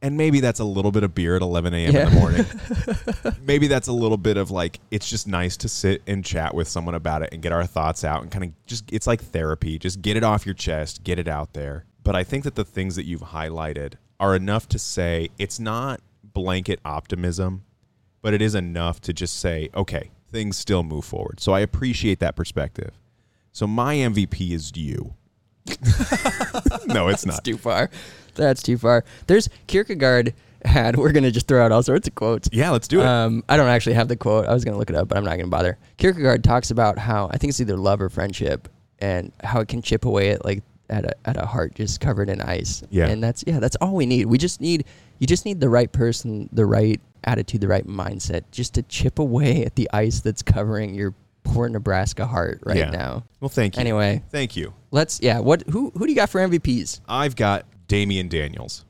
And 0.03 0.17
maybe 0.17 0.41
that's 0.41 0.61
a 0.61 0.65
little 0.65 0.93
bit 0.93 1.03
of 1.03 1.15
beer 1.15 1.37
at 1.37 1.43
11 1.43 1.75
a.m. 1.75 1.93
Yeah. 1.95 2.07
in 2.09 2.15
the 2.15 2.19
morning. 2.21 2.47
maybe 3.47 3.67
that's 3.67 3.87
a 3.87 3.93
little 3.93 4.17
bit 4.17 4.39
of 4.39 4.51
like, 4.51 4.81
it's 4.91 5.07
just 5.11 5.29
nice 5.29 5.59
to 5.59 5.69
sit 5.69 6.01
and 6.07 6.25
chat 6.25 6.55
with 6.55 6.69
someone 6.69 6.95
about 6.95 7.21
it 7.23 7.29
and 7.35 7.43
get 7.43 7.53
our 7.53 7.67
thoughts 7.67 8.03
out 8.03 8.23
and 8.23 8.31
kind 8.31 8.45
of 8.45 8.67
just, 8.67 8.91
it's 8.91 9.07
like 9.07 9.21
therapy. 9.23 9.79
Just 9.79 10.01
get 10.01 10.17
it 10.17 10.25
off 10.25 10.47
your 10.47 10.55
chest, 10.55 11.05
get 11.05 11.19
it 11.19 11.29
out 11.29 11.53
there. 11.53 11.85
But 12.03 12.17
I 12.17 12.25
think 12.25 12.45
that 12.45 12.55
the 12.55 12.65
things 12.65 12.97
that 12.97 13.05
you've 13.05 13.21
highlighted 13.21 13.95
are 14.19 14.35
enough 14.35 14.67
to 14.71 14.79
say 14.79 15.29
it's 15.39 15.61
not 15.61 16.01
blanket 16.33 16.81
optimism, 16.85 17.65
but 18.23 18.35
it 18.35 18.43
is 18.43 18.55
enough 18.55 19.01
to 19.03 19.13
just 19.13 19.39
say, 19.39 19.69
okay, 19.75 20.11
things 20.31 20.57
still 20.57 20.83
move 20.83 21.05
forward. 21.05 21.41
So 21.41 21.53
I 21.53 21.61
appreciate 21.61 22.21
that 22.21 22.37
perspective. 22.37 22.93
So 23.53 23.67
my 23.67 23.97
MVP 23.97 24.53
is 24.53 24.77
you. 24.77 25.15
no, 26.87 27.09
it's 27.09 27.23
that's 27.23 27.27
not. 27.27 27.45
too 27.45 27.57
far. 27.57 27.91
That's 28.35 28.63
too 28.63 28.79
far. 28.79 29.05
There's 29.27 29.49
Kierkegaard 29.67 30.35
had. 30.65 30.97
We're 30.99 31.13
gonna 31.13 31.31
just 31.31 31.49
throw 31.49 31.65
out 31.65 31.73
all 31.73 31.83
sorts 31.83 32.09
of 32.09 32.15
quotes. 32.15 32.49
Yeah, 32.53 32.71
let's 32.71 32.89
do 32.89 33.01
it. 33.01 33.07
Um, 33.07 33.45
I 33.49 33.57
don't 33.57 33.69
actually 33.69 33.95
have 33.95 34.09
the 34.09 34.17
quote. 34.17 34.47
I 34.47 34.55
was 34.55 34.65
going 34.65 34.75
to 34.75 34.79
look 34.79 34.91
it 34.91 34.97
up, 34.97 35.09
but 35.09 35.19
I'm 35.19 35.25
not 35.25 35.33
going 35.33 35.47
to 35.47 35.51
bother. 35.51 35.79
Kierkegaard 35.99 36.45
talks 36.45 36.71
about 36.71 36.99
how 36.99 37.29
I 37.31 37.39
think 37.39 37.51
it's 37.51 37.61
either 37.61 37.77
love 37.77 38.01
or 38.01 38.09
friendship, 38.09 38.69
and 38.99 39.33
how 39.43 39.61
it 39.61 39.69
can 39.69 39.83
chip 39.83 40.05
away 40.05 40.31
at 40.31 40.45
like 40.45 40.63
at 40.89 41.05
a 41.05 41.15
at 41.25 41.37
a 41.37 41.47
heart 41.47 41.75
just 41.75 42.01
covered 42.01 42.29
in 42.29 42.41
ice. 42.41 42.83
Yeah. 42.91 43.09
and 43.09 43.23
that's 43.23 43.45
yeah, 43.47 43.61
that's 43.61 43.77
all 43.77 43.95
we 43.95 44.07
need. 44.07 44.27
We 44.27 44.39
just 44.39 44.61
need 44.61 44.85
you 45.21 45.27
just 45.29 45.45
need 45.45 45.61
the 45.61 45.69
right 45.69 45.91
person, 45.93 46.49
the 46.53 46.67
right 46.67 47.01
attitude, 47.23 47.61
the 47.61 47.69
right 47.69 47.87
mindset, 47.87 48.43
just 48.51 48.75
to 48.75 48.83
chip 48.83 49.19
away 49.21 49.65
at 49.65 49.77
the 49.77 49.89
ice 49.93 50.19
that's 50.21 50.43
covering 50.43 50.95
your 50.95 51.15
poor 51.45 51.69
Nebraska 51.69 52.27
heart 52.27 52.61
right 52.65 52.77
Yeah. 52.77 52.91
now. 52.91 53.25
well, 53.41 53.49
thank 53.49 53.77
you. 53.77 53.81
Anyway, 53.81 54.23
Thank 54.31 54.57
you. 54.57 54.75
let's 54.91 55.21
yeah. 55.23 55.39
What 55.39 55.63
who 55.71 55.91
who 55.95 56.07
do 56.07 56.11
you 56.13 56.17
got 56.17 56.31
for 56.31 56.41
MVPs? 56.41 57.01
I've 57.09 57.37
got 57.37 57.67
Damion 57.89 58.29
Daniels. 58.29 58.85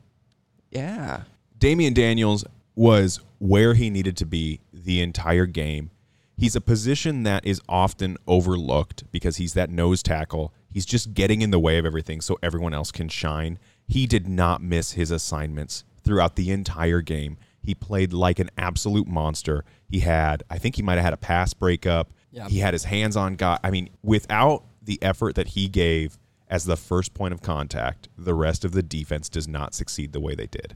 Yeah, 0.71 1.23
Damion 1.59 1.93
Daniels 1.93 2.45
was 2.75 3.19
where 3.39 3.73
he 3.73 3.89
needed 3.89 4.15
to 4.17 4.25
be 4.25 4.61
the 4.71 5.01
entire 5.01 5.45
game. 5.45 5.89
He's 6.37 6.55
a 6.55 6.61
position 6.61 7.23
that 7.23 7.45
is 7.45 7.61
often 7.67 8.17
overlooked 8.27 9.03
because 9.11 9.37
he's 9.37 9.53
that 9.53 9.69
nose 9.69 10.01
tackle. 10.01 10.53
He's 10.69 10.85
just 10.85 11.13
getting 11.13 11.41
in 11.41 11.51
the 11.51 11.59
way 11.59 11.77
of 11.77 11.85
everything 11.85 12.21
so 12.21 12.37
everyone 12.41 12.73
else 12.73 12.91
can 12.91 13.09
shine. 13.09 13.59
He 13.87 14.07
did 14.07 14.27
not 14.27 14.61
miss 14.63 14.93
his 14.93 15.11
assignments 15.11 15.83
throughout 16.03 16.35
the 16.35 16.51
entire 16.51 17.01
game. 17.01 17.37
He 17.61 17.75
played 17.75 18.13
like 18.13 18.39
an 18.39 18.49
absolute 18.57 19.07
monster. 19.07 19.63
He 19.87 19.99
had, 19.99 20.43
I 20.49 20.57
think 20.57 20.75
he 20.75 20.81
might 20.81 20.95
have 20.95 21.03
had 21.03 21.13
a 21.13 21.17
pass 21.17 21.53
breakup. 21.53 22.11
Yeah. 22.31 22.47
He 22.47 22.59
had 22.59 22.73
his 22.73 22.85
hands 22.85 23.15
on 23.15 23.35
God. 23.35 23.59
I 23.63 23.71
mean, 23.71 23.89
without 24.01 24.63
the 24.81 25.01
effort 25.03 25.35
that 25.35 25.49
he 25.49 25.67
gave 25.67 26.17
as 26.47 26.65
the 26.65 26.77
first 26.77 27.13
point 27.13 27.33
of 27.33 27.41
contact, 27.41 28.09
the 28.17 28.33
rest 28.33 28.65
of 28.65 28.71
the 28.71 28.81
defense 28.81 29.29
does 29.29 29.47
not 29.47 29.75
succeed 29.75 30.11
the 30.11 30.19
way 30.19 30.33
they 30.33 30.47
did. 30.47 30.75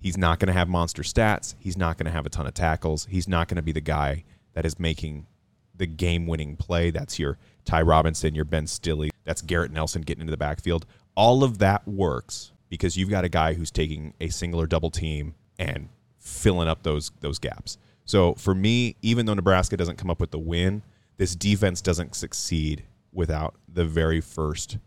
He's 0.00 0.16
not 0.16 0.38
going 0.38 0.48
to 0.48 0.52
have 0.52 0.68
monster 0.68 1.02
stats. 1.02 1.54
He's 1.58 1.76
not 1.76 1.98
going 1.98 2.06
to 2.06 2.12
have 2.12 2.26
a 2.26 2.30
ton 2.30 2.46
of 2.46 2.54
tackles. 2.54 3.06
He's 3.10 3.28
not 3.28 3.48
going 3.48 3.56
to 3.56 3.62
be 3.62 3.72
the 3.72 3.80
guy 3.80 4.24
that 4.54 4.64
is 4.64 4.78
making 4.78 5.26
the 5.74 5.86
game 5.86 6.26
winning 6.26 6.56
play. 6.56 6.90
That's 6.90 7.18
your 7.18 7.38
Ty 7.64 7.82
Robinson, 7.82 8.34
your 8.34 8.44
Ben 8.44 8.66
Stille. 8.66 9.10
That's 9.24 9.42
Garrett 9.42 9.72
Nelson 9.72 10.02
getting 10.02 10.22
into 10.22 10.30
the 10.30 10.36
backfield. 10.36 10.86
All 11.14 11.44
of 11.44 11.58
that 11.58 11.86
works 11.86 12.52
because 12.68 12.96
you've 12.96 13.10
got 13.10 13.24
a 13.24 13.28
guy 13.28 13.54
who's 13.54 13.70
taking 13.70 14.14
a 14.20 14.28
single 14.28 14.60
or 14.60 14.66
double 14.66 14.90
team 14.90 15.34
and 15.58 15.88
filling 16.18 16.68
up 16.68 16.82
those 16.82 17.10
those 17.20 17.38
gaps. 17.38 17.78
So 18.04 18.34
for 18.34 18.54
me, 18.54 18.96
even 19.02 19.26
though 19.26 19.34
Nebraska 19.34 19.76
doesn't 19.76 19.96
come 19.96 20.10
up 20.10 20.20
with 20.20 20.30
the 20.30 20.38
win, 20.38 20.82
this 21.16 21.34
defense 21.34 21.82
doesn't 21.82 22.14
succeed 22.14 22.84
without 23.12 23.54
the 23.68 23.84
very 23.84 24.20
first 24.20 24.78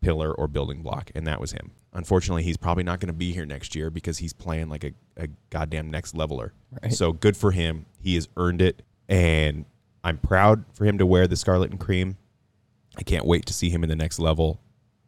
pillar 0.00 0.32
or 0.32 0.48
building 0.48 0.82
block, 0.82 1.10
and 1.14 1.26
that 1.26 1.40
was 1.40 1.52
him. 1.52 1.70
Unfortunately, 1.94 2.42
he's 2.42 2.56
probably 2.56 2.82
not 2.82 3.00
going 3.00 3.08
to 3.08 3.14
be 3.14 3.32
here 3.32 3.46
next 3.46 3.74
year 3.74 3.90
because 3.90 4.18
he's 4.18 4.32
playing 4.32 4.68
like 4.68 4.84
a, 4.84 4.92
a 5.16 5.28
goddamn 5.50 5.90
next 5.90 6.14
leveler. 6.14 6.52
Right. 6.82 6.92
So 6.92 7.12
good 7.12 7.36
for 7.36 7.52
him. 7.52 7.86
He 8.00 8.14
has 8.16 8.28
earned 8.36 8.60
it, 8.60 8.82
and 9.08 9.64
I'm 10.02 10.18
proud 10.18 10.64
for 10.74 10.84
him 10.84 10.98
to 10.98 11.06
wear 11.06 11.26
the 11.26 11.36
scarlet 11.36 11.70
and 11.70 11.78
cream. 11.78 12.16
I 12.96 13.02
can't 13.02 13.24
wait 13.24 13.46
to 13.46 13.52
see 13.52 13.70
him 13.70 13.82
in 13.82 13.88
the 13.88 13.96
next 13.96 14.18
level, 14.18 14.60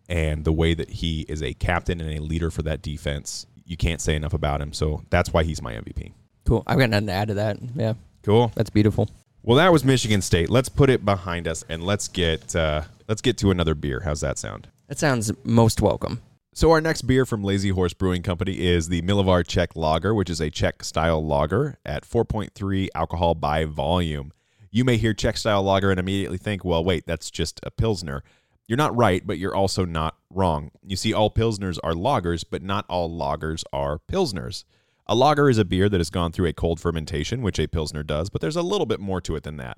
and 0.08 0.44
the 0.44 0.52
way 0.52 0.74
that 0.74 0.90
he 0.90 1.22
is 1.28 1.42
a 1.42 1.54
captain 1.54 2.00
and 2.00 2.18
a 2.18 2.22
leader 2.22 2.50
for 2.50 2.62
that 2.62 2.82
defense. 2.82 3.46
You 3.64 3.76
can't 3.76 4.00
say 4.00 4.14
enough 4.14 4.34
about 4.34 4.60
him. 4.60 4.72
So 4.72 5.02
that's 5.10 5.32
why 5.32 5.44
he's 5.44 5.62
my 5.62 5.72
MVP. 5.74 6.12
cool. 6.44 6.62
I've 6.66 6.78
got 6.78 6.90
nothing 6.90 7.06
to 7.06 7.12
add 7.12 7.28
to 7.28 7.34
that. 7.34 7.56
Yeah, 7.74 7.94
Cool. 8.22 8.52
that's 8.54 8.70
beautiful. 8.70 9.08
Well, 9.42 9.56
that 9.58 9.72
was 9.72 9.84
Michigan 9.84 10.20
State. 10.22 10.48
Let's 10.50 10.68
put 10.68 10.88
it 10.90 11.04
behind 11.04 11.46
us 11.48 11.64
and 11.68 11.82
let's 11.82 12.08
get 12.08 12.54
uh, 12.56 12.82
let's 13.08 13.20
get 13.22 13.36
to 13.38 13.50
another 13.50 13.74
beer. 13.74 14.00
How's 14.04 14.20
that 14.20 14.38
sound? 14.38 14.68
That 14.88 14.98
sounds 14.98 15.32
most 15.44 15.80
welcome. 15.80 16.20
So 16.56 16.70
our 16.70 16.80
next 16.80 17.02
beer 17.02 17.26
from 17.26 17.42
Lazy 17.42 17.70
Horse 17.70 17.94
Brewing 17.94 18.22
Company 18.22 18.52
is 18.60 18.88
the 18.88 19.02
Milivar 19.02 19.44
Czech 19.46 19.74
Lager, 19.74 20.14
which 20.14 20.30
is 20.30 20.40
a 20.40 20.50
Czech 20.50 20.84
style 20.84 21.24
lager 21.26 21.78
at 21.84 22.04
4.3 22.08 22.88
alcohol 22.94 23.34
by 23.34 23.64
volume. 23.64 24.32
You 24.70 24.84
may 24.84 24.96
hear 24.96 25.14
Czech 25.14 25.36
style 25.36 25.62
lager 25.64 25.90
and 25.90 25.98
immediately 25.98 26.38
think, 26.38 26.64
well, 26.64 26.84
wait, 26.84 27.06
that's 27.06 27.30
just 27.30 27.58
a 27.64 27.70
pilsner. 27.70 28.22
You're 28.66 28.78
not 28.78 28.96
right, 28.96 29.26
but 29.26 29.38
you're 29.38 29.54
also 29.54 29.84
not 29.84 30.16
wrong. 30.30 30.70
You 30.82 30.96
see, 30.96 31.12
all 31.12 31.30
pilsners 31.30 31.78
are 31.84 31.92
lagers, 31.92 32.44
but 32.48 32.62
not 32.62 32.86
all 32.88 33.10
lagers 33.10 33.62
are 33.72 34.00
pilsners. 34.10 34.64
A 35.06 35.14
lager 35.14 35.50
is 35.50 35.58
a 35.58 35.66
beer 35.66 35.90
that 35.90 36.00
has 36.00 36.08
gone 36.08 36.32
through 36.32 36.48
a 36.48 36.54
cold 36.54 36.80
fermentation, 36.80 37.42
which 37.42 37.58
a 37.58 37.66
pilsner 37.66 38.02
does, 38.02 38.30
but 38.30 38.40
there's 38.40 38.56
a 38.56 38.62
little 38.62 38.86
bit 38.86 39.00
more 39.00 39.20
to 39.20 39.36
it 39.36 39.42
than 39.42 39.58
that. 39.58 39.76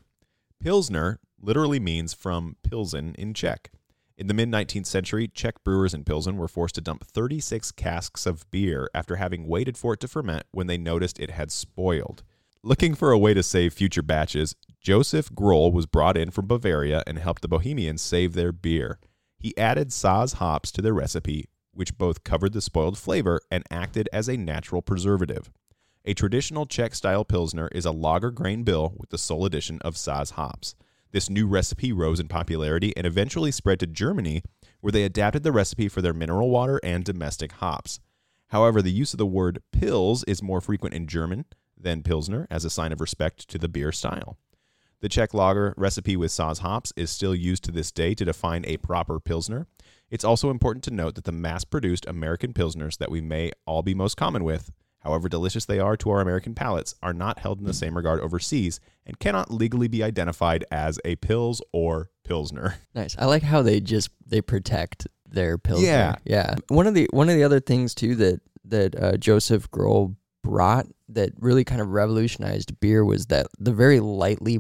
Pilsner 0.61 1.19
literally 1.41 1.81
means 1.81 2.15
from 2.15 2.57
Pilsen 2.63 3.15
in 3.17 3.35
Czech. 3.35 3.71
In 4.17 4.29
the 4.29 4.35
mid 4.35 4.49
19th 4.49 4.87
century, 4.87 5.29
Czech 5.29 5.63
brewers 5.65 5.93
in 5.93 6.05
Pilsen 6.05 6.37
were 6.37 6.49
forced 6.49 6.77
to 6.77 6.81
dump 6.81 7.05
36 7.05 7.73
casks 7.73 8.25
of 8.25 8.51
beer 8.51 8.89
after 8.95 9.17
having 9.17 9.49
waited 9.49 9.77
for 9.77 9.95
it 9.95 10.01
to 10.01 10.09
ferment 10.09 10.45
when 10.53 10.69
they 10.69 10.79
noticed 10.79 11.19
it 11.19 11.31
had 11.31 11.51
spoiled. 11.51 12.23
Looking 12.63 12.95
for 12.95 13.11
a 13.11 13.19
way 13.19 13.35
to 13.35 13.43
save 13.43 13.75
future 13.75 14.03
batches, 14.03 14.55
Joseph 14.87 15.35
Groll 15.35 15.73
was 15.73 15.85
brought 15.85 16.17
in 16.17 16.31
from 16.31 16.47
Bavaria 16.47 17.03
and 17.09 17.19
helped 17.19 17.43
the 17.43 17.49
Bohemians 17.49 18.01
save 18.01 18.35
their 18.35 18.53
beer. 18.53 19.01
He 19.37 19.53
added 19.59 19.89
Saaz 19.89 20.35
hops 20.35 20.71
to 20.71 20.81
their 20.81 20.95
recipe, 20.95 21.49
which 21.73 21.99
both 21.99 22.23
covered 22.23 22.53
the 22.53 22.61
spoiled 22.61 22.97
flavor 22.97 23.41
and 23.51 23.65
acted 23.69 24.09
as 24.13 24.29
a 24.29 24.37
natural 24.37 24.83
preservative. 24.83 25.51
A 26.05 26.15
traditional 26.15 26.67
Czech 26.67 26.95
style 26.95 27.25
Pilsner 27.25 27.67
is 27.73 27.85
a 27.85 27.91
lager 27.91 28.31
grain 28.31 28.63
bill 28.63 28.95
with 28.97 29.11
the 29.11 29.19
sole 29.19 29.45
addition 29.45 29.81
of 29.81 29.97
Saaz 29.97 30.35
hops. 30.35 30.77
This 31.11 31.29
new 31.29 31.49
recipe 31.49 31.93
rose 31.93 32.21
in 32.21 32.29
popularity 32.29 32.97
and 32.97 33.09
eventually 33.09 33.51
spread 33.51 33.81
to 33.81 33.89
Germany, 33.89 34.45
where 34.83 34.93
they 34.93 35.03
adapted 35.03 35.43
the 35.43 35.51
recipe 35.51 35.89
for 35.89 36.01
their 36.01 36.15
mineral 36.15 36.49
water 36.49 36.79
and 36.85 37.05
domestic 37.05 37.51
hops. 37.51 37.99
However, 38.51 38.81
the 38.81 38.93
use 38.93 39.13
of 39.13 39.19
the 39.19 39.27
word 39.27 39.65
Pils 39.73 40.23
is 40.29 40.45
more 40.45 40.61
frequent 40.61 40.95
in 40.95 41.09
German 41.09 41.45
than 41.77 42.05
Pilsner 42.05 42.47
as 42.53 42.65
a 42.65 42.71
sign 42.71 42.93
of 42.93 43.01
respect 43.01 43.49
to 43.49 43.59
the 43.59 43.69
beer 43.69 43.91
style. 43.91 44.39
The 45.03 45.09
Czech 45.11 45.35
lager 45.35 45.75
recipe 45.77 46.17
with 46.17 46.31
Saaz 46.31 46.61
hops 46.61 46.93
is 46.97 47.11
still 47.11 47.35
used 47.35 47.65
to 47.65 47.71
this 47.71 47.93
day 47.93 48.15
to 48.15 48.25
define 48.25 48.65
a 48.67 48.79
proper 48.79 49.21
Pilsner. 49.21 49.67
It's 50.11 50.25
also 50.25 50.51
important 50.51 50.85
to 50.85 50.91
note 50.91 51.17
that 51.17 51.25
the 51.25 51.33
mass 51.33 51.65
produced 51.65 52.07
American 52.07 52.53
Pilsners 52.53 52.97
that 52.99 53.11
we 53.11 53.21
may 53.21 53.51
all 53.67 53.83
be 53.83 53.95
most 53.95 54.17
common 54.17 54.43
with, 54.43 54.73
however 55.01 55.29
delicious 55.29 55.67
they 55.67 55.79
are 55.79 55.97
to 55.99 56.11
our 56.11 56.21
American 56.21 56.55
palates, 56.55 56.95
are 57.03 57.13
not 57.13 57.41
held 57.41 57.59
in 57.59 57.67
the 57.67 57.75
same 57.75 57.95
regard 57.95 58.21
overseas 58.21 58.81
and 59.05 59.19
cannot 59.19 59.51
legally 59.51 59.89
be 59.89 60.03
identified 60.03 60.65
as 60.71 60.99
a 61.05 61.17
Pils 61.17 61.61
or 61.73 62.11
Pilsner. 62.25 62.77
Nice. 62.95 63.15
I 63.19 63.27
like 63.27 63.43
how 63.43 63.61
they 63.61 63.81
just 63.81 64.09
they 64.25 64.41
protect 64.41 65.07
their 65.29 65.59
pilsner. 65.59 65.87
Yeah. 65.87 66.17
yeah. 66.25 66.55
One 66.69 66.87
of 66.87 66.95
the 66.95 67.07
one 67.11 67.29
of 67.29 67.37
the 67.37 67.45
other 67.45 67.61
things 67.61 67.95
too 67.95 68.15
that 68.17 68.41
that 68.65 68.99
uh, 68.99 69.17
Joseph 69.19 69.71
Groll 69.71 70.17
brought 70.43 70.87
that 71.09 71.33
really 71.39 71.65
kind 71.65 71.81
of 71.81 71.89
revolutionized 71.91 72.79
beer 72.81 73.05
was 73.05 73.27
that 73.27 73.47
the 73.59 73.73
very 73.73 74.01
lightly 74.01 74.59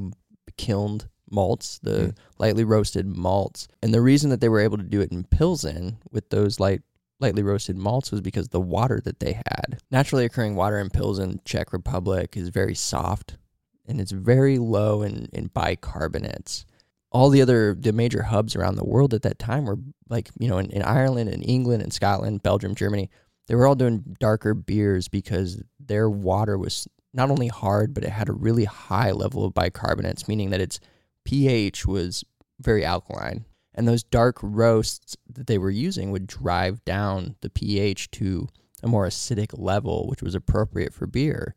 kilned 0.57 1.09
malts, 1.31 1.79
the 1.83 1.91
Mm. 1.91 2.15
lightly 2.39 2.65
roasted 2.65 3.07
malts, 3.07 3.69
and 3.83 3.93
the 3.93 4.01
reason 4.01 4.31
that 4.31 4.41
they 4.41 4.49
were 4.49 4.61
able 4.61 4.79
to 4.79 4.85
do 4.85 5.01
it 5.01 5.11
in 5.13 5.25
Pilsen 5.25 5.99
with 6.11 6.31
those 6.31 6.61
light 6.61 6.83
lightly 7.19 7.43
roasted 7.43 7.79
malts 7.79 8.13
was 8.13 8.21
because 8.21 8.49
the 8.49 8.61
water 8.61 9.01
that 9.03 9.21
they 9.21 9.33
had. 9.33 9.81
Naturally 9.91 10.27
occurring 10.27 10.55
water 10.55 10.79
in 10.79 10.91
Pilsen, 10.91 11.41
Czech 11.47 11.73
Republic, 11.73 12.37
is 12.37 12.51
very 12.51 12.75
soft 12.75 13.39
and 13.87 14.01
it's 14.03 14.13
very 14.13 14.59
low 14.59 15.01
in, 15.03 15.27
in 15.33 15.49
bicarbonates 15.49 16.65
all 17.13 17.31
the 17.31 17.41
other 17.41 17.75
the 17.75 17.93
major 17.93 18.23
hubs 18.25 18.55
around 18.55 18.75
the 18.75 18.85
world 18.85 19.15
at 19.15 19.23
that 19.23 19.39
time 19.39 19.65
were 19.65 19.79
like 20.09 20.29
you 20.39 20.49
know 20.49 20.59
in, 20.59 20.71
in 20.71 20.83
Ireland 20.83 21.31
and 21.31 21.43
England 21.49 21.83
and 21.83 21.93
Scotland, 21.93 22.43
Belgium, 22.43 22.75
Germany. 22.75 23.09
They 23.47 23.55
were 23.55 23.67
all 23.67 23.77
doing 23.77 24.17
darker 24.19 24.55
beers 24.55 25.09
because 25.09 25.63
their 25.79 26.11
water 26.11 26.59
was 26.59 26.89
not 27.17 27.31
only 27.31 27.49
hard 27.49 27.95
but 27.95 28.05
it 28.05 28.11
had 28.11 28.29
a 28.29 28.33
really 28.33 28.65
high 28.65 29.11
level 29.11 29.45
of 29.45 29.55
bicarbonates, 29.55 30.29
meaning 30.29 30.51
that 30.51 30.61
its 30.61 30.79
pH 31.25 31.87
was 31.87 32.25
very 32.61 32.85
alkaline. 32.85 33.45
And 33.75 33.87
those 33.87 34.05
dark 34.05 34.39
roasts 34.43 35.17
that 35.29 35.47
they 35.47 35.59
were 35.59 35.71
using 35.71 36.11
would 36.11 36.27
drive 36.27 36.85
down 36.85 37.37
the 37.41 37.51
pH 37.51 38.11
to 38.13 38.49
a 38.83 38.89
more 38.89 39.07
acidic 39.07 39.59
level, 39.59 40.07
which 40.09 40.23
was 40.23 40.35
appropriate 40.35 40.95
for 40.95 41.07
beer. 41.07 41.55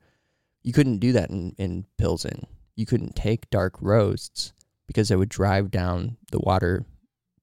You 0.63 0.73
couldn't 0.73 0.99
do 0.99 1.13
that 1.13 1.29
in, 1.29 1.55
in 1.57 1.85
Pilsen. 1.97 2.45
You 2.75 2.85
couldn't 2.85 3.15
take 3.15 3.49
dark 3.49 3.75
roasts 3.81 4.53
because 4.87 5.11
it 5.11 5.17
would 5.17 5.29
drive 5.29 5.71
down 5.71 6.17
the 6.31 6.39
water 6.39 6.85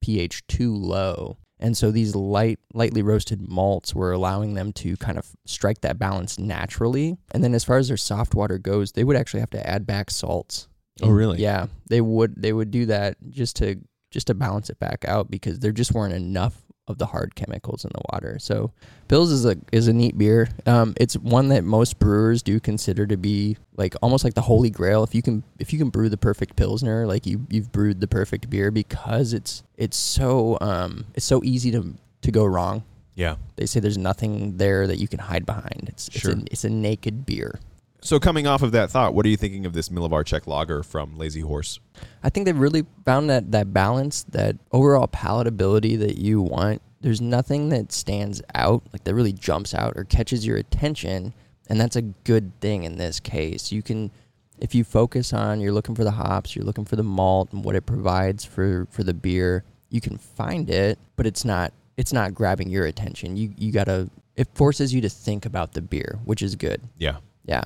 pH 0.03 0.47
too 0.47 0.75
low. 0.75 1.39
And 1.59 1.77
so 1.77 1.91
these 1.91 2.15
light, 2.15 2.59
lightly 2.75 3.03
roasted 3.03 3.49
malts 3.49 3.95
were 3.95 4.13
allowing 4.13 4.55
them 4.55 4.73
to 4.75 4.97
kind 4.97 5.19
of 5.19 5.31
strike 5.47 5.81
that 5.81 5.99
balance 5.99 6.39
naturally. 6.39 7.17
And 7.33 7.43
then 7.43 7.55
as 7.55 7.65
far 7.65 7.79
as 7.79 7.89
their 7.89 7.97
soft 7.97 8.35
water 8.35 8.59
goes, 8.59 8.93
they 8.93 9.05
would 9.05 9.17
actually 9.17 9.41
have 9.41 9.51
to 9.51 9.67
add 9.67 9.87
back 9.87 10.11
salts. 10.11 10.69
Oh, 11.03 11.09
really? 11.09 11.41
Yeah, 11.41 11.67
they 11.89 12.01
would. 12.01 12.41
They 12.41 12.53
would 12.53 12.71
do 12.71 12.87
that 12.87 13.17
just 13.31 13.57
to 13.57 13.77
just 14.11 14.29
to 14.29 14.35
balance 14.35 14.71
it 14.71 14.79
back 14.79 15.05
out 15.07 15.31
because 15.31 15.59
there 15.59 15.73
just 15.73 15.93
weren't 15.93 16.15
enough 16.15 16.63
of 16.89 16.99
the 16.99 17.07
hard 17.07 17.35
chemicals 17.35 17.85
in 17.85 17.91
the 17.95 18.01
water. 18.13 18.39
So 18.39 18.71
Pils 19.09 19.33
is 19.33 19.45
a 19.45 19.57
is 19.73 19.89
a 19.89 19.93
neat 19.93 20.17
beer. 20.17 20.49
Um, 20.67 20.95
it's 20.99 21.17
one 21.17 21.49
that 21.49 21.65
most 21.65 21.99
brewers 21.99 22.43
do 22.43 22.61
consider 22.61 23.07
to 23.07 23.17
be 23.17 23.57
like 23.77 23.95
almost 24.03 24.25
like 24.25 24.35
the 24.35 24.41
holy 24.43 24.71
grail. 24.71 25.03
If 25.03 25.15
you 25.15 25.23
can 25.23 25.43
if 25.59 25.73
you 25.73 25.79
can 25.79 25.91
brew 25.91 26.09
the 26.09 26.17
perfect 26.17 26.57
pilsner, 26.57 27.07
like 27.07 27.27
you 27.27 27.47
you've 27.51 27.73
brewed 27.73 28.01
the 28.01 28.09
perfect 28.09 28.49
beer 28.51 28.71
because 28.71 29.33
it's 29.33 29.63
it's 29.77 29.97
so 29.97 30.59
um 30.61 31.07
it's 31.15 31.27
so 31.27 31.43
easy 31.45 31.71
to 31.73 31.95
to 32.23 32.31
go 32.31 32.45
wrong. 32.45 32.85
Yeah. 33.15 33.37
They 33.57 33.67
say 33.67 33.81
there's 33.81 33.99
nothing 33.99 34.59
there 34.59 34.87
that 34.87 34.99
you 34.99 35.09
can 35.09 35.19
hide 35.21 35.47
behind. 35.47 35.87
It's 35.89 36.13
Sure. 36.13 36.33
it's, 36.33 36.41
a, 36.41 36.45
it's 36.53 36.65
a 36.65 36.71
naked 36.71 37.25
beer. 37.27 37.59
So, 38.07 38.21
coming 38.21 38.47
off 38.47 38.63
of 38.63 38.71
that 38.71 38.89
thought, 38.89 39.15
what 39.15 39.27
are 39.27 39.29
you 39.29 39.37
thinking 39.37 39.67
of 39.67 39.73
this 39.73 39.89
Milivar 39.89 40.25
Czech 40.25 40.47
lager 40.47 40.85
from 40.85 41.19
Lazy 41.19 41.41
Horse? 41.41 41.81
I 42.23 42.31
think 42.31 42.47
they've 42.47 42.57
really 42.57 42.87
found 43.05 43.29
that 43.31 43.51
that 43.51 43.73
balance, 43.73 44.23
that 44.29 44.55
overall 44.71 45.09
palatability 45.09 45.99
that 45.99 46.17
you 46.17 46.41
want. 46.41 46.83
There's 47.01 47.21
nothing 47.21 47.71
that 47.71 47.91
stands 47.91 48.41
out, 48.55 48.85
like 48.93 49.03
that 49.03 49.15
really 49.17 49.33
jumps 49.33 49.75
out 49.75 49.95
or 49.97 50.05
catches 50.05 50.47
your 50.47 50.57
attention, 50.57 51.35
and 51.69 51.81
that's 51.81 51.97
a 51.97 52.03
good 52.03 52.53
thing 52.61 52.85
in 52.85 52.97
this 52.97 53.19
case. 53.19 53.73
You 53.73 53.83
can 53.83 54.13
if 54.61 54.73
you 54.73 54.85
focus 54.85 55.33
on 55.33 55.61
you're 55.61 55.73
looking 55.73 55.97
for 55.97 56.05
the 56.05 56.13
hops, 56.13 56.55
you're 56.55 56.65
looking 56.65 56.85
for 56.85 56.95
the 56.95 57.03
malt 57.03 57.53
and 57.53 57.65
what 57.65 57.75
it 57.75 57.87
provides 57.87 58.45
for 58.45 58.87
for 58.89 59.03
the 59.03 59.15
beer, 59.15 59.65
you 59.91 60.01
can 60.01 60.17
find 60.17 60.71
it, 60.71 61.01
but 61.17 61.27
it's 61.27 61.45
not 61.45 61.73
it's 61.97 62.13
not 62.13 62.35
grabbing 62.35 62.71
your 62.71 62.87
attention. 62.87 63.37
You 63.37 63.53
you 63.57 63.73
got 63.73 63.87
to 63.87 64.09
it 64.37 64.47
forces 64.55 64.95
you 64.95 65.01
to 65.01 65.09
think 65.09 65.45
about 65.45 65.73
the 65.73 65.83
beer, 65.83 66.21
which 66.25 66.41
is 66.41 66.55
good. 66.55 66.81
Yeah. 66.99 67.17
Yeah. 67.47 67.65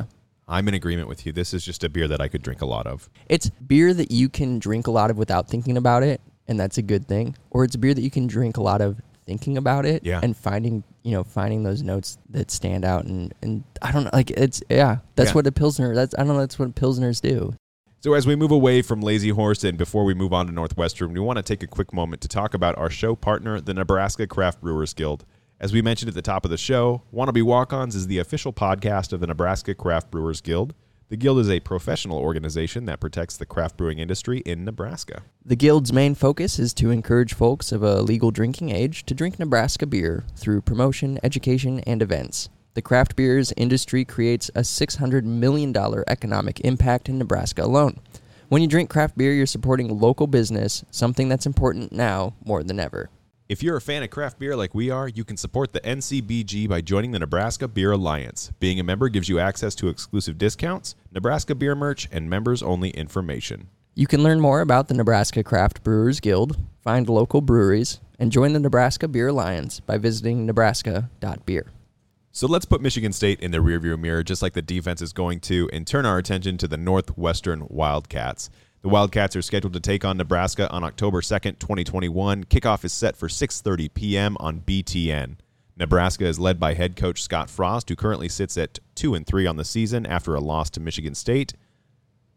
I'm 0.50 0.66
in 0.68 0.74
agreement 0.74 1.08
with 1.08 1.24
you. 1.24 1.32
This 1.32 1.54
is 1.54 1.64
just 1.64 1.84
a 1.84 1.88
beer 1.88 2.08
that 2.08 2.20
I 2.20 2.28
could 2.28 2.42
drink 2.42 2.60
a 2.60 2.66
lot 2.66 2.86
of. 2.86 3.08
It's 3.28 3.48
beer 3.50 3.94
that 3.94 4.10
you 4.10 4.28
can 4.28 4.58
drink 4.58 4.86
a 4.88 4.90
lot 4.90 5.10
of 5.10 5.16
without 5.16 5.48
thinking 5.48 5.76
about 5.76 6.02
it, 6.02 6.20
and 6.48 6.58
that's 6.58 6.76
a 6.76 6.82
good 6.82 7.06
thing. 7.06 7.36
Or 7.50 7.64
it's 7.64 7.76
beer 7.76 7.94
that 7.94 8.02
you 8.02 8.10
can 8.10 8.26
drink 8.26 8.56
a 8.56 8.62
lot 8.62 8.80
of 8.80 9.00
thinking 9.26 9.56
about 9.56 9.86
it 9.86 10.04
Yeah. 10.04 10.18
and 10.22 10.36
finding, 10.36 10.82
you 11.04 11.12
know, 11.12 11.22
finding 11.22 11.62
those 11.62 11.82
notes 11.84 12.18
that 12.30 12.50
stand 12.50 12.84
out 12.84 13.04
and 13.04 13.32
and 13.42 13.62
I 13.80 13.92
don't 13.92 14.04
know, 14.04 14.10
like 14.12 14.32
it's 14.32 14.60
yeah, 14.68 14.98
that's 15.14 15.30
Yeah. 15.30 15.34
what 15.34 15.46
a 15.46 15.52
pilsner. 15.52 15.94
That's 15.94 16.14
I 16.18 16.24
don't 16.24 16.28
know, 16.34 16.40
that's 16.40 16.58
what 16.58 16.74
pilsners 16.74 17.20
do. 17.20 17.54
So, 18.02 18.14
as 18.14 18.26
we 18.26 18.34
move 18.34 18.50
away 18.50 18.80
from 18.82 19.02
Lazy 19.02 19.28
Horse 19.28 19.62
and 19.62 19.76
before 19.76 20.04
we 20.04 20.14
move 20.14 20.32
on 20.32 20.46
to 20.46 20.52
Northwestern, 20.52 21.12
we 21.12 21.20
want 21.20 21.36
to 21.36 21.42
take 21.42 21.62
a 21.62 21.66
quick 21.66 21.92
moment 21.92 22.22
to 22.22 22.28
talk 22.28 22.54
about 22.54 22.76
our 22.78 22.88
show 22.90 23.14
partner, 23.14 23.60
the 23.60 23.74
Nebraska 23.74 24.26
Craft 24.26 24.62
Brewers 24.62 24.94
Guild. 24.94 25.26
As 25.60 25.74
we 25.74 25.82
mentioned 25.82 26.08
at 26.08 26.14
the 26.14 26.22
top 26.22 26.46
of 26.46 26.50
the 26.50 26.56
show, 26.56 27.02
Wannabe 27.12 27.42
Walk 27.42 27.74
Ons 27.74 27.94
is 27.94 28.06
the 28.06 28.16
official 28.16 28.50
podcast 28.50 29.12
of 29.12 29.20
the 29.20 29.26
Nebraska 29.26 29.74
Craft 29.74 30.10
Brewers 30.10 30.40
Guild. 30.40 30.72
The 31.10 31.18
Guild 31.18 31.38
is 31.38 31.50
a 31.50 31.60
professional 31.60 32.16
organization 32.16 32.86
that 32.86 32.98
protects 32.98 33.36
the 33.36 33.44
craft 33.44 33.76
brewing 33.76 33.98
industry 33.98 34.38
in 34.46 34.64
Nebraska. 34.64 35.22
The 35.44 35.56
guild's 35.56 35.92
main 35.92 36.14
focus 36.14 36.58
is 36.58 36.72
to 36.74 36.90
encourage 36.90 37.34
folks 37.34 37.72
of 37.72 37.82
a 37.82 38.00
legal 38.00 38.30
drinking 38.30 38.70
age 38.70 39.04
to 39.04 39.12
drink 39.12 39.38
Nebraska 39.38 39.86
beer 39.86 40.24
through 40.34 40.62
promotion, 40.62 41.18
education, 41.22 41.80
and 41.80 42.00
events. 42.00 42.48
The 42.72 42.80
craft 42.80 43.14
beers 43.14 43.52
industry 43.54 44.06
creates 44.06 44.48
a 44.54 44.60
$600 44.60 45.24
million 45.24 45.76
economic 46.06 46.60
impact 46.60 47.10
in 47.10 47.18
Nebraska 47.18 47.62
alone. 47.62 48.00
When 48.48 48.62
you 48.62 48.68
drink 48.68 48.88
craft 48.88 49.18
beer, 49.18 49.34
you're 49.34 49.44
supporting 49.44 50.00
local 50.00 50.26
business, 50.26 50.86
something 50.90 51.28
that's 51.28 51.44
important 51.44 51.92
now 51.92 52.32
more 52.46 52.62
than 52.62 52.80
ever. 52.80 53.10
If 53.50 53.64
you're 53.64 53.76
a 53.76 53.80
fan 53.80 54.04
of 54.04 54.10
craft 54.10 54.38
beer 54.38 54.54
like 54.54 54.76
we 54.76 54.90
are, 54.90 55.08
you 55.08 55.24
can 55.24 55.36
support 55.36 55.72
the 55.72 55.80
NCBG 55.80 56.68
by 56.68 56.82
joining 56.82 57.10
the 57.10 57.18
Nebraska 57.18 57.66
Beer 57.66 57.90
Alliance. 57.90 58.52
Being 58.60 58.78
a 58.78 58.84
member 58.84 59.08
gives 59.08 59.28
you 59.28 59.40
access 59.40 59.74
to 59.74 59.88
exclusive 59.88 60.38
discounts, 60.38 60.94
Nebraska 61.10 61.56
beer 61.56 61.74
merch, 61.74 62.08
and 62.12 62.30
members 62.30 62.62
only 62.62 62.90
information. 62.90 63.66
You 63.96 64.06
can 64.06 64.22
learn 64.22 64.38
more 64.38 64.60
about 64.60 64.86
the 64.86 64.94
Nebraska 64.94 65.42
Craft 65.42 65.82
Brewers 65.82 66.20
Guild, 66.20 66.58
find 66.78 67.08
local 67.08 67.40
breweries, 67.40 67.98
and 68.20 68.30
join 68.30 68.52
the 68.52 68.60
Nebraska 68.60 69.08
Beer 69.08 69.26
Alliance 69.26 69.80
by 69.80 69.98
visiting 69.98 70.46
nebraska.beer. 70.46 71.72
So 72.30 72.46
let's 72.46 72.66
put 72.66 72.80
Michigan 72.80 73.12
State 73.12 73.40
in 73.40 73.50
the 73.50 73.58
rearview 73.58 73.98
mirror, 73.98 74.22
just 74.22 74.42
like 74.42 74.52
the 74.52 74.62
defense 74.62 75.02
is 75.02 75.12
going 75.12 75.40
to, 75.40 75.68
and 75.72 75.84
turn 75.84 76.06
our 76.06 76.18
attention 76.18 76.56
to 76.58 76.68
the 76.68 76.76
Northwestern 76.76 77.66
Wildcats. 77.68 78.48
The 78.82 78.88
Wildcats 78.88 79.36
are 79.36 79.42
scheduled 79.42 79.74
to 79.74 79.80
take 79.80 80.06
on 80.06 80.16
Nebraska 80.16 80.70
on 80.70 80.84
October 80.84 81.20
2nd, 81.20 81.58
2021. 81.58 82.44
Kickoff 82.44 82.82
is 82.82 82.94
set 82.94 83.14
for 83.14 83.28
6:30 83.28 83.92
p.m. 83.92 84.38
on 84.40 84.60
BTN. 84.60 85.36
Nebraska 85.76 86.24
is 86.24 86.38
led 86.38 86.58
by 86.58 86.72
head 86.72 86.96
coach 86.96 87.22
Scott 87.22 87.50
Frost, 87.50 87.90
who 87.90 87.96
currently 87.96 88.28
sits 88.28 88.56
at 88.56 88.78
2 88.94 89.14
and 89.14 89.26
3 89.26 89.46
on 89.46 89.56
the 89.56 89.66
season 89.66 90.06
after 90.06 90.34
a 90.34 90.40
loss 90.40 90.70
to 90.70 90.80
Michigan 90.80 91.14
State. 91.14 91.52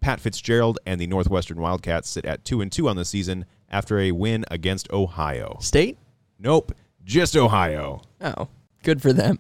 Pat 0.02 0.20
Fitzgerald 0.20 0.80
and 0.86 1.00
the 1.00 1.08
Northwestern 1.08 1.62
Wildcats 1.62 2.10
sit 2.10 2.26
at 2.26 2.44
2 2.44 2.60
and 2.60 2.72
2 2.72 2.90
on 2.90 2.98
the 2.98 3.06
season 3.06 3.46
after 3.70 4.00
a 4.00 4.12
win 4.12 4.44
against 4.52 4.92
Ohio. 4.92 5.58
State? 5.62 5.98
Nope, 6.38 6.74
just 7.06 7.38
Ohio. 7.38 8.02
Oh, 8.20 8.50
good 8.84 9.02
for 9.02 9.14
them. 9.14 9.40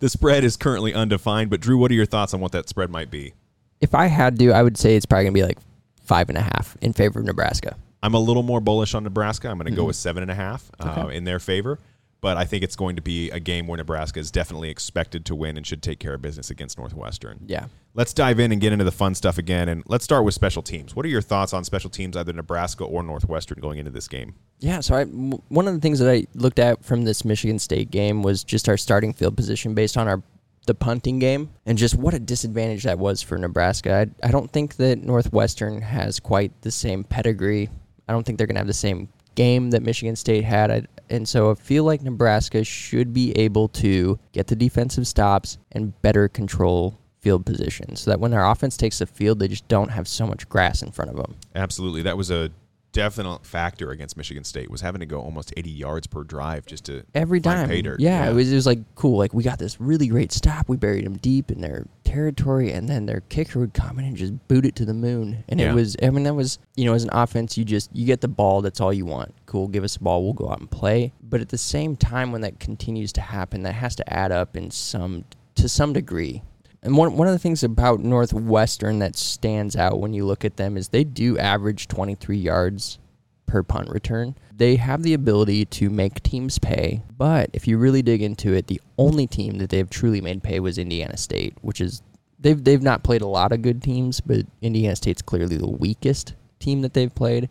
The 0.00 0.10
spread 0.10 0.44
is 0.44 0.58
currently 0.58 0.92
undefined, 0.92 1.48
but 1.48 1.60
Drew, 1.60 1.78
what 1.78 1.90
are 1.90 1.94
your 1.94 2.04
thoughts 2.04 2.34
on 2.34 2.40
what 2.40 2.52
that 2.52 2.68
spread 2.68 2.90
might 2.90 3.10
be? 3.10 3.32
If 3.80 3.94
I 3.94 4.06
had 4.08 4.38
to, 4.38 4.52
I 4.52 4.62
would 4.62 4.76
say 4.76 4.96
it's 4.96 5.06
probably 5.06 5.24
going 5.24 5.34
to 5.34 5.40
be 5.40 5.46
like 5.46 5.58
five 6.02 6.28
and 6.28 6.38
a 6.38 6.42
half 6.42 6.76
in 6.80 6.92
favor 6.92 7.20
of 7.20 7.26
Nebraska. 7.26 7.76
I'm 8.02 8.14
a 8.14 8.20
little 8.20 8.42
more 8.42 8.60
bullish 8.60 8.94
on 8.94 9.04
Nebraska. 9.04 9.48
I'm 9.48 9.58
going 9.58 9.70
to 9.70 9.76
go 9.76 9.84
with 9.84 9.96
seven 9.96 10.22
and 10.22 10.30
a 10.30 10.34
half 10.34 10.70
uh, 10.80 11.08
in 11.12 11.24
their 11.24 11.38
favor. 11.38 11.78
But 12.20 12.36
I 12.36 12.44
think 12.44 12.62
it's 12.62 12.76
going 12.76 12.94
to 12.94 13.02
be 13.02 13.30
a 13.30 13.40
game 13.40 13.66
where 13.66 13.76
Nebraska 13.76 14.20
is 14.20 14.30
definitely 14.30 14.70
expected 14.70 15.24
to 15.26 15.34
win 15.34 15.56
and 15.56 15.66
should 15.66 15.82
take 15.82 15.98
care 15.98 16.14
of 16.14 16.22
business 16.22 16.50
against 16.50 16.78
Northwestern. 16.78 17.40
Yeah. 17.46 17.66
Let's 17.94 18.14
dive 18.14 18.38
in 18.38 18.52
and 18.52 18.60
get 18.60 18.72
into 18.72 18.84
the 18.84 18.92
fun 18.92 19.16
stuff 19.16 19.38
again. 19.38 19.68
And 19.68 19.82
let's 19.88 20.04
start 20.04 20.24
with 20.24 20.32
special 20.32 20.62
teams. 20.62 20.94
What 20.94 21.04
are 21.04 21.08
your 21.08 21.20
thoughts 21.20 21.52
on 21.52 21.64
special 21.64 21.90
teams, 21.90 22.16
either 22.16 22.32
Nebraska 22.32 22.84
or 22.84 23.02
Northwestern, 23.02 23.58
going 23.60 23.78
into 23.78 23.90
this 23.90 24.06
game? 24.06 24.36
Yeah, 24.60 24.78
so 24.78 24.94
I, 24.94 25.04
one 25.04 25.66
of 25.66 25.74
the 25.74 25.80
things 25.80 25.98
that 25.98 26.08
I 26.08 26.26
looked 26.34 26.60
at 26.60 26.84
from 26.84 27.02
this 27.02 27.24
Michigan 27.24 27.58
State 27.58 27.90
game 27.90 28.22
was 28.22 28.44
just 28.44 28.68
our 28.68 28.76
starting 28.76 29.12
field 29.12 29.36
position 29.36 29.74
based 29.74 29.96
on 29.96 30.06
our 30.06 30.22
the 30.66 30.74
punting 30.74 31.18
game 31.18 31.50
and 31.66 31.76
just 31.76 31.96
what 31.96 32.14
a 32.14 32.18
disadvantage 32.18 32.84
that 32.84 32.98
was 32.98 33.22
for 33.22 33.36
Nebraska. 33.36 34.08
I, 34.22 34.26
I 34.26 34.30
don't 34.30 34.50
think 34.50 34.76
that 34.76 35.02
Northwestern 35.02 35.82
has 35.82 36.20
quite 36.20 36.52
the 36.62 36.70
same 36.70 37.04
pedigree. 37.04 37.68
I 38.08 38.12
don't 38.12 38.24
think 38.24 38.38
they're 38.38 38.46
going 38.46 38.56
to 38.56 38.60
have 38.60 38.66
the 38.66 38.72
same 38.72 39.08
game 39.34 39.70
that 39.70 39.82
Michigan 39.82 40.16
State 40.16 40.44
had. 40.44 40.70
I, 40.70 40.82
and 41.10 41.28
so 41.28 41.50
I 41.50 41.54
feel 41.54 41.84
like 41.84 42.02
Nebraska 42.02 42.64
should 42.64 43.12
be 43.12 43.32
able 43.32 43.68
to 43.68 44.18
get 44.32 44.46
the 44.46 44.56
defensive 44.56 45.06
stops 45.06 45.58
and 45.72 46.00
better 46.02 46.28
control 46.28 46.98
field 47.20 47.46
position 47.46 47.94
so 47.94 48.10
that 48.10 48.18
when 48.18 48.32
their 48.32 48.44
offense 48.44 48.76
takes 48.76 48.98
the 48.98 49.06
field, 49.06 49.38
they 49.38 49.48
just 49.48 49.66
don't 49.68 49.90
have 49.90 50.08
so 50.08 50.26
much 50.26 50.48
grass 50.48 50.82
in 50.82 50.90
front 50.90 51.10
of 51.10 51.16
them. 51.16 51.36
Absolutely. 51.54 52.02
That 52.02 52.16
was 52.16 52.30
a 52.30 52.50
definite 52.92 53.44
factor 53.46 53.90
against 53.90 54.16
Michigan 54.16 54.44
State 54.44 54.70
was 54.70 54.80
having 54.80 55.00
to 55.00 55.06
go 55.06 55.20
almost 55.20 55.52
80 55.56 55.70
yards 55.70 56.06
per 56.06 56.22
drive 56.24 56.66
just 56.66 56.84
to 56.84 57.04
every 57.14 57.40
time. 57.40 57.68
pay 57.68 57.82
dirt. 57.82 58.00
Yeah, 58.00 58.28
it 58.30 58.34
was 58.34 58.52
it 58.52 58.54
was 58.54 58.66
like 58.66 58.78
cool. 58.94 59.18
Like 59.18 59.32
we 59.34 59.42
got 59.42 59.58
this 59.58 59.80
really 59.80 60.06
great 60.08 60.32
stop. 60.32 60.68
We 60.68 60.76
buried 60.76 61.04
them 61.04 61.16
deep 61.18 61.50
in 61.50 61.60
their 61.60 61.86
territory, 62.04 62.72
and 62.72 62.88
then 62.88 63.06
their 63.06 63.20
kicker 63.28 63.58
would 63.58 63.74
come 63.74 63.98
in 63.98 64.04
and 64.04 64.16
just 64.16 64.48
boot 64.48 64.64
it 64.66 64.76
to 64.76 64.84
the 64.84 64.94
moon. 64.94 65.44
And 65.48 65.58
Yeah. 65.60 65.70
it 65.72 65.74
was, 65.74 65.96
I 66.02 66.10
mean, 66.10 66.24
that 66.24 66.34
was 66.34 66.58
you 66.76 66.84
know, 66.84 66.94
as 66.94 67.04
an 67.04 67.10
offense, 67.12 67.56
you 67.58 67.64
just 67.64 67.94
you 67.94 68.04
get 68.06 68.20
the 68.20 68.28
ball. 68.28 68.60
That's 68.62 68.80
all 68.80 68.92
you 68.92 69.06
want. 69.06 69.34
Cool, 69.46 69.68
give 69.68 69.84
us 69.84 69.94
the 69.96 70.04
ball. 70.04 70.22
We'll 70.24 70.32
go 70.34 70.50
out 70.50 70.60
and 70.60 70.70
play. 70.70 71.12
But 71.22 71.40
at 71.40 71.48
the 71.48 71.58
same 71.58 71.96
time, 71.96 72.32
when 72.32 72.42
that 72.42 72.60
continues 72.60 73.12
to 73.14 73.20
happen, 73.20 73.62
that 73.62 73.72
has 73.72 73.96
to 73.96 74.12
add 74.12 74.32
up 74.32 74.56
in 74.56 74.70
some 74.70 75.24
to 75.54 75.68
some 75.68 75.92
degree. 75.92 76.42
And 76.82 76.96
one 76.96 77.16
one 77.16 77.28
of 77.28 77.32
the 77.32 77.38
things 77.38 77.62
about 77.62 78.00
Northwestern 78.00 78.98
that 78.98 79.16
stands 79.16 79.76
out 79.76 80.00
when 80.00 80.12
you 80.12 80.26
look 80.26 80.44
at 80.44 80.56
them 80.56 80.76
is 80.76 80.88
they 80.88 81.04
do 81.04 81.38
average 81.38 81.86
23 81.86 82.36
yards 82.36 82.98
per 83.46 83.62
punt 83.62 83.88
return. 83.88 84.34
They 84.54 84.76
have 84.76 85.02
the 85.02 85.14
ability 85.14 85.66
to 85.66 85.90
make 85.90 86.22
teams 86.22 86.58
pay, 86.58 87.02
but 87.16 87.50
if 87.52 87.68
you 87.68 87.78
really 87.78 88.02
dig 88.02 88.22
into 88.22 88.52
it, 88.52 88.66
the 88.66 88.80
only 88.98 89.26
team 89.26 89.58
that 89.58 89.70
they've 89.70 89.88
truly 89.88 90.20
made 90.20 90.42
pay 90.42 90.58
was 90.58 90.78
Indiana 90.78 91.16
State, 91.16 91.54
which 91.60 91.80
is 91.80 92.02
they've 92.40 92.62
they've 92.62 92.82
not 92.82 93.04
played 93.04 93.22
a 93.22 93.26
lot 93.26 93.52
of 93.52 93.62
good 93.62 93.82
teams, 93.82 94.20
but 94.20 94.46
Indiana 94.60 94.96
State's 94.96 95.22
clearly 95.22 95.56
the 95.56 95.70
weakest 95.70 96.34
team 96.58 96.82
that 96.82 96.94
they've 96.94 97.14
played. 97.14 97.48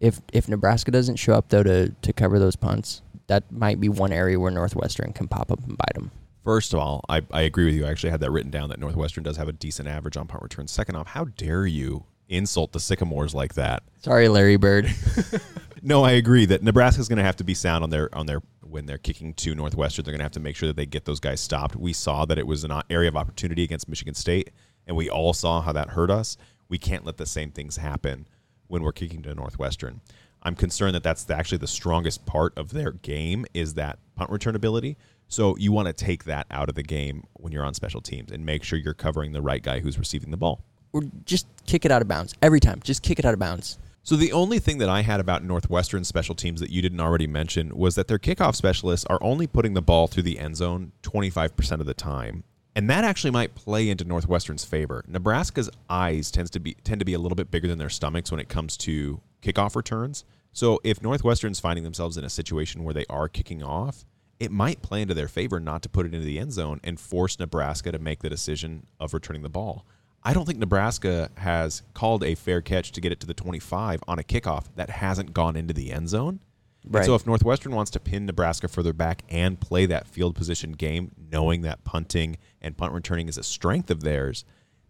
If 0.00 0.20
if 0.32 0.48
Nebraska 0.48 0.90
doesn't 0.90 1.16
show 1.16 1.34
up 1.34 1.50
though 1.50 1.62
to 1.62 1.90
to 1.90 2.12
cover 2.14 2.38
those 2.38 2.56
punts, 2.56 3.02
that 3.26 3.50
might 3.52 3.78
be 3.78 3.90
one 3.90 4.12
area 4.12 4.40
where 4.40 4.50
Northwestern 4.50 5.12
can 5.12 5.28
pop 5.28 5.52
up 5.52 5.60
and 5.66 5.76
bite 5.76 5.94
them. 5.94 6.10
First 6.44 6.74
of 6.74 6.78
all, 6.78 7.04
I, 7.08 7.22
I 7.30 7.42
agree 7.42 7.64
with 7.64 7.74
you. 7.74 7.86
I 7.86 7.90
actually 7.90 8.10
had 8.10 8.20
that 8.20 8.30
written 8.30 8.50
down 8.50 8.68
that 8.68 8.78
Northwestern 8.78 9.24
does 9.24 9.38
have 9.38 9.48
a 9.48 9.52
decent 9.52 9.88
average 9.88 10.16
on 10.16 10.26
punt 10.26 10.42
returns. 10.42 10.70
Second 10.70 10.96
off, 10.96 11.08
how 11.08 11.24
dare 11.24 11.66
you 11.66 12.04
insult 12.28 12.72
the 12.72 12.80
Sycamores 12.80 13.34
like 13.34 13.54
that? 13.54 13.82
Sorry, 14.02 14.28
Larry 14.28 14.56
Bird. 14.56 14.94
No, 15.86 16.02
I 16.02 16.12
agree 16.12 16.46
that 16.46 16.62
Nebraska's 16.62 17.08
going 17.08 17.18
to 17.18 17.24
have 17.24 17.36
to 17.36 17.44
be 17.44 17.52
sound 17.52 17.84
on 17.84 17.90
their 17.90 18.12
on 18.14 18.24
their 18.24 18.40
when 18.62 18.86
they're 18.86 18.96
kicking 18.96 19.34
to 19.34 19.54
Northwestern. 19.54 20.02
They're 20.02 20.12
going 20.12 20.20
to 20.20 20.24
have 20.24 20.32
to 20.32 20.40
make 20.40 20.56
sure 20.56 20.66
that 20.66 20.76
they 20.76 20.86
get 20.86 21.04
those 21.04 21.20
guys 21.20 21.42
stopped. 21.42 21.76
We 21.76 21.92
saw 21.92 22.24
that 22.24 22.38
it 22.38 22.46
was 22.46 22.64
an 22.64 22.72
area 22.88 23.10
of 23.10 23.16
opportunity 23.16 23.64
against 23.64 23.86
Michigan 23.86 24.14
State, 24.14 24.50
and 24.86 24.96
we 24.96 25.10
all 25.10 25.34
saw 25.34 25.60
how 25.60 25.72
that 25.72 25.90
hurt 25.90 26.10
us. 26.10 26.38
We 26.70 26.78
can't 26.78 27.04
let 27.04 27.18
the 27.18 27.26
same 27.26 27.50
things 27.50 27.76
happen 27.76 28.26
when 28.66 28.82
we're 28.82 28.92
kicking 28.92 29.20
to 29.24 29.34
Northwestern. 29.34 30.00
I'm 30.42 30.54
concerned 30.54 30.94
that 30.94 31.02
that's 31.02 31.28
actually 31.28 31.58
the 31.58 31.66
strongest 31.66 32.24
part 32.24 32.56
of 32.56 32.70
their 32.70 32.92
game 32.92 33.44
is 33.52 33.74
that 33.74 33.98
punt 34.16 34.30
return 34.30 34.56
ability. 34.56 34.96
So 35.34 35.56
you 35.56 35.72
want 35.72 35.88
to 35.88 35.92
take 35.92 36.22
that 36.24 36.46
out 36.52 36.68
of 36.68 36.76
the 36.76 36.84
game 36.84 37.24
when 37.32 37.52
you're 37.52 37.64
on 37.64 37.74
special 37.74 38.00
teams 38.00 38.30
and 38.30 38.46
make 38.46 38.62
sure 38.62 38.78
you're 38.78 38.94
covering 38.94 39.32
the 39.32 39.42
right 39.42 39.60
guy 39.60 39.80
who's 39.80 39.98
receiving 39.98 40.30
the 40.30 40.36
ball. 40.36 40.62
or 40.92 41.02
just 41.24 41.48
kick 41.66 41.84
it 41.84 41.90
out 41.90 42.00
of 42.00 42.06
bounds 42.06 42.34
every 42.40 42.60
time. 42.60 42.80
Just 42.84 43.02
kick 43.02 43.18
it 43.18 43.24
out 43.24 43.34
of 43.34 43.40
bounds. 43.40 43.76
So 44.04 44.14
the 44.14 44.30
only 44.30 44.60
thing 44.60 44.78
that 44.78 44.88
I 44.88 45.02
had 45.02 45.18
about 45.18 45.42
Northwestern 45.42 46.04
special 46.04 46.36
teams 46.36 46.60
that 46.60 46.70
you 46.70 46.80
didn't 46.80 47.00
already 47.00 47.26
mention 47.26 47.76
was 47.76 47.96
that 47.96 48.06
their 48.06 48.20
kickoff 48.20 48.54
specialists 48.54 49.04
are 49.06 49.18
only 49.20 49.48
putting 49.48 49.74
the 49.74 49.82
ball 49.82 50.06
through 50.06 50.22
the 50.22 50.38
end 50.38 50.56
zone 50.56 50.92
25% 51.02 51.80
of 51.80 51.86
the 51.86 51.94
time. 51.94 52.44
And 52.76 52.88
that 52.88 53.02
actually 53.02 53.32
might 53.32 53.56
play 53.56 53.90
into 53.90 54.04
Northwestern's 54.04 54.64
favor. 54.64 55.04
Nebraska's 55.08 55.68
eyes 55.90 56.30
tends 56.30 56.50
to 56.52 56.60
be 56.60 56.74
tend 56.84 57.00
to 57.00 57.04
be 57.04 57.14
a 57.14 57.18
little 57.18 57.34
bit 57.34 57.50
bigger 57.50 57.66
than 57.66 57.78
their 57.78 57.90
stomachs 57.90 58.30
when 58.30 58.38
it 58.38 58.48
comes 58.48 58.76
to 58.76 59.20
kickoff 59.42 59.74
returns. 59.74 60.24
So 60.52 60.78
if 60.84 61.02
Northwestern's 61.02 61.58
finding 61.58 61.82
themselves 61.82 62.16
in 62.16 62.22
a 62.22 62.30
situation 62.30 62.84
where 62.84 62.94
they 62.94 63.06
are 63.10 63.28
kicking 63.28 63.64
off, 63.64 64.04
it 64.44 64.52
might 64.52 64.82
play 64.82 65.02
into 65.02 65.14
their 65.14 65.28
favor 65.28 65.58
not 65.58 65.82
to 65.82 65.88
put 65.88 66.06
it 66.06 66.14
into 66.14 66.24
the 66.24 66.38
end 66.38 66.52
zone 66.52 66.80
and 66.84 67.00
force 67.00 67.38
Nebraska 67.38 67.90
to 67.92 67.98
make 67.98 68.20
the 68.20 68.30
decision 68.30 68.86
of 69.00 69.12
returning 69.14 69.42
the 69.42 69.48
ball. 69.48 69.84
I 70.22 70.32
don't 70.32 70.46
think 70.46 70.58
Nebraska 70.58 71.30
has 71.36 71.82
called 71.92 72.24
a 72.24 72.34
fair 72.34 72.62
catch 72.62 72.92
to 72.92 73.00
get 73.00 73.12
it 73.12 73.20
to 73.20 73.26
the 73.26 73.34
25 73.34 74.02
on 74.08 74.18
a 74.18 74.22
kickoff 74.22 74.64
that 74.76 74.88
hasn't 74.88 75.34
gone 75.34 75.56
into 75.56 75.74
the 75.74 75.92
end 75.92 76.08
zone. 76.08 76.40
And 76.84 76.92
so 77.06 77.14
if 77.14 77.26
Northwestern 77.26 77.74
wants 77.74 77.90
to 77.92 78.00
pin 78.00 78.26
Nebraska 78.26 78.68
further 78.68 78.92
back 78.92 79.22
and 79.28 79.58
play 79.60 79.86
that 79.86 80.06
field 80.06 80.34
position 80.34 80.72
game, 80.72 81.12
knowing 81.30 81.62
that 81.62 81.84
punting 81.84 82.36
and 82.60 82.76
punt 82.76 82.92
returning 82.92 83.28
is 83.28 83.38
a 83.38 83.42
strength 83.42 83.90
of 83.90 84.02
theirs, 84.02 84.44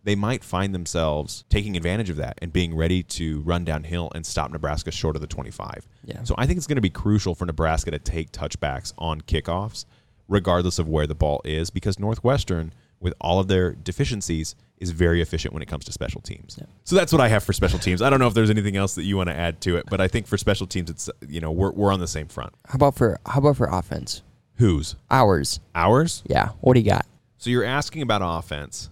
they 0.05 0.15
might 0.15 0.45
find 0.45 0.75
themselves 0.75 1.45
taking 1.49 1.77
advantage 1.77 2.11
of 2.11 2.17
that 2.17 2.39
and 2.43 2.53
being 2.53 2.77
ready 2.77 3.03
to 3.03 3.41
run 3.41 3.65
downhill 3.65 4.13
and 4.15 4.25
stop 4.25 4.51
Nebraska 4.53 4.91
short 4.93 5.17
of 5.17 5.23
the 5.23 5.27
25. 5.27 5.89
Yeah. 6.05 6.23
So 6.25 6.35
I 6.37 6.47
think 6.47 6.59
it's 6.59 6.67
going 6.67 6.77
to 6.77 6.83
be 6.83 6.91
crucial 6.91 7.35
for 7.35 7.47
Nebraska 7.47 7.91
to 7.91 7.99
take 7.99 8.31
touchbacks 8.31 8.93
on 8.99 9.23
kickoffs, 9.23 9.87
regardless 10.29 10.79
of 10.79 10.89
where 10.89 11.07
the 11.07 11.15
ball 11.15 11.41
is, 11.45 11.71
because 11.71 11.99
Northwestern, 11.99 12.73
with 13.01 13.15
all 13.21 13.41
of 13.41 13.49
their 13.49 13.73
deficiencies, 13.73 14.55
is 14.77 14.91
very 14.91 15.23
efficient 15.23 15.55
when 15.55 15.63
it 15.63 15.67
comes 15.67 15.87
to 15.87 15.93
special 15.93 16.21
teams. 16.21 16.57
Yeah. 16.61 16.67
So 16.85 16.97
that's 16.97 17.13
what 17.13 17.23
I 17.23 17.29
have 17.29 17.43
for 17.43 17.55
special 17.55 17.79
teams. 17.79 18.03
I 18.03 18.11
don't 18.11 18.19
know 18.21 18.27
if 18.27 18.35
there's 18.35 18.51
anything 18.51 18.77
else 18.77 18.95
that 18.97 19.05
you 19.05 19.17
want 19.17 19.31
to 19.31 19.35
add 19.35 19.63
to 19.63 19.77
it, 19.77 19.87
but 19.89 20.01
I 20.03 20.09
think 20.09 20.27
for 20.27 20.37
special 20.37 20.67
teams, 20.67 20.91
it's 20.91 21.09
you 21.27 21.41
know 21.41 21.51
we're 21.51 21.73
we're 21.73 21.93
on 21.93 22.01
the 22.01 22.09
same 22.09 22.29
front. 22.29 22.53
How 22.67 22.77
about 22.77 22.95
for 22.97 23.19
how 23.25 23.39
about 23.39 23.57
for 23.57 23.67
offense? 23.67 24.23
Whose 24.57 24.97
Ours. 25.11 25.61
ours? 25.75 26.23
Yeah. 26.27 26.51
What 26.61 26.75
do 26.75 26.81
you 26.81 26.87
got? 26.87 27.07
So 27.39 27.51
you're 27.51 27.65
asking 27.65 28.03
about 28.03 28.21
offense 28.23 28.91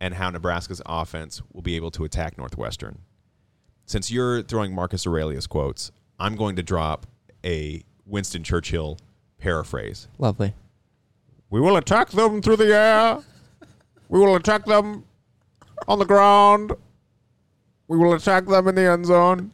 and 0.00 0.14
how 0.14 0.30
Nebraska's 0.30 0.82
offense 0.86 1.42
will 1.52 1.62
be 1.62 1.76
able 1.76 1.90
to 1.92 2.04
attack 2.04 2.38
Northwestern. 2.38 2.98
Since 3.86 4.10
you're 4.10 4.42
throwing 4.42 4.74
Marcus 4.74 5.06
Aurelius 5.06 5.46
quotes, 5.46 5.90
I'm 6.18 6.36
going 6.36 6.56
to 6.56 6.62
drop 6.62 7.06
a 7.44 7.82
Winston 8.04 8.42
Churchill 8.42 8.98
paraphrase. 9.38 10.08
Lovely. 10.18 10.54
We 11.50 11.60
will 11.60 11.76
attack 11.76 12.10
them 12.10 12.42
through 12.42 12.56
the 12.56 12.74
air. 12.74 13.18
We 14.08 14.18
will 14.18 14.36
attack 14.36 14.64
them 14.66 15.04
on 15.86 15.98
the 15.98 16.04
ground. 16.04 16.72
We 17.86 17.96
will 17.96 18.14
attack 18.14 18.46
them 18.46 18.68
in 18.68 18.74
the 18.74 18.90
end 18.90 19.06
zone. 19.06 19.52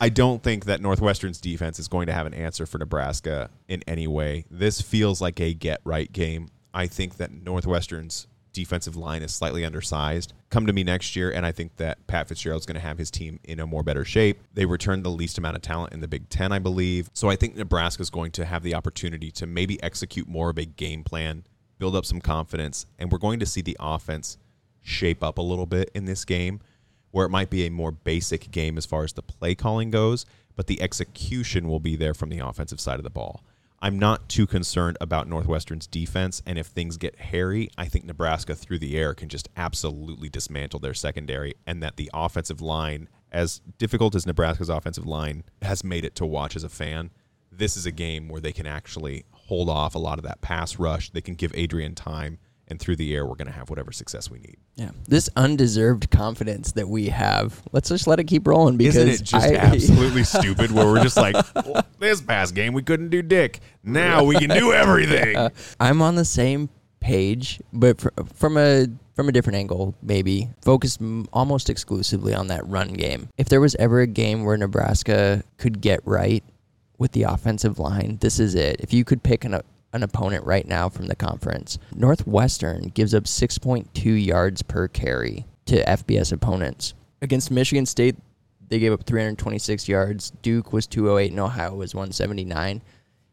I 0.00 0.08
don't 0.08 0.42
think 0.42 0.64
that 0.66 0.80
Northwestern's 0.80 1.40
defense 1.40 1.78
is 1.78 1.88
going 1.88 2.06
to 2.06 2.12
have 2.12 2.26
an 2.26 2.34
answer 2.34 2.66
for 2.66 2.78
Nebraska 2.78 3.50
in 3.66 3.82
any 3.86 4.06
way. 4.06 4.44
This 4.50 4.80
feels 4.80 5.20
like 5.20 5.40
a 5.40 5.52
get 5.52 5.80
right 5.84 6.10
game. 6.12 6.48
I 6.72 6.86
think 6.86 7.16
that 7.16 7.32
Northwestern's 7.32 8.28
defensive 8.58 8.96
line 8.96 9.22
is 9.22 9.32
slightly 9.32 9.64
undersized. 9.64 10.32
Come 10.50 10.66
to 10.66 10.72
me 10.72 10.82
next 10.82 11.14
year, 11.14 11.30
and 11.30 11.46
I 11.46 11.52
think 11.52 11.76
that 11.76 12.04
Pat 12.08 12.26
Fitzgerald's 12.26 12.66
going 12.66 12.74
to 12.74 12.80
have 12.80 12.98
his 12.98 13.08
team 13.08 13.38
in 13.44 13.60
a 13.60 13.68
more 13.68 13.84
better 13.84 14.04
shape. 14.04 14.40
They 14.52 14.66
returned 14.66 15.04
the 15.04 15.10
least 15.10 15.38
amount 15.38 15.54
of 15.54 15.62
talent 15.62 15.92
in 15.92 16.00
the 16.00 16.08
Big 16.08 16.28
Ten, 16.28 16.50
I 16.50 16.58
believe. 16.58 17.08
So 17.14 17.30
I 17.30 17.36
think 17.36 17.54
Nebraska's 17.54 18.10
going 18.10 18.32
to 18.32 18.44
have 18.44 18.64
the 18.64 18.74
opportunity 18.74 19.30
to 19.30 19.46
maybe 19.46 19.80
execute 19.80 20.26
more 20.26 20.50
of 20.50 20.58
a 20.58 20.64
game 20.64 21.04
plan, 21.04 21.44
build 21.78 21.94
up 21.94 22.04
some 22.04 22.20
confidence, 22.20 22.84
and 22.98 23.12
we're 23.12 23.18
going 23.18 23.38
to 23.38 23.46
see 23.46 23.60
the 23.60 23.76
offense 23.78 24.38
shape 24.82 25.22
up 25.22 25.38
a 25.38 25.42
little 25.42 25.66
bit 25.66 25.88
in 25.94 26.06
this 26.06 26.24
game 26.24 26.60
where 27.12 27.24
it 27.24 27.30
might 27.30 27.50
be 27.50 27.64
a 27.64 27.70
more 27.70 27.92
basic 27.92 28.50
game 28.50 28.76
as 28.76 28.86
far 28.86 29.04
as 29.04 29.12
the 29.12 29.22
play 29.22 29.54
calling 29.54 29.92
goes, 29.92 30.26
but 30.56 30.66
the 30.66 30.82
execution 30.82 31.68
will 31.68 31.80
be 31.80 31.94
there 31.94 32.12
from 32.12 32.28
the 32.28 32.40
offensive 32.40 32.80
side 32.80 32.98
of 32.98 33.04
the 33.04 33.10
ball. 33.10 33.44
I'm 33.80 33.96
not 33.96 34.28
too 34.28 34.46
concerned 34.46 34.96
about 35.00 35.28
Northwestern's 35.28 35.86
defense, 35.86 36.42
and 36.44 36.58
if 36.58 36.66
things 36.66 36.96
get 36.96 37.20
hairy, 37.20 37.70
I 37.78 37.84
think 37.86 38.04
Nebraska 38.04 38.56
through 38.56 38.80
the 38.80 38.98
air 38.98 39.14
can 39.14 39.28
just 39.28 39.48
absolutely 39.56 40.28
dismantle 40.28 40.80
their 40.80 40.94
secondary, 40.94 41.54
and 41.64 41.80
that 41.80 41.96
the 41.96 42.10
offensive 42.12 42.60
line, 42.60 43.08
as 43.30 43.60
difficult 43.78 44.16
as 44.16 44.26
Nebraska's 44.26 44.68
offensive 44.68 45.06
line 45.06 45.44
has 45.62 45.84
made 45.84 46.04
it 46.04 46.16
to 46.16 46.26
watch 46.26 46.56
as 46.56 46.64
a 46.64 46.68
fan, 46.68 47.10
this 47.52 47.76
is 47.76 47.86
a 47.86 47.92
game 47.92 48.28
where 48.28 48.40
they 48.40 48.52
can 48.52 48.66
actually 48.66 49.24
hold 49.30 49.70
off 49.70 49.94
a 49.94 49.98
lot 49.98 50.18
of 50.18 50.24
that 50.24 50.40
pass 50.40 50.78
rush. 50.78 51.10
They 51.10 51.20
can 51.20 51.34
give 51.34 51.52
Adrian 51.54 51.94
time, 51.94 52.38
and 52.68 52.78
through 52.78 52.96
the 52.96 53.14
air, 53.14 53.26
we're 53.26 53.34
going 53.34 53.48
to 53.48 53.52
have 53.52 53.70
whatever 53.70 53.92
success 53.92 54.30
we 54.30 54.38
need. 54.38 54.56
Yeah. 54.76 54.90
This 55.06 55.28
undeserved 55.36 56.10
confidence 56.10 56.72
that 56.72 56.88
we 56.88 57.08
have. 57.08 57.62
Let's 57.72 57.88
just 57.88 58.06
let 58.06 58.20
it 58.20 58.24
keep 58.24 58.46
rolling 58.46 58.76
because 58.76 58.96
Isn't 58.96 59.08
it 59.08 59.24
just 59.24 59.46
I, 59.46 59.54
absolutely 59.56 60.24
stupid 60.24 60.70
where 60.70 60.86
we're 60.86 61.02
just 61.02 61.16
like, 61.16 61.34
"Well, 61.54 61.84
this 61.98 62.20
past 62.20 62.54
game 62.54 62.72
we 62.74 62.82
couldn't 62.82 63.08
do 63.08 63.22
dick. 63.22 63.60
Now 63.82 64.24
we 64.24 64.36
can 64.36 64.50
do 64.50 64.72
everything. 64.84 65.50
I'm 65.80 66.02
on 66.02 66.14
the 66.14 66.24
same 66.24 66.68
page, 67.00 67.60
but 67.72 68.00
fr- 68.00 68.08
from 68.34 68.56
a 68.56 68.86
from 69.14 69.28
a 69.28 69.32
different 69.32 69.56
angle, 69.56 69.94
maybe 70.02 70.48
focus 70.62 70.98
m- 71.00 71.26
almost 71.32 71.68
exclusively 71.70 72.34
on 72.34 72.46
that 72.48 72.66
run 72.68 72.92
game. 72.92 73.28
If 73.36 73.48
there 73.48 73.60
was 73.60 73.74
ever 73.76 74.00
a 74.00 74.06
game 74.06 74.44
where 74.44 74.56
Nebraska 74.56 75.42
could 75.56 75.80
get 75.80 76.00
right 76.04 76.44
with 76.98 77.12
the 77.12 77.24
offensive 77.24 77.78
line, 77.78 78.18
this 78.20 78.38
is 78.38 78.54
it. 78.54 78.76
If 78.80 78.92
you 78.92 79.04
could 79.04 79.22
pick 79.22 79.44
an 79.44 79.60
an 79.92 80.02
opponent 80.02 80.44
right 80.44 80.66
now 80.66 80.88
from 80.88 81.06
the 81.06 81.16
conference, 81.16 81.78
Northwestern 81.94 82.88
gives 82.88 83.14
up 83.14 83.24
6.2 83.24 84.24
yards 84.24 84.62
per 84.62 84.88
carry 84.88 85.46
to 85.66 85.84
FBS 85.84 86.32
opponents. 86.32 86.94
Against 87.22 87.50
Michigan 87.50 87.86
State, 87.86 88.16
they 88.68 88.78
gave 88.78 88.92
up 88.92 89.04
326 89.04 89.88
yards. 89.88 90.30
Duke 90.42 90.72
was 90.72 90.86
208 90.86 91.30
and 91.30 91.40
Ohio 91.40 91.74
was 91.74 91.94
179. 91.94 92.82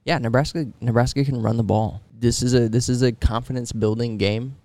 Yeah, 0.05 0.17
Nebraska 0.19 0.67
Nebraska 0.81 1.25
can 1.25 1.41
run 1.41 1.57
the 1.57 1.63
ball. 1.63 2.01
This 2.17 2.41
is 2.41 2.53
a 2.53 2.69
this 2.69 2.89
is 2.89 3.01
a 3.01 3.11
confidence 3.11 3.71
building 3.71 4.17
game. 4.17 4.55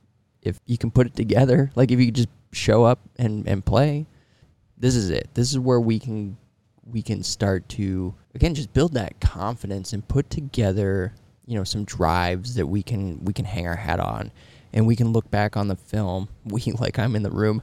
If 0.43 0.59
you 0.66 0.78
can 0.78 0.91
put 0.91 1.07
it 1.07 1.14
together, 1.14 1.70
like 1.74 1.91
if 1.91 1.99
you 2.01 2.11
just 2.11 2.28
show 2.53 2.84
up 2.84 3.01
and, 3.16 3.47
and 3.47 3.64
play, 3.64 4.07
this 4.76 4.95
is 4.95 5.11
it. 5.11 5.28
This 5.34 5.51
is 5.51 5.59
where 5.59 5.80
we 5.80 5.99
can 5.99 6.36
we 6.84 7.03
can 7.03 7.22
start 7.22 7.68
to 7.70 8.14
again 8.34 8.55
just 8.55 8.72
build 8.72 8.95
that 8.95 9.20
confidence 9.20 9.93
and 9.93 10.07
put 10.07 10.30
together, 10.30 11.14
you 11.51 11.57
know, 11.57 11.64
some 11.64 11.84
drives 11.84 12.55
that 12.55 12.66
we 12.68 12.80
can 12.80 13.24
we 13.24 13.32
can 13.32 13.44
hang 13.44 13.66
our 13.66 13.74
hat 13.74 13.98
on 13.98 14.30
and 14.72 14.86
we 14.86 14.94
can 14.94 15.12
look 15.12 15.28
back 15.32 15.57
on 15.57 15.66
the 15.66 15.74
film. 15.74 16.28
We 16.44 16.62
like 16.78 16.96
I'm 16.98 17.16
in 17.16 17.24
the 17.24 17.30
room. 17.30 17.62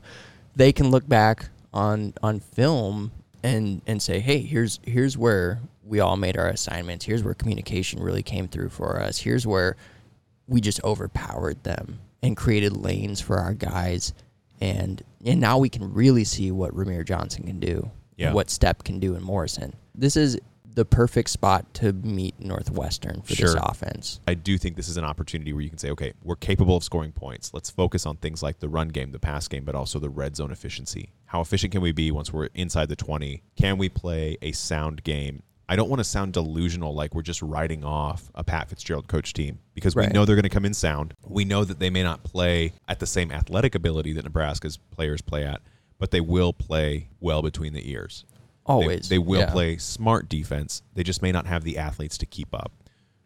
They 0.57 0.73
can 0.73 0.91
look 0.91 1.07
back 1.07 1.49
on 1.73 2.13
on 2.21 2.41
film 2.41 3.11
and 3.43 3.81
and 3.87 4.01
say, 4.01 4.19
"Hey, 4.19 4.39
here's 4.39 4.81
here's 4.83 5.17
where 5.17 5.61
we 5.85 6.01
all 6.01 6.17
made 6.17 6.37
our 6.37 6.49
assignments. 6.49 7.05
Here's 7.05 7.23
where 7.23 7.33
communication 7.33 8.01
really 8.01 8.23
came 8.23 8.49
through 8.49 8.69
for 8.69 8.99
us. 8.99 9.19
Here's 9.19 9.47
where 9.47 9.77
we 10.47 10.59
just 10.59 10.83
overpowered 10.83 11.63
them 11.63 11.99
and 12.21 12.35
created 12.35 12.75
lanes 12.75 13.21
for 13.21 13.37
our 13.37 13.53
guys. 13.53 14.13
And 14.59 15.01
and 15.25 15.39
now 15.39 15.59
we 15.59 15.69
can 15.69 15.93
really 15.93 16.25
see 16.25 16.51
what 16.51 16.73
Rahmir 16.73 17.05
Johnson 17.05 17.45
can 17.45 17.61
do. 17.61 17.89
Yeah. 18.17 18.33
What 18.33 18.47
Stepp 18.47 18.83
can 18.83 18.99
do 18.99 19.15
in 19.15 19.23
Morrison. 19.23 19.73
This 19.95 20.17
is 20.17 20.39
the 20.77 20.85
perfect 20.85 21.27
spot 21.27 21.73
to 21.73 21.91
meet 21.91 22.39
Northwestern 22.39 23.23
for 23.23 23.29
this 23.29 23.37
Sure. 23.39 23.55
offense. 23.63 24.19
I 24.27 24.35
do 24.35 24.59
think 24.59 24.75
this 24.75 24.87
is 24.87 24.95
an 24.95 25.03
opportunity 25.03 25.51
where 25.51 25.63
you 25.63 25.69
can 25.69 25.79
say, 25.79 25.89
okay, 25.89 26.13
we're 26.23 26.35
capable 26.35 26.77
of 26.77 26.83
scoring 26.83 27.11
points. 27.11 27.51
Let's 27.51 27.71
focus 27.71 28.05
on 28.05 28.17
things 28.17 28.43
like 28.43 28.59
the 28.59 28.69
run 28.69 28.89
game, 28.89 29.11
the 29.11 29.17
pass 29.17 29.47
game, 29.47 29.65
but 29.65 29.73
also 29.73 29.97
the 29.97 30.11
red 30.11 30.35
zone 30.35 30.51
efficiency. 30.51 31.13
How 31.25 31.41
efficient 31.41 31.71
can 31.71 31.81
we 31.81 31.91
be 31.91 32.11
once 32.11 32.31
we're 32.31 32.49
inside 32.53 32.89
the 32.89 32.95
20? 32.95 33.41
Can 33.55 33.79
we 33.79 33.89
play 33.89 34.37
a 34.43 34.51
sound 34.51 35.03
game? 35.03 35.41
I 35.67 35.75
don't 35.75 35.89
want 35.89 35.99
to 35.99 36.03
sound 36.03 36.33
delusional 36.33 36.93
like 36.93 37.15
we're 37.15 37.23
just 37.23 37.41
writing 37.41 37.83
off 37.83 38.29
a 38.35 38.43
Pat 38.43 38.69
Fitzgerald 38.69 39.07
coach 39.07 39.33
team 39.33 39.57
because 39.73 39.95
we 39.95 40.03
Right. 40.03 40.13
know 40.13 40.25
they're 40.25 40.35
going 40.35 40.43
to 40.43 40.49
come 40.49 40.63
in 40.63 40.75
sound. 40.75 41.15
We 41.25 41.43
know 41.43 41.63
that 41.65 41.79
they 41.79 41.89
may 41.89 42.03
not 42.03 42.23
play 42.23 42.73
at 42.87 42.99
the 42.99 43.07
same 43.07 43.31
athletic 43.31 43.73
ability 43.73 44.13
that 44.13 44.25
Nebraska's 44.25 44.77
players 44.77 45.21
play 45.21 45.43
at, 45.43 45.59
but 45.97 46.11
they 46.11 46.21
will 46.21 46.53
play 46.53 47.09
well 47.19 47.41
between 47.41 47.73
the 47.73 47.89
ears. 47.91 48.25
They- 48.67 48.73
Always. 48.73 49.09
They, 49.09 49.17
will 49.19 49.39
Yeah. 49.41 49.51
play 49.51 49.77
smart 49.77 50.27
defense. 50.29 50.81
They 50.93 51.03
just 51.03 51.21
may 51.21 51.31
not 51.31 51.47
have 51.47 51.63
the 51.63 51.77
athletes 51.77 52.17
to 52.19 52.25
keep 52.25 52.53
up. 52.53 52.71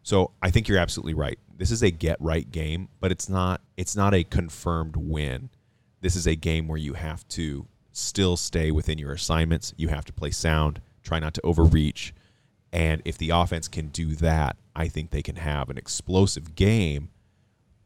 So 0.04 0.32
I 0.42 0.50
think 0.50 0.68
you're 0.68 0.78
absolutely 0.78 1.14
right. 1.14 1.38
This 1.56 1.70
is 1.70 1.82
a 1.82 1.90
get 1.90 2.20
right 2.20 2.50
game, 2.50 2.88
but 3.00 3.12
it's 3.12 3.28
not 3.28 3.60
it's 3.76 3.94
not 3.94 4.14
a 4.14 4.24
confirmed 4.24 4.96
win. 4.96 5.50
This 6.00 6.16
is 6.16 6.26
a 6.26 6.34
game 6.34 6.66
where 6.66 6.78
you 6.78 6.94
have 6.94 7.26
to 7.28 7.66
still 7.92 8.36
stay 8.36 8.70
within 8.72 8.98
your 8.98 9.12
assignments. 9.12 9.72
You 9.76 9.88
have 9.88 10.04
to 10.06 10.12
play 10.12 10.30
sound, 10.32 10.80
try 11.02 11.18
not 11.20 11.34
to 11.34 11.40
overreach. 11.44 12.14
And 12.72 13.02
if 13.04 13.16
the 13.18 13.30
offense 13.30 13.68
can 13.68 13.88
do 13.88 14.14
that, 14.16 14.56
I 14.74 14.88
think 14.88 15.10
they 15.10 15.22
can 15.22 15.36
have 15.36 15.68
an 15.70 15.76
explosive 15.78 16.54
game. 16.56 17.10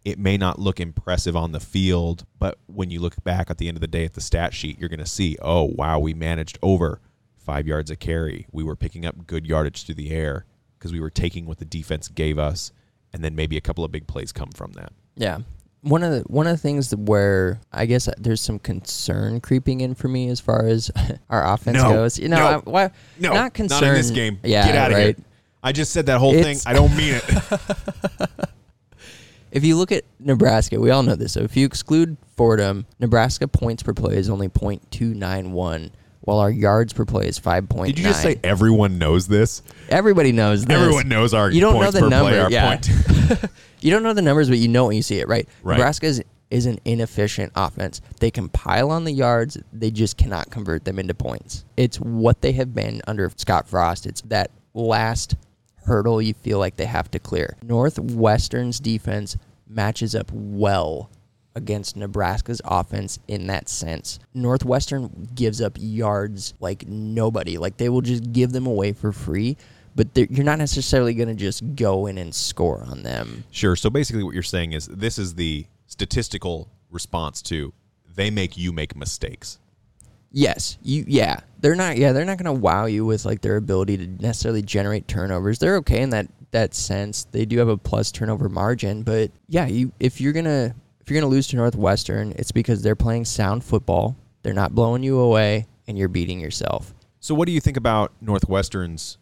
It 0.05 0.19
may 0.19 0.37
not 0.39 0.59
look 0.61 0.79
impressive 0.81 1.35
on 1.37 1.51
the 1.53 1.61
field, 1.61 2.25
but 2.39 2.59
when 2.67 2.91
you 2.91 3.01
look 3.01 3.23
back 3.25 3.51
at 3.51 3.59
the 3.59 3.67
end 3.69 3.77
of 3.77 3.81
the 3.81 3.89
day 3.89 4.05
at 4.05 4.15
the 4.15 4.21
stat 4.21 4.55
sheet, 4.55 4.79
you're 4.79 4.89
going 4.89 5.01
to 5.01 5.07
see, 5.07 5.37
oh, 5.43 5.65
wow, 5.65 5.99
we 5.99 6.15
managed 6.15 6.59
over 6.63 7.01
five 7.47 7.67
yards 7.67 7.91
a 7.91 7.97
carry. 7.97 8.47
We 8.53 8.63
were 8.65 8.77
picking 8.77 9.07
up 9.07 9.27
good 9.27 9.47
yardage 9.47 9.85
through 9.87 9.95
the 9.95 10.11
air 10.11 10.45
because 10.79 10.93
we 10.93 11.01
were 11.01 11.09
taking 11.11 11.47
what 11.47 11.59
the 11.59 11.65
defense 11.65 12.09
gave 12.09 12.39
us, 12.39 12.73
and 13.13 13.25
then 13.25 13.35
maybe 13.35 13.57
a 13.57 13.61
couple 13.63 13.85
of 13.85 13.91
big 13.93 14.07
plays 14.07 14.33
come 14.33 14.51
from 14.51 14.73
that. 14.73 14.93
Yeah. 15.17 15.39
One 15.83 16.03
of 16.03 16.11
the 16.11 16.21
one 16.27 16.47
of 16.49 16.53
the 16.53 16.59
things 16.61 16.91
that 16.91 16.99
where 16.99 17.61
I 17.73 17.87
guess 17.87 18.09
there's 18.19 18.41
some 18.41 18.59
concern 18.59 19.41
creeping 19.41 19.81
in 19.81 19.95
for 19.95 20.09
me 20.09 20.29
as 20.29 20.41
far 20.41 20.67
as 20.67 20.91
our 21.31 21.47
offense 21.55 21.77
No. 21.79 21.89
goes. 21.91 22.19
You 22.19 22.29
know, 22.29 22.37
No. 22.37 22.47
I, 22.47 22.57
why, 22.71 22.91
No, 23.21 23.33
not 23.33 23.55
concern. 23.55 23.81
not 23.83 23.89
in 23.91 23.95
this 23.95 24.11
game. 24.11 24.41
Yeah, 24.43 24.67
Get 24.67 24.75
out 24.77 24.91
of 24.91 24.97
right. 24.99 25.17
here. 25.17 25.25
I 25.63 25.73
just 25.73 25.93
said 25.93 26.07
that 26.07 26.19
whole 26.19 26.33
thing. 26.33 26.59
I 26.67 26.73
don't 26.73 26.95
mean 26.97 27.15
it. 27.15 27.25
If 29.53 29.65
you 29.65 29.77
look 29.77 29.91
at 29.91 30.05
Nebraska, 30.19 30.79
we 30.79 30.91
all 30.91 31.03
know 31.03 31.15
this. 31.15 31.33
So 31.33 31.41
if 31.41 31.57
you 31.57 31.65
exclude 31.65 32.19
Fordham, 32.37 32.85
Nebraska 32.99 33.49
points 33.49 33.83
per 33.83 33.95
play 33.95 34.17
is 34.17 34.29
only 34.29 34.49
.291, 34.51 35.93
while 36.27 36.41
our 36.41 36.51
yards 36.51 36.93
per 36.93 37.05
play 37.05 37.29
is 37.29 37.39
5.9. 37.39 37.87
Did 37.87 37.99
you 38.01 38.05
just 38.05 38.21
say 38.21 38.39
everyone 38.43 38.99
knows 38.99 39.29
this? 39.29 39.63
everybody 39.89 40.33
knows 40.33 40.65
this? 40.65 40.77
Everyone 40.77 41.09
knows 41.09 41.33
our 41.33 41.49
You 41.51 41.61
don't 41.61 41.81
know 41.81 41.91
the 41.93 42.09
number, 42.09 42.49
play 42.49 42.53
yeah. 42.53 42.81
You 43.81 43.93
don't 43.93 44.03
know 44.03 44.13
the 44.13 44.23
numbers, 44.23 44.49
but 44.49 44.59
you 44.59 44.67
know 44.67 44.87
when 44.87 44.97
you 44.97 45.03
see 45.03 45.21
it, 45.21 45.29
right? 45.29 45.49
Right. 45.63 45.77
Nebraska 45.77 46.07
is, 46.07 46.25
is 46.51 46.67
an 46.67 46.81
inefficient 46.85 47.53
offense. 47.55 48.01
They 48.19 48.33
can 48.33 48.49
pile 48.49 48.91
on 48.91 49.05
the 49.05 49.13
yards, 49.13 49.57
they 49.73 49.93
just 49.93 50.17
cannot 50.17 50.51
convert 50.51 50.85
them 50.85 50.99
into 50.99 51.15
points. 51.15 51.65
It's 51.77 51.99
what 51.99 52.41
they 52.41 52.53
have 52.53 52.75
been 52.75 53.03
under 53.07 53.31
Scott 53.37 53.69
Frost. 53.69 54.05
It's 54.05 54.23
that 54.23 54.51
last 54.75 55.37
hurdle 55.85 56.21
you 56.21 56.35
feel 56.35 56.59
like 56.59 56.75
they 56.75 56.87
have 56.87 57.09
to 57.13 57.21
clear. 57.21 57.57
Northwestern's 57.63 58.81
defense 58.81 59.37
matches 59.69 60.17
up 60.17 60.33
well 60.33 61.09
against 61.57 61.97
Nebraska's 61.97 62.61
offense 62.65 63.19
in 63.27 63.49
that 63.49 63.69
sense. 63.69 64.21
Northwestern 64.35 65.29
gives 65.35 65.61
up 65.61 65.73
yards 65.79 66.55
like 66.61 66.87
nobody. 66.87 67.59
Like 67.59 67.79
they 67.79 67.89
will 67.89 68.03
just 68.03 68.33
give 68.33 68.53
them 68.53 68.67
away 68.67 68.93
for 68.93 69.11
free, 69.11 69.57
but 69.97 70.09
you're 70.15 70.45
not 70.45 70.59
necessarily 70.59 71.15
going 71.15 71.29
to 71.29 71.35
just 71.35 71.75
go 71.75 72.07
in 72.07 72.19
and 72.19 72.35
score 72.35 72.85
on 72.87 73.03
them. 73.03 73.45
Sure. 73.51 73.75
So 73.75 73.91
basically, 73.91 74.23
what 74.23 74.35
you're 74.35 74.43
saying 74.43 74.73
is 74.73 74.87
this 74.87 75.19
is 75.19 75.35
the 75.35 75.67
statistical 75.87 76.69
response 76.91 77.43
to 77.43 77.73
they 78.15 78.31
make 78.31 78.57
you 78.57 78.73
make 78.73 78.95
mistakes. 78.95 79.59
Yes, 80.33 80.77
you 80.83 81.05
yeah. 81.09 81.41
They're 81.61 81.75
not 81.75 81.97
yeah, 81.97 82.13
they're 82.13 82.27
not 82.27 82.37
going 82.37 82.55
to 82.55 82.61
wow 82.61 82.85
you 82.85 83.07
with 83.07 83.25
like 83.25 83.41
their 83.41 83.57
ability 83.57 83.97
to 83.97 84.07
necessarily 84.23 84.61
generate 84.61 85.09
turnovers. 85.09 85.59
They're 85.59 85.77
okay 85.77 86.03
in 86.03 86.11
that 86.11 86.29
that 86.51 86.75
sense. 86.75 87.25
They 87.31 87.47
do 87.47 87.59
have 87.59 87.69
a 87.69 87.79
plus 87.79 88.13
turnover 88.13 88.49
margin, 88.49 89.03
but 89.03 89.31
yeah, 89.49 89.67
you 89.67 89.93
if 89.99 90.21
you're 90.21 90.35
going 90.35 90.45
to 90.45 90.75
if 91.07 91.11
you're 91.11 91.21
going 91.21 91.31
to 91.31 91.33
lose 91.33 91.47
to 91.49 91.57
Northwestern, 91.57 92.33
it's 92.33 92.51
because 92.51 92.83
they're 92.83 92.97
playing 92.97 93.27
sound 93.27 93.63
football. 93.63 94.17
They're 94.43 94.53
not 94.53 94.75
blowing 94.75 95.05
you 95.05 95.21
away 95.21 95.67
and 95.87 95.97
you're 95.97 96.09
beating 96.09 96.41
yourself. 96.41 96.93
So, 97.21 97.33
what 97.33 97.47
do 97.47 97.53
you 97.53 97.61
think 97.61 97.77
about 97.77 98.13
Northwestern's 98.21 99.17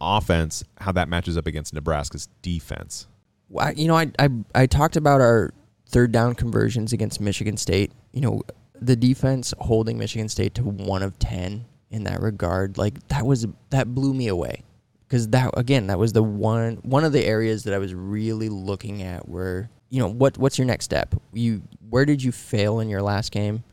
offense? 0.00 0.62
How 0.78 0.92
that 0.92 1.08
matches 1.08 1.36
up 1.36 1.48
against 1.48 1.74
Nebraska's 1.74 2.28
defense? 2.40 3.08
Well, 3.48 3.66
I- 3.66 3.72
you 3.72 3.88
know, 3.88 3.96
I, 3.96 4.12
I 4.18 4.28
I 4.54 4.66
talked 4.66 4.94
about 4.94 5.20
our 5.20 5.52
third 5.88 6.12
down 6.12 6.36
conversions 6.36 6.92
against 6.92 7.20
Michigan 7.20 7.56
State. 7.56 7.90
You 8.12 8.20
know, 8.20 8.42
the 8.80 8.94
defense 8.94 9.52
holding 9.58 9.98
Michigan 9.98 10.28
State 10.28 10.54
to 10.54 10.62
one 10.62 11.02
of 11.02 11.18
ten 11.18 11.64
in 11.90 12.04
that 12.04 12.20
regard, 12.20 12.78
like 12.78 13.06
that 13.08 13.26
was 13.26 13.44
that 13.70 13.92
blew 13.92 14.14
me 14.14 14.28
away 14.28 14.62
because 15.08 15.26
that 15.30 15.50
again, 15.56 15.88
that 15.88 15.98
was 15.98 16.12
the 16.12 16.22
one 16.22 16.76
one 16.82 17.02
of 17.04 17.12
the 17.12 17.24
areas 17.24 17.64
that 17.64 17.74
I 17.74 17.78
was 17.78 17.92
really 17.92 18.48
looking 18.48 19.02
at. 19.02 19.28
Where 19.28 19.68
you 19.90 20.00
know, 20.00 20.08
what 20.08 20.38
what's 20.38 20.58
your 20.58 20.66
next 20.66 20.84
step? 20.84 21.14
You 21.32 21.62
where 21.90 22.04
did 22.04 22.22
you 22.22 22.32
fail 22.32 22.80
in 22.80 22.88
your 22.88 23.02
last 23.02 23.32
game 23.32 23.64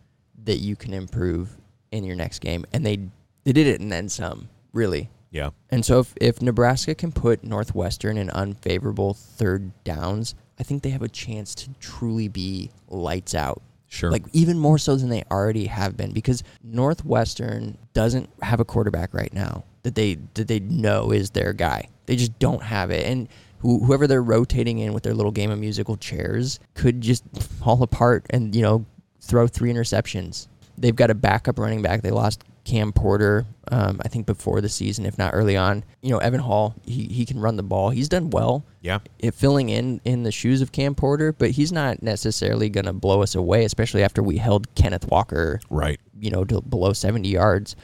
that 0.44 0.58
you 0.58 0.76
can 0.76 0.94
improve 0.94 1.58
in 1.92 2.04
your 2.04 2.16
next 2.16 2.40
game? 2.40 2.66
And 2.74 2.86
they 2.86 2.98
they 3.44 3.54
did 3.54 3.68
it 3.68 3.82
and 3.82 3.92
then 3.92 4.10
some, 4.10 4.50
really. 4.74 5.10
Yeah. 5.32 5.52
And 5.70 5.86
so 5.86 6.00
if, 6.00 6.14
if 6.20 6.42
Nebraska 6.42 6.94
can 6.94 7.12
put 7.12 7.44
Northwestern 7.44 8.18
in 8.18 8.30
unfavorable 8.30 9.14
third 9.14 9.72
downs, 9.84 10.36
I 10.60 10.64
think 10.64 10.84
they 10.84 10.90
have 10.90 11.02
a 11.02 11.10
chance 11.10 11.56
to 11.56 11.70
truly 11.80 12.28
be 12.28 12.70
lights 12.90 13.34
out. 13.34 13.62
Sure. 13.88 14.12
Like 14.12 14.24
even 14.32 14.58
more 14.60 14.78
so 14.78 14.96
than 14.96 15.10
they 15.10 15.24
already 15.32 15.66
have 15.66 15.98
been 15.98 16.12
because 16.12 16.44
Northwestern 16.64 17.78
doesn't 17.94 18.30
have 18.42 18.60
a 18.60 18.66
quarterback 18.66 19.14
right 19.14 19.34
now 19.34 19.64
that 19.84 19.96
they 19.96 20.18
that 20.36 20.48
they 20.48 20.60
know 20.60 21.12
is 21.12 21.32
their 21.32 21.52
guy. 21.52 21.90
They 22.06 22.16
just 22.16 22.38
don't 22.40 22.64
have 22.64 22.92
it. 22.92 23.06
And 23.06 23.28
who, 23.62 23.84
whoever 23.84 24.08
they're 24.08 24.24
rotating 24.24 24.80
in 24.80 24.94
with 24.94 25.04
their 25.04 25.14
little 25.14 25.32
game 25.32 25.52
of 25.52 25.60
musical 25.60 25.98
chairs 25.98 26.60
could 26.74 27.02
just 27.02 27.24
fall 27.40 27.82
apart 27.84 28.26
and, 28.30 28.56
you 28.56 28.62
know, 28.62 28.86
throw 29.20 29.48
three 29.48 29.72
interceptions. 29.72 30.48
They've 30.78 30.96
got 30.96 31.12
a 31.12 31.16
backup 31.16 31.60
running 31.60 31.82
back. 31.82 32.02
They 32.02 32.12
lost 32.12 32.44
Cam 32.64 32.92
Porter, 32.92 33.46
um, 33.72 34.00
I 34.04 34.08
think 34.08 34.26
before 34.26 34.62
the 34.62 34.70
season, 34.70 35.06
if 35.06 35.18
not 35.18 35.34
early 35.34 35.58
on. 35.58 35.84
You 36.02 36.12
know, 36.12 36.18
Evan 36.20 36.40
Hull, 36.40 36.76
he, 36.86 37.06
he 37.06 37.26
can 37.26 37.40
run 37.40 37.56
the 37.56 37.64
ball. 37.64 37.90
He's 37.90 38.10
done 38.10 38.30
well 38.30 38.64
yeah. 38.82 39.00
it 39.20 39.34
filling 39.34 39.70
in 39.70 40.00
in 40.06 40.24
the 40.24 40.32
shoes 40.32 40.62
of 40.62 40.72
Cam 40.72 40.94
Porter, 40.96 41.34
but 41.34 41.52
he's 41.52 41.72
not 41.72 42.02
necessarily 42.04 42.70
going 42.70 42.86
to 42.86 42.94
blow 42.94 43.22
us 43.22 43.36
away, 43.36 43.66
especially 43.66 44.04
after 44.04 44.22
we 44.24 44.38
held 44.38 44.74
Kenneth 44.76 45.08
Walker, 45.08 45.60
Right. 45.70 46.00
you 46.20 46.30
know, 46.32 46.44
to 46.46 46.62
below 46.62 46.94
70 46.94 47.28
yards. 47.30 47.76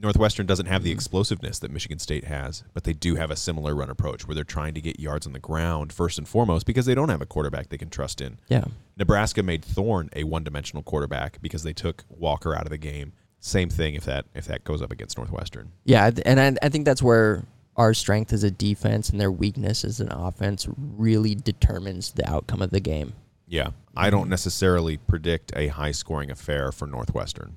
Northwestern 0.00 0.46
doesn't 0.46 0.66
have 0.66 0.84
the 0.84 0.92
explosiveness 0.92 1.58
that 1.58 1.70
Michigan 1.70 1.98
State 1.98 2.24
has, 2.24 2.62
but 2.72 2.84
they 2.84 2.92
do 2.92 3.16
have 3.16 3.30
a 3.30 3.36
similar 3.36 3.74
run 3.74 3.90
approach 3.90 4.26
where 4.26 4.34
they're 4.34 4.44
trying 4.44 4.74
to 4.74 4.80
get 4.80 5.00
yards 5.00 5.26
on 5.26 5.32
the 5.32 5.38
ground 5.38 5.92
first 5.92 6.18
and 6.18 6.28
foremost 6.28 6.66
because 6.66 6.86
they 6.86 6.94
don't 6.94 7.08
have 7.08 7.20
a 7.20 7.26
quarterback 7.26 7.68
they 7.68 7.78
can 7.78 7.90
trust 7.90 8.20
in. 8.20 8.38
Yeah. 8.48 8.64
Nebraska 8.96 9.42
made 9.42 9.64
Thorne 9.64 10.08
a 10.14 10.24
one-dimensional 10.24 10.84
quarterback 10.84 11.42
because 11.42 11.64
they 11.64 11.72
took 11.72 12.04
Walker 12.08 12.54
out 12.54 12.62
of 12.62 12.70
the 12.70 12.78
game. 12.78 13.12
Same 13.40 13.70
thing 13.70 13.94
if 13.94 14.04
that 14.04 14.26
if 14.34 14.46
that 14.46 14.64
goes 14.64 14.82
up 14.82 14.92
against 14.92 15.16
Northwestern. 15.16 15.70
Yeah, 15.84 16.10
and 16.26 16.40
I, 16.40 16.54
I 16.60 16.68
think 16.68 16.84
that's 16.84 17.02
where 17.02 17.44
our 17.76 17.94
strength 17.94 18.32
as 18.32 18.42
a 18.42 18.50
defense 18.50 19.10
and 19.10 19.20
their 19.20 19.30
weakness 19.30 19.84
as 19.84 20.00
an 20.00 20.10
offense 20.10 20.66
really 20.76 21.36
determines 21.36 22.12
the 22.12 22.28
outcome 22.28 22.62
of 22.62 22.70
the 22.70 22.80
game. 22.80 23.14
Yeah, 23.46 23.70
I 23.96 24.10
don't 24.10 24.28
necessarily 24.28 24.96
predict 24.96 25.52
a 25.56 25.68
high-scoring 25.68 26.30
affair 26.30 26.72
for 26.72 26.86
Northwestern. 26.86 27.56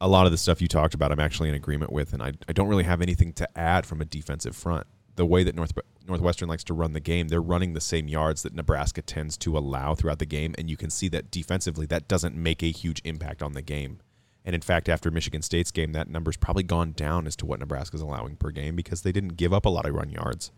A 0.00 0.08
lot 0.08 0.26
of 0.26 0.32
the 0.32 0.38
stuff 0.38 0.60
you 0.60 0.68
talked 0.68 0.94
about, 0.94 1.10
I'm 1.10 1.20
actually 1.20 1.48
in 1.48 1.54
agreement 1.54 1.92
with, 1.92 2.12
and 2.12 2.22
I, 2.22 2.32
I 2.48 2.52
don't 2.52 2.68
really 2.68 2.84
have 2.84 3.00
anything 3.00 3.32
to 3.34 3.58
add 3.58 3.86
from 3.86 4.00
a 4.00 4.04
defensive 4.04 4.54
front. 4.54 4.86
The 5.16 5.24
way 5.24 5.42
that 5.44 5.54
North 5.54 5.72
Northwestern 6.06 6.48
likes 6.48 6.64
to 6.64 6.74
run 6.74 6.92
the 6.92 7.00
game, 7.00 7.28
they're 7.28 7.40
running 7.40 7.72
the 7.72 7.80
same 7.80 8.06
yards 8.06 8.42
that 8.42 8.54
Nebraska 8.54 9.02
tends 9.02 9.36
to 9.38 9.56
allow 9.56 9.94
throughout 9.94 10.18
the 10.18 10.26
game, 10.26 10.54
and 10.58 10.68
you 10.68 10.76
can 10.76 10.90
see 10.90 11.08
that 11.08 11.30
defensively, 11.30 11.86
that 11.86 12.06
doesn't 12.06 12.36
make 12.36 12.62
a 12.62 12.70
huge 12.70 13.00
impact 13.04 13.42
on 13.42 13.52
the 13.52 13.62
game. 13.62 13.98
And 14.44 14.54
in 14.54 14.60
fact, 14.60 14.88
after 14.88 15.10
Michigan 15.10 15.42
State's 15.42 15.72
game, 15.72 15.92
that 15.92 16.08
number's 16.08 16.36
probably 16.36 16.62
gone 16.62 16.92
down 16.92 17.26
as 17.26 17.34
to 17.36 17.46
what 17.46 17.58
Nebraska's 17.58 18.00
allowing 18.00 18.36
per 18.36 18.50
game 18.50 18.76
because 18.76 19.02
they 19.02 19.10
didn't 19.10 19.36
give 19.36 19.52
up 19.52 19.64
a 19.64 19.70
lot 19.70 19.86
of 19.86 19.94
run 19.94 20.10
yards. 20.10 20.52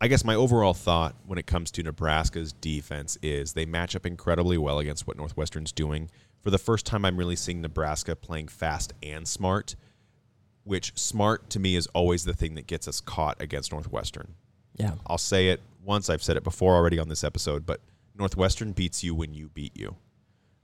I 0.00 0.08
guess 0.08 0.24
my 0.24 0.34
overall 0.34 0.74
thought 0.74 1.16
when 1.26 1.38
it 1.38 1.46
comes 1.46 1.70
to 1.72 1.82
Nebraska's 1.82 2.52
defense 2.52 3.18
is 3.22 3.52
they 3.52 3.66
match 3.66 3.96
up 3.96 4.06
incredibly 4.06 4.58
well 4.58 4.78
against 4.78 5.06
what 5.06 5.16
Northwestern's 5.16 5.72
doing. 5.72 6.10
For 6.42 6.50
the 6.50 6.58
first 6.58 6.86
time, 6.86 7.04
I'm 7.04 7.16
really 7.16 7.36
seeing 7.36 7.60
Nebraska 7.60 8.16
playing 8.16 8.48
fast 8.48 8.92
and 9.02 9.26
smart, 9.26 9.76
which 10.64 10.92
smart 10.98 11.48
to 11.50 11.60
me 11.60 11.76
is 11.76 11.86
always 11.88 12.24
the 12.24 12.34
thing 12.34 12.54
that 12.56 12.66
gets 12.66 12.88
us 12.88 13.00
caught 13.00 13.40
against 13.40 13.72
Northwestern. 13.72 14.34
Yeah. 14.76 14.94
I'll 15.06 15.18
say 15.18 15.48
it 15.48 15.60
once, 15.84 16.10
I've 16.10 16.22
said 16.22 16.36
it 16.36 16.44
before 16.44 16.74
already 16.74 16.98
on 16.98 17.08
this 17.08 17.24
episode, 17.24 17.64
but 17.64 17.80
Northwestern 18.16 18.72
beats 18.72 19.02
you 19.04 19.14
when 19.14 19.34
you 19.34 19.48
beat 19.48 19.76
you. 19.76 19.96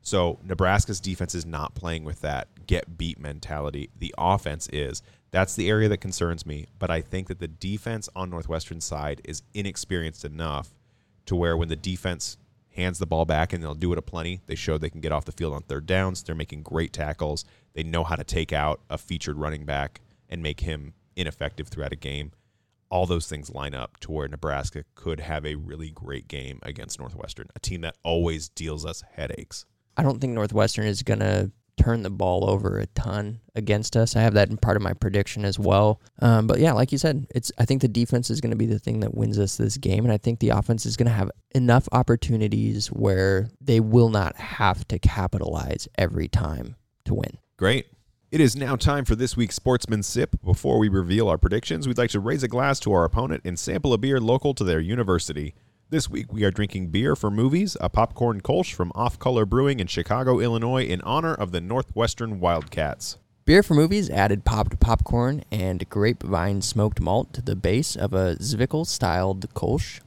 So 0.02 0.38
Nebraska's 0.42 1.00
defense 1.00 1.34
is 1.34 1.44
not 1.44 1.74
playing 1.74 2.04
with 2.04 2.20
that 2.22 2.48
get 2.66 2.96
beat 2.96 3.18
mentality. 3.18 3.90
The 3.98 4.14
offense 4.16 4.68
is. 4.72 5.02
That's 5.30 5.54
the 5.54 5.68
area 5.68 5.88
that 5.88 5.98
concerns 5.98 6.46
me. 6.46 6.66
But 6.78 6.90
I 6.90 7.02
think 7.02 7.28
that 7.28 7.40
the 7.40 7.48
defense 7.48 8.08
on 8.16 8.30
Northwestern 8.30 8.80
side 8.80 9.20
is 9.24 9.42
inexperienced 9.54 10.24
enough 10.24 10.72
to 11.26 11.36
where 11.36 11.56
when 11.56 11.68
the 11.68 11.76
defense 11.76 12.38
hands 12.78 12.98
the 12.98 13.06
ball 13.06 13.24
back 13.24 13.52
and 13.52 13.62
they'll 13.62 13.74
do 13.74 13.92
it 13.92 13.98
a 13.98 14.02
plenty. 14.02 14.40
they 14.46 14.54
show 14.54 14.78
they 14.78 14.88
can 14.88 15.00
get 15.00 15.12
off 15.12 15.24
the 15.24 15.32
field 15.32 15.52
on 15.52 15.62
third 15.62 15.84
downs. 15.84 16.22
They're 16.22 16.34
making 16.34 16.62
great 16.62 16.92
tackles. 16.92 17.44
They 17.74 17.82
know 17.82 18.04
how 18.04 18.14
to 18.14 18.24
take 18.24 18.52
out 18.52 18.80
a 18.88 18.96
featured 18.96 19.36
running 19.36 19.64
back 19.64 20.00
and 20.28 20.42
make 20.42 20.60
him 20.60 20.94
ineffective 21.16 21.68
throughout 21.68 21.92
a 21.92 21.96
game. 21.96 22.32
All 22.90 23.04
those 23.04 23.26
things 23.26 23.50
line 23.50 23.74
up 23.74 23.98
to 24.00 24.12
where 24.12 24.28
Nebraska 24.28 24.84
could 24.94 25.20
have 25.20 25.44
a 25.44 25.56
really 25.56 25.90
great 25.90 26.28
game 26.28 26.58
against 26.62 26.98
Northwestern, 26.98 27.48
a 27.54 27.58
team 27.58 27.82
that 27.82 27.96
always 28.02 28.48
deals 28.48 28.86
us 28.86 29.02
headaches. 29.12 29.66
I 29.96 30.02
don't 30.04 30.20
think 30.20 30.32
Northwestern 30.32 30.86
is 30.86 31.02
going 31.02 31.18
to 31.18 31.50
turn 31.78 32.02
the 32.02 32.10
ball 32.10 32.48
over 32.48 32.78
a 32.78 32.86
ton 32.86 33.40
against 33.54 33.96
us. 33.96 34.16
I 34.16 34.20
have 34.20 34.34
that 34.34 34.50
in 34.50 34.56
part 34.56 34.76
of 34.76 34.82
my 34.82 34.92
prediction 34.92 35.44
as 35.44 35.58
well. 35.58 36.00
Um, 36.20 36.46
but 36.46 36.58
yeah, 36.58 36.72
like 36.72 36.92
you 36.92 36.98
said, 36.98 37.26
it's 37.34 37.50
I 37.58 37.64
think 37.64 37.80
the 37.80 37.88
defense 37.88 38.30
is 38.30 38.40
going 38.40 38.50
to 38.50 38.56
be 38.56 38.66
the 38.66 38.78
thing 38.78 39.00
that 39.00 39.14
wins 39.14 39.38
us 39.38 39.56
this 39.56 39.76
game, 39.76 40.04
and 40.04 40.12
I 40.12 40.18
think 40.18 40.40
the 40.40 40.50
offense 40.50 40.84
is 40.84 40.96
going 40.96 41.06
to 41.06 41.12
have 41.12 41.30
enough 41.54 41.88
opportunities 41.92 42.88
where 42.88 43.50
they 43.60 43.80
will 43.80 44.10
not 44.10 44.36
have 44.36 44.86
to 44.88 44.98
capitalize 44.98 45.88
every 45.96 46.28
time 46.28 46.76
to 47.04 47.14
win. 47.14 47.38
Great. 47.56 47.86
It 48.30 48.42
is 48.42 48.54
now 48.54 48.76
time 48.76 49.06
for 49.06 49.16
this 49.16 49.38
week's 49.38 49.56
Sportsman 49.56 50.02
Sip. 50.02 50.36
Before 50.44 50.78
we 50.78 50.90
reveal 50.90 51.28
our 51.30 51.38
predictions, 51.38 51.88
we'd 51.88 51.96
like 51.96 52.10
to 52.10 52.20
raise 52.20 52.42
a 52.42 52.48
glass 52.48 52.78
to 52.80 52.92
our 52.92 53.04
opponent 53.04 53.40
and 53.46 53.58
sample 53.58 53.94
a 53.94 53.98
beer 53.98 54.20
local 54.20 54.52
to 54.52 54.64
their 54.64 54.80
university. 54.80 55.54
This 55.90 56.10
week 56.10 56.30
we 56.30 56.44
are 56.44 56.50
drinking 56.50 56.88
beer 56.88 57.16
for 57.16 57.30
movies, 57.30 57.74
a 57.80 57.88
popcorn 57.88 58.42
kolsch 58.42 58.74
from 58.74 58.92
Off 58.94 59.18
Color 59.18 59.46
Brewing 59.46 59.80
in 59.80 59.86
Chicago, 59.86 60.38
Illinois, 60.38 60.84
in 60.84 61.00
honor 61.00 61.32
of 61.32 61.50
the 61.50 61.62
Northwestern 61.62 62.40
Wildcats. 62.40 63.16
Beer 63.46 63.62
for 63.62 63.72
Movies 63.72 64.10
added 64.10 64.44
popped 64.44 64.78
popcorn 64.80 65.44
and 65.50 65.88
grapevine 65.88 66.60
smoked 66.60 67.00
malt 67.00 67.32
to 67.32 67.40
the 67.40 67.56
base 67.56 67.96
of 67.96 68.12
a 68.12 68.36
Zwickel 68.36 68.86
styled 68.86 69.48
Kolsch. 69.54 70.00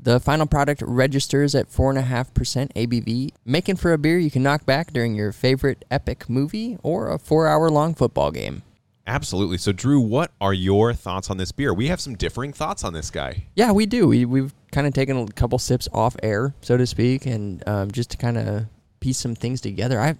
The 0.00 0.18
final 0.18 0.46
product 0.46 0.82
registers 0.84 1.54
at 1.54 1.70
4.5% 1.70 2.72
ABV, 2.72 3.30
making 3.44 3.76
for 3.76 3.92
a 3.92 3.98
beer 3.98 4.18
you 4.18 4.32
can 4.32 4.42
knock 4.42 4.66
back 4.66 4.92
during 4.92 5.14
your 5.14 5.30
favorite 5.30 5.84
epic 5.92 6.28
movie 6.28 6.76
or 6.82 7.08
a 7.08 7.20
four 7.20 7.46
hour 7.46 7.70
long 7.70 7.94
football 7.94 8.32
game. 8.32 8.64
Absolutely. 9.10 9.58
So, 9.58 9.72
Drew, 9.72 10.00
what 10.00 10.30
are 10.40 10.54
your 10.54 10.94
thoughts 10.94 11.30
on 11.30 11.36
this 11.36 11.50
beer? 11.50 11.74
We 11.74 11.88
have 11.88 12.00
some 12.00 12.14
differing 12.14 12.52
thoughts 12.52 12.84
on 12.84 12.92
this 12.92 13.10
guy. 13.10 13.46
Yeah, 13.56 13.72
we 13.72 13.84
do. 13.84 14.06
We, 14.06 14.24
we've 14.24 14.54
kind 14.70 14.86
of 14.86 14.94
taken 14.94 15.16
a 15.16 15.26
couple 15.26 15.58
sips 15.58 15.88
off 15.92 16.14
air, 16.22 16.54
so 16.60 16.76
to 16.76 16.86
speak, 16.86 17.26
and 17.26 17.66
um, 17.68 17.90
just 17.90 18.10
to 18.12 18.16
kind 18.16 18.38
of 18.38 18.66
piece 19.00 19.18
some 19.18 19.34
things 19.34 19.60
together. 19.60 20.00
I 20.00 20.16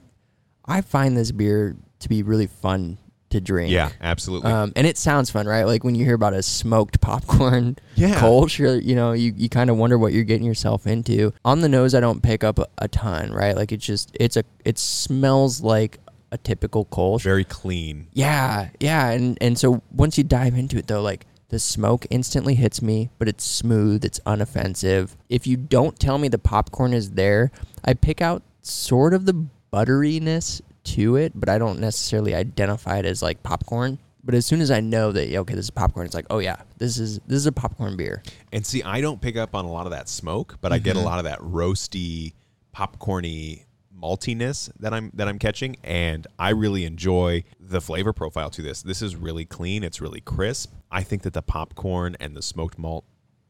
I 0.65 0.81
find 0.81 1.17
this 1.17 1.31
beer 1.31 1.77
to 2.01 2.09
be 2.09 2.25
really 2.25 2.49
fun 2.49 2.99
to 3.31 3.41
drink. 3.41 3.71
Yeah, 3.71 3.91
absolutely. 4.01 4.51
Um, 4.51 4.73
and 4.75 4.87
it 4.87 4.99
sounds 4.99 5.31
fun, 5.31 5.47
right? 5.47 5.65
Like 5.65 5.85
when 5.85 5.95
you 5.95 6.05
hear 6.05 6.15
about 6.15 6.35
a 6.35 6.43
smoked 6.43 7.01
popcorn 7.01 7.77
Yeah. 7.95 8.19
Kolsch, 8.21 8.59
you're, 8.59 8.77
you 8.77 8.97
know, 8.97 9.13
you, 9.13 9.33
you 9.37 9.49
kind 9.49 9.71
of 9.71 9.77
wonder 9.77 9.99
what 9.99 10.13
you're 10.13 10.25
getting 10.25 10.47
yourself 10.47 10.87
into. 10.87 11.33
On 11.45 11.61
the 11.61 11.69
nose, 11.69 11.95
I 11.95 12.01
don't 12.01 12.23
pick 12.23 12.43
up 12.43 12.59
a, 12.59 12.67
a 12.79 12.89
ton, 12.89 13.31
right? 13.33 13.55
Like 13.55 13.71
it's 13.73 13.87
just, 13.87 14.11
it's 14.19 14.37
a, 14.37 14.43
it 14.65 14.79
smells 14.79 15.61
like 15.61 15.99
a 16.33 16.39
typical 16.39 16.85
Kolsch. 16.85 17.23
Very 17.23 17.45
clean. 17.45 18.09
Yeah, 18.13 18.71
yeah, 18.79 19.11
and 19.11 19.39
and 19.41 19.59
so 19.59 19.83
once 19.93 20.19
you 20.19 20.25
dive 20.25 20.55
into 20.55 20.79
it 20.79 20.87
though, 20.87 21.03
like 21.03 21.27
the 21.49 21.59
smoke 21.59 22.07
instantly 22.11 22.55
hits 22.55 22.81
me, 22.81 23.11
but 23.19 23.29
it's 23.29 23.45
smooth, 23.45 24.05
it's 24.05 24.21
unoffensive. 24.21 25.17
If 25.29 25.47
you 25.47 25.57
don't 25.57 25.99
tell 25.99 26.19
me 26.19 26.29
the 26.29 26.39
popcorn 26.39 26.93
is 26.93 27.13
there, 27.13 27.51
I 27.85 27.95
pick 27.95 28.21
out 28.21 28.43
sort 28.63 29.15
of 29.15 29.27
the 29.27 29.47
butteriness 29.73 30.61
to 30.83 31.17
it, 31.17 31.33
but 31.35 31.49
I 31.49 31.59
don't 31.59 31.81
necessarily 31.81 32.35
identify 32.35 32.99
it 32.99 33.05
as 33.05 33.23
like 33.23 33.43
popcorn. 33.43 33.99
But 34.23 34.35
as 34.35 34.47
soon 34.47 34.61
as 34.61 34.71
I 34.71 34.81
know 34.81 35.13
that 35.13 35.35
okay, 35.35 35.55
this 35.55 35.65
is 35.65 35.71
popcorn, 35.71 36.07
it's 36.07 36.15
like, 36.15 36.27
oh 36.31 36.39
yeah, 36.39 36.63
this 36.79 36.99
is 36.99 37.19
this 37.27 37.39
is 37.39 37.47
a 37.47 37.53
popcorn 37.53 37.97
beer. 37.97 38.23
And 38.53 38.65
see, 38.65 38.83
I 38.83 39.01
don't 39.01 39.21
pick 39.21 39.37
up 39.37 39.55
on 39.55 39.65
a 39.65 39.73
lot 39.73 39.87
of 39.87 39.93
that 39.93 40.09
smoke, 40.09 40.59
but 40.61 40.73
I 40.73 40.79
get 40.79 40.95
a 40.95 40.99
mm-hmm. 40.99 41.07
lot 41.07 41.19
of 41.19 41.25
that 41.25 41.41
roasty, 41.41 42.35
popcorny 42.77 43.65
maltiness 44.01 44.71
that 44.79 44.93
I'm 44.95 45.11
that 45.15 45.29
I'm 45.29 45.39
catching, 45.39 45.77
and 45.85 46.27
I 46.39 46.51
really 46.51 46.85
enjoy 46.85 47.45
the 47.59 47.81
flavor 47.81 48.13
profile 48.13 48.51
to 48.51 48.63
this. 48.63 48.83
This 48.83 49.03
is 49.03 49.17
really 49.17 49.45
clean. 49.45 49.85
It's 49.85 50.01
really 50.01 50.21
crisp. 50.21 50.73
I 50.91 51.03
think 51.03 51.23
that 51.23 51.33
the 51.35 51.43
popcorn 51.43 52.17
and 52.21 52.37
the 52.37 52.43
smoked 52.43 52.79
malt 52.79 53.05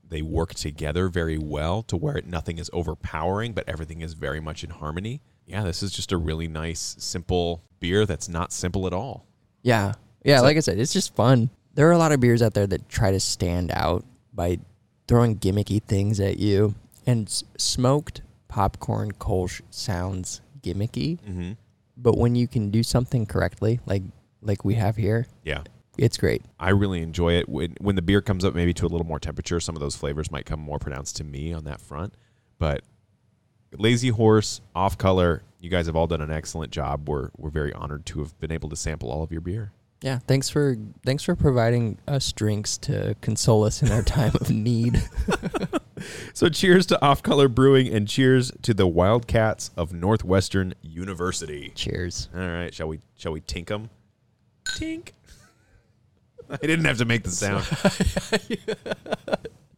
they 0.08 0.22
work 0.22 0.54
together 0.54 1.08
very 1.08 1.38
well 1.38 1.82
to 1.84 1.96
where 1.96 2.20
nothing 2.26 2.58
is 2.58 2.68
overpowering, 2.72 3.52
but 3.52 3.68
everything 3.68 4.00
is 4.00 4.14
very 4.14 4.40
much 4.40 4.64
in 4.64 4.70
harmony. 4.70 5.20
Yeah, 5.46 5.62
this 5.62 5.84
is 5.84 5.92
just 5.92 6.10
a 6.10 6.16
really 6.16 6.48
nice, 6.48 6.96
simple 6.98 7.62
beer 7.78 8.04
that's 8.06 8.28
not 8.28 8.52
simple 8.52 8.88
at 8.88 8.92
all. 8.92 9.24
Yeah. 9.62 9.92
Yeah, 10.24 10.38
So- 10.38 10.42
like 10.42 10.56
I 10.56 10.60
said, 10.60 10.80
it's 10.80 10.92
just 10.92 11.14
fun. 11.14 11.48
There 11.74 11.88
are 11.88 11.92
a 11.92 11.98
lot 11.98 12.10
of 12.10 12.18
beers 12.18 12.42
out 12.42 12.54
there 12.54 12.66
that 12.66 12.88
try 12.88 13.12
to 13.12 13.20
stand 13.20 13.70
out 13.72 14.04
by 14.34 14.58
throwing 15.06 15.36
gimmicky 15.38 15.80
things 15.80 16.18
at 16.18 16.38
you. 16.40 16.74
And 17.06 17.28
s- 17.28 17.44
smoked 17.56 18.22
popcorn 18.50 19.12
Kolsch 19.12 19.62
sounds 19.70 20.42
gimmicky, 20.60 21.18
Mm-hmm. 21.22 21.52
but 21.96 22.18
when 22.18 22.34
you 22.34 22.46
can 22.48 22.70
do 22.70 22.82
something 22.82 23.24
correctly, 23.24 23.80
like 23.86 24.02
like 24.42 24.64
we 24.64 24.74
have 24.74 24.96
here, 24.96 25.26
Yeah. 25.44 25.62
it's 25.96 26.16
great. 26.18 26.42
I 26.58 26.70
really 26.70 27.00
enjoy 27.02 27.34
it 27.34 27.48
when 27.48 27.76
when 27.80 27.94
the 27.96 28.02
beer 28.02 28.20
comes 28.20 28.44
up 28.44 28.54
maybe 28.54 28.74
to 28.74 28.86
a 28.86 28.88
little 28.88 29.06
more 29.06 29.20
temperature. 29.20 29.60
Some 29.60 29.76
of 29.76 29.80
those 29.80 29.96
flavors 29.96 30.30
might 30.30 30.44
come 30.46 30.60
more 30.60 30.78
pronounced 30.78 31.16
to 31.16 31.24
me 31.24 31.52
on 31.52 31.64
that 31.64 31.80
front. 31.80 32.14
But 32.58 32.82
Lazy 33.78 34.08
Horse, 34.08 34.60
Off 34.74 34.98
Color, 34.98 35.42
you 35.60 35.70
guys 35.70 35.86
have 35.86 35.94
all 35.96 36.06
done 36.08 36.20
an 36.20 36.30
excellent 36.32 36.72
job. 36.72 37.08
We're 37.08 37.30
we're 37.38 37.50
very 37.50 37.72
honored 37.72 38.04
to 38.06 38.18
have 38.20 38.38
been 38.40 38.50
able 38.52 38.68
to 38.70 38.76
sample 38.76 39.10
all 39.10 39.22
of 39.22 39.30
your 39.30 39.40
beer. 39.40 39.72
Yeah, 40.02 40.18
thanks 40.26 40.48
for 40.48 40.76
thanks 41.06 41.22
for 41.22 41.36
providing 41.36 41.98
us 42.08 42.32
drinks 42.32 42.78
to 42.78 43.14
console 43.20 43.64
us 43.64 43.82
in 43.82 43.92
our 43.92 44.02
time 44.02 44.32
of 44.40 44.50
need. 44.50 45.02
So 46.34 46.48
cheers 46.48 46.86
to 46.86 47.02
Off 47.04 47.22
Color 47.22 47.48
Brewing 47.48 47.88
and 47.88 48.08
cheers 48.08 48.52
to 48.62 48.72
the 48.74 48.86
Wildcats 48.86 49.70
of 49.76 49.92
Northwestern 49.92 50.74
University. 50.82 51.72
Cheers. 51.74 52.28
All 52.34 52.40
right, 52.40 52.72
shall 52.74 52.88
we 52.88 53.00
shall 53.16 53.32
we 53.32 53.40
tink 53.40 53.66
them? 53.66 53.90
Tink. 54.64 55.10
I 56.50 56.56
didn't 56.56 56.84
have 56.86 56.98
to 56.98 57.04
make 57.04 57.22
the 57.22 57.30
sound. 57.30 57.64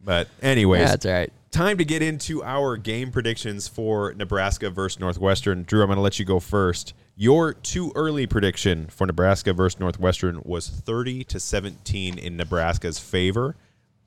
but 0.02 0.28
anyways, 0.40 0.80
Yeah, 0.80 0.86
that's 0.86 1.06
all 1.06 1.12
right. 1.12 1.32
time 1.50 1.78
to 1.78 1.84
get 1.84 2.02
into 2.02 2.42
our 2.42 2.76
game 2.76 3.10
predictions 3.10 3.68
for 3.68 4.14
Nebraska 4.14 4.70
versus 4.70 4.98
Northwestern. 4.98 5.64
Drew, 5.64 5.82
I'm 5.82 5.88
going 5.88 5.96
to 5.96 6.02
let 6.02 6.18
you 6.18 6.24
go 6.24 6.40
first. 6.40 6.94
Your 7.14 7.52
too 7.52 7.92
early 7.94 8.26
prediction 8.26 8.86
for 8.86 9.06
Nebraska 9.06 9.52
versus 9.52 9.78
Northwestern 9.78 10.40
was 10.44 10.68
30 10.68 11.24
to 11.24 11.38
17 11.38 12.18
in 12.18 12.36
Nebraska's 12.36 12.98
favor. 12.98 13.54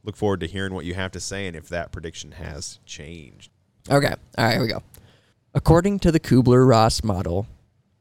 Look 0.06 0.16
forward 0.16 0.40
to 0.42 0.48
hearing 0.48 0.74
what 0.74 0.86
you 0.86 0.94
have 0.94 1.12
to 1.14 1.20
say 1.20 1.48
and 1.48 1.56
if 1.56 1.68
that 1.70 1.92
prediction 1.92 2.34
has 2.34 2.80
changed. 2.86 3.52
Okay. 3.90 4.14
All 4.38 4.46
right, 4.46 4.54
here 4.54 4.62
we 4.62 4.68
go. 4.68 4.84
According 5.54 6.00
to 6.00 6.12
the 6.12 6.20
Kubler 6.20 6.68
Ross 6.68 7.04
model, 7.04 7.48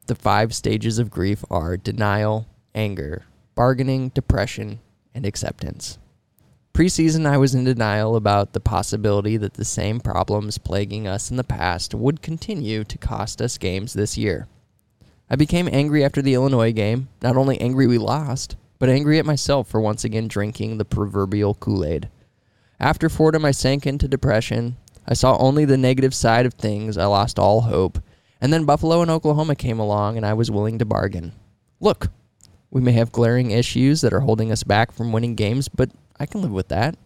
the 0.05 0.15
five 0.15 0.53
stages 0.53 0.99
of 0.99 1.09
grief 1.09 1.43
are 1.49 1.77
denial, 1.77 2.47
anger, 2.75 3.23
bargaining, 3.55 4.09
depression, 4.09 4.79
and 5.15 5.25
acceptance. 5.25 5.97
Preseason, 6.75 7.25
I 7.25 7.37
was 7.37 7.55
in 7.55 7.63
denial 7.63 8.15
about 8.15 8.53
the 8.53 8.59
possibility 8.59 9.37
that 9.37 9.53
the 9.53 9.65
same 9.65 9.99
problems 9.99 10.57
plaguing 10.57 11.07
us 11.07 11.31
in 11.31 11.37
the 11.37 11.43
past 11.43 11.95
would 11.95 12.21
continue 12.21 12.83
to 12.83 12.97
cost 12.97 13.41
us 13.41 13.57
games 13.57 13.93
this 13.93 14.17
year. 14.17 14.47
I 15.29 15.37
became 15.37 15.69
angry 15.71 16.03
after 16.03 16.21
the 16.21 16.33
Illinois 16.33 16.73
game, 16.73 17.07
not 17.23 17.37
only 17.37 17.59
angry 17.59 17.87
we 17.87 17.97
lost, 17.97 18.57
but 18.79 18.89
angry 18.89 19.19
at 19.19 19.25
myself 19.25 19.67
for 19.67 19.79
once 19.79 20.03
again 20.03 20.27
drinking 20.27 20.77
the 20.77 20.85
proverbial 20.85 21.55
Kool 21.55 21.85
Aid. 21.85 22.09
After 22.79 23.09
Fordham, 23.09 23.45
I 23.45 23.51
sank 23.51 23.85
into 23.87 24.07
depression. 24.07 24.77
I 25.07 25.13
saw 25.13 25.37
only 25.37 25.65
the 25.65 25.77
negative 25.77 26.13
side 26.13 26.45
of 26.45 26.55
things. 26.55 26.97
I 26.97 27.05
lost 27.05 27.39
all 27.39 27.61
hope. 27.61 27.99
And 28.41 28.51
then 28.51 28.65
Buffalo 28.65 29.01
and 29.01 29.09
Oklahoma 29.09 29.55
came 29.55 29.79
along, 29.79 30.17
and 30.17 30.25
I 30.25 30.33
was 30.33 30.51
willing 30.51 30.79
to 30.79 30.85
bargain. 30.85 31.31
Look, 31.79 32.09
we 32.69 32.81
may 32.81 32.91
have 32.91 33.11
glaring 33.11 33.51
issues 33.51 34.01
that 34.01 34.13
are 34.13 34.19
holding 34.21 34.51
us 34.51 34.63
back 34.63 34.91
from 34.91 35.13
winning 35.13 35.35
games, 35.35 35.69
but 35.69 35.91
I 36.19 36.25
can 36.25 36.41
live 36.41 36.51
with 36.51 36.67
that. 36.67 36.97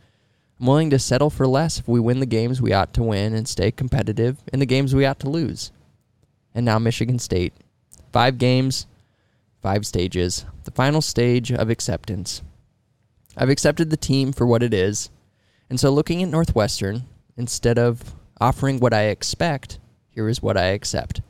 I'm 0.60 0.66
willing 0.66 0.90
to 0.90 1.00
settle 1.00 1.30
for 1.30 1.48
less 1.48 1.80
if 1.80 1.88
we 1.88 2.00
win 2.00 2.20
the 2.20 2.26
games 2.26 2.62
we 2.62 2.74
ought 2.74 2.94
to 2.96 3.04
win 3.04 3.34
and 3.34 3.48
stay 3.48 3.72
competitive 3.72 4.38
in 4.52 4.60
the 4.60 4.66
games 4.66 4.94
we 4.94 5.06
ought 5.06 5.20
to 5.20 5.30
lose. 5.30 5.72
And 6.54 6.66
now 6.66 6.80
Michigan 6.80 7.20
State. 7.20 7.54
Five 8.12 8.38
games, 8.38 8.88
five 9.62 9.86
stages. 9.86 10.46
The 10.64 10.72
final 10.72 11.02
stage 11.02 11.52
of 11.52 11.70
acceptance. 11.70 12.42
I've 13.38 13.50
accepted 13.50 13.90
the 13.90 13.98
team 13.98 14.32
for 14.32 14.46
what 14.46 14.64
it 14.64 14.74
is. 14.74 15.10
And 15.70 15.80
so 15.80 15.92
looking 15.92 16.24
at 16.24 16.30
Northwestern, 16.30 17.04
instead 17.38 17.78
of 17.78 18.16
offering 18.42 18.80
what 18.80 18.94
I 18.94 19.04
expect, 19.04 19.80
here 20.10 20.28
is 20.28 20.42
what 20.42 20.58
I 20.58 20.66
accept. 20.66 21.22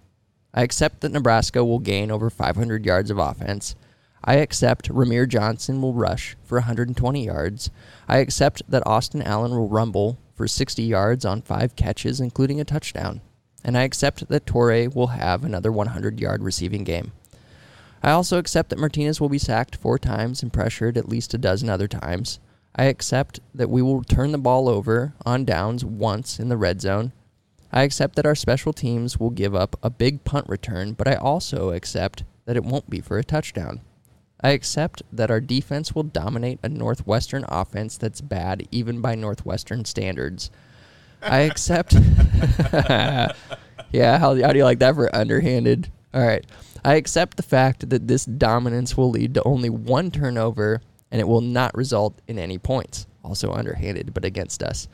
I 0.53 0.63
accept 0.63 1.01
that 1.01 1.11
Nebraska 1.11 1.63
will 1.63 1.79
gain 1.79 2.09
over 2.09 2.29
500 2.29 2.85
yards 2.85 3.11
of 3.11 3.19
offense. 3.19 3.75
I 4.23 4.35
accept 4.35 4.89
Rahmir 4.89 5.27
Johnson 5.27 5.81
will 5.81 5.93
rush 5.93 6.35
for 6.43 6.57
120 6.57 7.25
yards. 7.25 7.69
I 8.07 8.17
accept 8.17 8.63
that 8.69 8.85
Austin 8.85 9.21
Allen 9.21 9.51
will 9.51 9.69
rumble 9.69 10.17
for 10.33 10.47
60 10.47 10.83
yards 10.83 11.25
on 11.25 11.41
five 11.41 11.75
catches, 11.75 12.19
including 12.19 12.59
a 12.59 12.65
touchdown. 12.65 13.21
And 13.63 13.77
I 13.77 13.83
accept 13.83 14.27
that 14.29 14.45
Toure 14.45 14.93
will 14.93 15.07
have 15.07 15.43
another 15.43 15.71
100 15.71 16.19
yard 16.19 16.43
receiving 16.43 16.83
game. 16.83 17.11
I 18.01 18.11
also 18.11 18.37
accept 18.37 18.69
that 18.69 18.79
Martinez 18.79 19.19
will 19.19 19.29
be 19.29 19.37
sacked 19.37 19.75
four 19.75 19.99
times 19.99 20.41
and 20.41 20.53
pressured 20.53 20.97
at 20.97 21.09
least 21.09 21.33
a 21.33 21.37
dozen 21.37 21.69
other 21.69 21.87
times. 21.87 22.39
I 22.75 22.85
accept 22.85 23.39
that 23.53 23.69
we 23.69 23.81
will 23.81 24.03
turn 24.03 24.31
the 24.31 24.37
ball 24.37 24.69
over 24.69 25.13
on 25.25 25.43
downs 25.43 25.83
once 25.83 26.39
in 26.39 26.49
the 26.49 26.57
red 26.57 26.81
zone. 26.81 27.11
I 27.71 27.83
accept 27.83 28.15
that 28.15 28.25
our 28.25 28.35
special 28.35 28.73
teams 28.73 29.19
will 29.19 29.29
give 29.29 29.53
up 29.53 29.75
a 29.83 29.89
big 29.89 30.23
punt 30.23 30.47
return, 30.47 30.93
but 30.93 31.07
I 31.07 31.15
also 31.15 31.71
accept 31.71 32.23
that 32.45 32.55
it 32.55 32.63
won't 32.63 32.89
be 32.89 33.01
for 33.01 33.17
a 33.17 33.23
touchdown. 33.23 33.81
I 34.41 34.51
accept 34.51 35.03
that 35.11 35.29
our 35.29 35.41
defense 35.41 35.93
will 35.93 36.03
dominate 36.03 36.59
a 36.63 36.69
Northwestern 36.69 37.43
offense 37.49 37.97
that's 37.97 38.21
bad 38.21 38.67
even 38.71 39.01
by 39.01 39.15
Northwestern 39.15 39.83
standards. 39.83 40.49
I 41.21 41.39
accept. 41.39 41.93
yeah, 43.91 44.17
how, 44.17 44.35
how 44.35 44.53
do 44.53 44.57
you 44.57 44.63
like 44.63 44.79
that 44.79 44.95
for 44.95 45.13
underhanded? 45.13 45.91
All 46.13 46.25
right. 46.25 46.45
I 46.83 46.95
accept 46.95 47.37
the 47.37 47.43
fact 47.43 47.89
that 47.89 48.07
this 48.07 48.25
dominance 48.25 48.95
will 48.97 49.09
lead 49.09 49.33
to 49.35 49.43
only 49.43 49.69
one 49.69 50.11
turnover 50.11 50.81
and 51.11 51.19
it 51.19 51.27
will 51.27 51.41
not 51.41 51.75
result 51.75 52.19
in 52.27 52.39
any 52.39 52.57
points. 52.57 53.07
Also 53.23 53.51
underhanded, 53.51 54.13
but 54.13 54.25
against 54.25 54.63
us. 54.63 54.87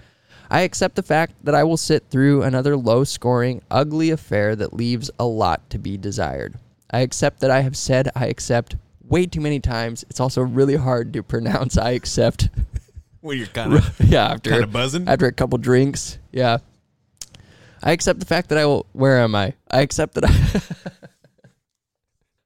I 0.49 0.61
accept 0.61 0.95
the 0.95 1.03
fact 1.03 1.33
that 1.43 1.55
I 1.55 1.63
will 1.63 1.77
sit 1.77 2.05
through 2.09 2.43
another 2.43 2.75
low 2.77 3.03
scoring, 3.03 3.61
ugly 3.71 4.09
affair 4.11 4.55
that 4.55 4.73
leaves 4.73 5.09
a 5.19 5.25
lot 5.25 5.69
to 5.71 5.77
be 5.79 5.97
desired. 5.97 6.55
I 6.91 6.99
accept 6.99 7.39
that 7.41 7.51
I 7.51 7.61
have 7.61 7.75
said 7.75 8.09
I 8.15 8.27
accept 8.27 8.75
way 9.03 9.25
too 9.25 9.41
many 9.41 9.59
times. 9.59 10.05
It's 10.09 10.19
also 10.19 10.41
really 10.41 10.75
hard 10.75 11.13
to 11.13 11.23
pronounce 11.23 11.77
I 11.77 11.91
accept. 11.91 12.49
Well, 13.21 13.33
you're 13.33 13.47
kind 13.47 13.73
of 13.73 13.99
yeah, 14.07 14.33
after 14.33 14.51
kind 14.51 14.63
of 14.63 14.71
buzzing. 14.71 15.07
after 15.07 15.25
a 15.25 15.31
couple 15.31 15.57
drinks. 15.57 16.19
Yeah. 16.31 16.59
I 17.85 17.91
accept 17.91 18.19
the 18.19 18.25
fact 18.25 18.49
that 18.49 18.57
I 18.57 18.65
will 18.65 18.87
where 18.93 19.19
am 19.19 19.35
I? 19.35 19.53
I 19.69 19.81
accept 19.81 20.15
that 20.15 20.25
I 20.25 21.09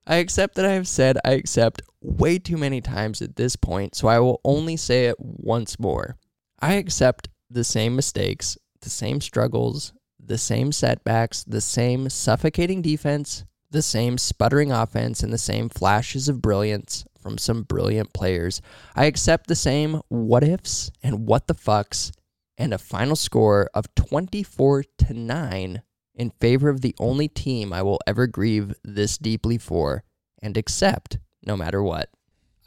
I 0.16 0.16
accept 0.18 0.56
that 0.56 0.66
I 0.66 0.74
have 0.74 0.88
said 0.88 1.18
I 1.24 1.32
accept 1.32 1.82
way 2.02 2.40
too 2.40 2.58
many 2.58 2.82
times 2.82 3.22
at 3.22 3.38
this 3.38 3.56
point, 3.56 3.96
so 3.96 4.10
I 4.10 4.20
will 4.20 4.42
only 4.44 4.76
say 4.76 5.06
it 5.06 5.16
once 5.20 5.80
more. 5.80 6.18
I 6.60 6.74
accept 6.74 7.30
the 7.50 7.64
same 7.64 7.96
mistakes, 7.96 8.58
the 8.82 8.90
same 8.90 9.22
struggles, 9.22 9.94
the 10.20 10.38
same 10.38 10.72
setbacks, 10.72 11.44
the 11.44 11.62
same 11.62 12.10
suffocating 12.10 12.82
defense, 12.82 13.46
the 13.72 13.82
same 13.82 14.18
sputtering 14.18 14.72
offense, 14.72 15.24
and 15.24 15.32
the 15.32 15.38
same 15.38 15.70
flashes 15.70 16.28
of 16.28 16.42
brilliance 16.42 17.06
from 17.20 17.38
some 17.38 17.64
brilliant 17.64 18.12
players. 18.14 18.62
I 18.96 19.06
accept 19.06 19.48
the 19.48 19.56
same 19.56 20.02
what 20.10 20.44
ifs 20.44 20.92
and 21.04 21.28
what 21.28 21.48
the 21.48 21.56
fucks 21.56 22.12
and 22.60 22.74
a 22.74 22.78
final 22.78 23.16
score 23.16 23.70
of 23.74 23.94
24 23.96 24.84
to 25.00 25.14
9 25.14 25.82
in 26.14 26.30
favor 26.42 26.70
of 26.70 26.82
the 26.82 26.94
only 27.00 27.30
team 27.30 27.72
I 27.72 27.82
will 27.82 28.02
ever 28.06 28.28
grieve 28.28 28.76
this 28.84 29.18
deeply 29.18 29.58
for 29.58 30.04
and 30.42 30.58
accept 30.58 31.18
no 31.44 31.56
matter 31.56 31.82
what. 31.82 32.10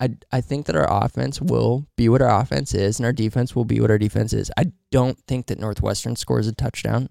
I, 0.00 0.16
I 0.32 0.40
think 0.40 0.66
that 0.66 0.74
our 0.74 1.04
offense 1.04 1.40
will 1.40 1.86
be 1.96 2.08
what 2.08 2.22
our 2.22 2.40
offense 2.40 2.74
is 2.74 2.98
and 2.98 3.06
our 3.06 3.12
defense 3.12 3.54
will 3.54 3.66
be 3.66 3.80
what 3.80 3.90
our 3.90 3.98
defense 3.98 4.32
is. 4.32 4.50
I 4.56 4.72
don't 4.90 5.18
think 5.28 5.46
that 5.46 5.60
Northwestern 5.60 6.16
scores 6.16 6.48
a 6.48 6.52
touchdown. 6.52 7.08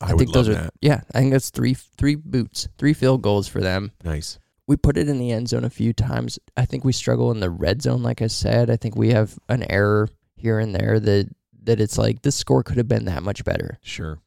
I, 0.00 0.12
would 0.12 0.18
think 0.18 0.32
those 0.32 0.48
are 0.48 0.54
that. 0.54 0.74
yeah, 0.82 1.00
I 1.14 1.20
think 1.20 1.32
that's 1.32 1.48
three 1.48 1.72
three 1.72 2.16
boots, 2.16 2.68
three 2.76 2.92
field 2.92 3.22
goals 3.22 3.48
for 3.48 3.62
them. 3.62 3.92
Nice. 4.04 4.38
We 4.66 4.76
put 4.76 4.98
it 4.98 5.08
in 5.08 5.18
the 5.18 5.32
end 5.32 5.48
zone 5.48 5.64
a 5.64 5.70
few 5.70 5.94
times. 5.94 6.38
I 6.56 6.66
think 6.66 6.84
we 6.84 6.92
struggle 6.92 7.30
in 7.30 7.40
the 7.40 7.48
red 7.48 7.80
zone 7.80 8.02
like 8.02 8.20
I 8.20 8.26
said. 8.26 8.68
I 8.68 8.76
think 8.76 8.96
we 8.96 9.10
have 9.12 9.38
an 9.48 9.64
error 9.70 10.10
here 10.34 10.58
and 10.58 10.74
there 10.74 11.00
that 11.00 11.30
that 11.66 11.80
it's 11.80 11.98
like 11.98 12.22
this 12.22 12.36
score 12.36 12.62
could 12.62 12.76
have 12.78 12.88
been 12.88 13.04
that 13.04 13.22
much 13.22 13.44
better. 13.44 13.78
Sure. 13.82 14.18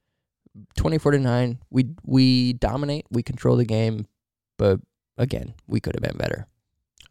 24 0.78 1.14
to 1.14 1.20
9. 1.20 1.60
We 1.70 1.90
we 2.04 2.54
dominate, 2.54 3.06
we 3.10 3.24
control 3.24 3.56
the 3.56 3.66
game, 3.66 4.08
but 4.58 4.80
again, 5.18 5.56
we 5.68 5.80
could 5.80 5.96
have 5.96 6.04
been 6.04 6.18
better. 6.18 6.48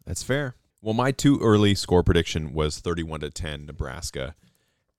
That's 0.05 0.23
fair. 0.23 0.55
Well, 0.81 0.93
my 0.93 1.11
too 1.11 1.39
early 1.41 1.75
score 1.75 2.03
prediction 2.03 2.53
was 2.53 2.79
31 2.79 3.19
to 3.21 3.29
10 3.29 3.65
Nebraska, 3.65 4.35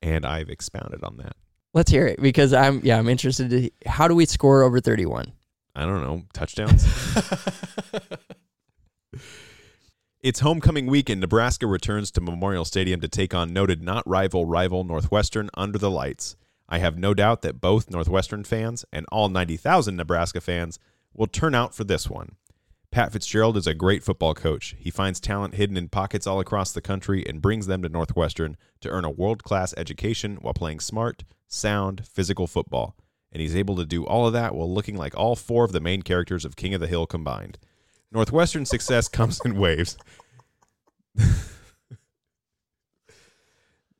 and 0.02 0.26
I've 0.26 0.50
expounded 0.50 1.02
on 1.02 1.16
that. 1.18 1.36
Let's 1.72 1.90
hear 1.90 2.06
it 2.06 2.20
because 2.20 2.52
I'm 2.52 2.80
yeah, 2.84 2.98
I'm 2.98 3.08
interested 3.08 3.50
to 3.50 3.70
how 3.86 4.08
do 4.08 4.14
we 4.14 4.26
score 4.26 4.62
over 4.62 4.80
31? 4.80 5.32
I 5.74 5.86
don't 5.86 6.02
know, 6.02 6.24
touchdowns. 6.32 6.84
it's 10.22 10.40
homecoming 10.40 10.86
week 10.86 11.08
and 11.08 11.18
Nebraska 11.18 11.66
returns 11.66 12.10
to 12.10 12.20
Memorial 12.20 12.66
Stadium 12.66 13.00
to 13.00 13.08
take 13.08 13.32
on 13.32 13.54
noted 13.54 13.82
not 13.82 14.06
rival 14.06 14.44
rival 14.44 14.84
Northwestern 14.84 15.48
under 15.54 15.78
the 15.78 15.90
lights. 15.90 16.36
I 16.68 16.78
have 16.78 16.98
no 16.98 17.14
doubt 17.14 17.40
that 17.40 17.60
both 17.60 17.90
Northwestern 17.90 18.44
fans 18.44 18.84
and 18.92 19.06
all 19.10 19.30
90,000 19.30 19.96
Nebraska 19.96 20.42
fans 20.42 20.78
will 21.14 21.26
turn 21.26 21.54
out 21.54 21.74
for 21.74 21.84
this 21.84 22.10
one. 22.10 22.36
Pat 22.90 23.12
Fitzgerald 23.12 23.56
is 23.56 23.66
a 23.66 23.72
great 23.72 24.02
football 24.02 24.34
coach. 24.34 24.74
He 24.78 24.90
finds 24.90 25.20
talent 25.20 25.54
hidden 25.54 25.78
in 25.78 25.88
pockets 25.88 26.26
all 26.26 26.38
across 26.38 26.72
the 26.72 26.82
country 26.82 27.24
and 27.26 27.40
brings 27.40 27.66
them 27.66 27.82
to 27.82 27.88
Northwestern 27.88 28.58
to 28.82 28.90
earn 28.90 29.06
a 29.06 29.10
world 29.10 29.42
class 29.42 29.72
education 29.78 30.36
while 30.42 30.52
playing 30.52 30.80
smart, 30.80 31.24
sound, 31.48 32.06
physical 32.06 32.46
football. 32.46 32.94
And 33.32 33.40
he's 33.40 33.56
able 33.56 33.76
to 33.76 33.86
do 33.86 34.04
all 34.04 34.26
of 34.26 34.34
that 34.34 34.54
while 34.54 34.72
looking 34.72 34.96
like 34.96 35.16
all 35.16 35.34
four 35.34 35.64
of 35.64 35.72
the 35.72 35.80
main 35.80 36.02
characters 36.02 36.44
of 36.44 36.56
King 36.56 36.74
of 36.74 36.80
the 36.80 36.88
Hill 36.88 37.06
combined. 37.06 37.58
Northwestern 38.12 38.66
success 38.66 39.08
comes 39.08 39.40
in 39.44 39.56
waves. 39.56 39.96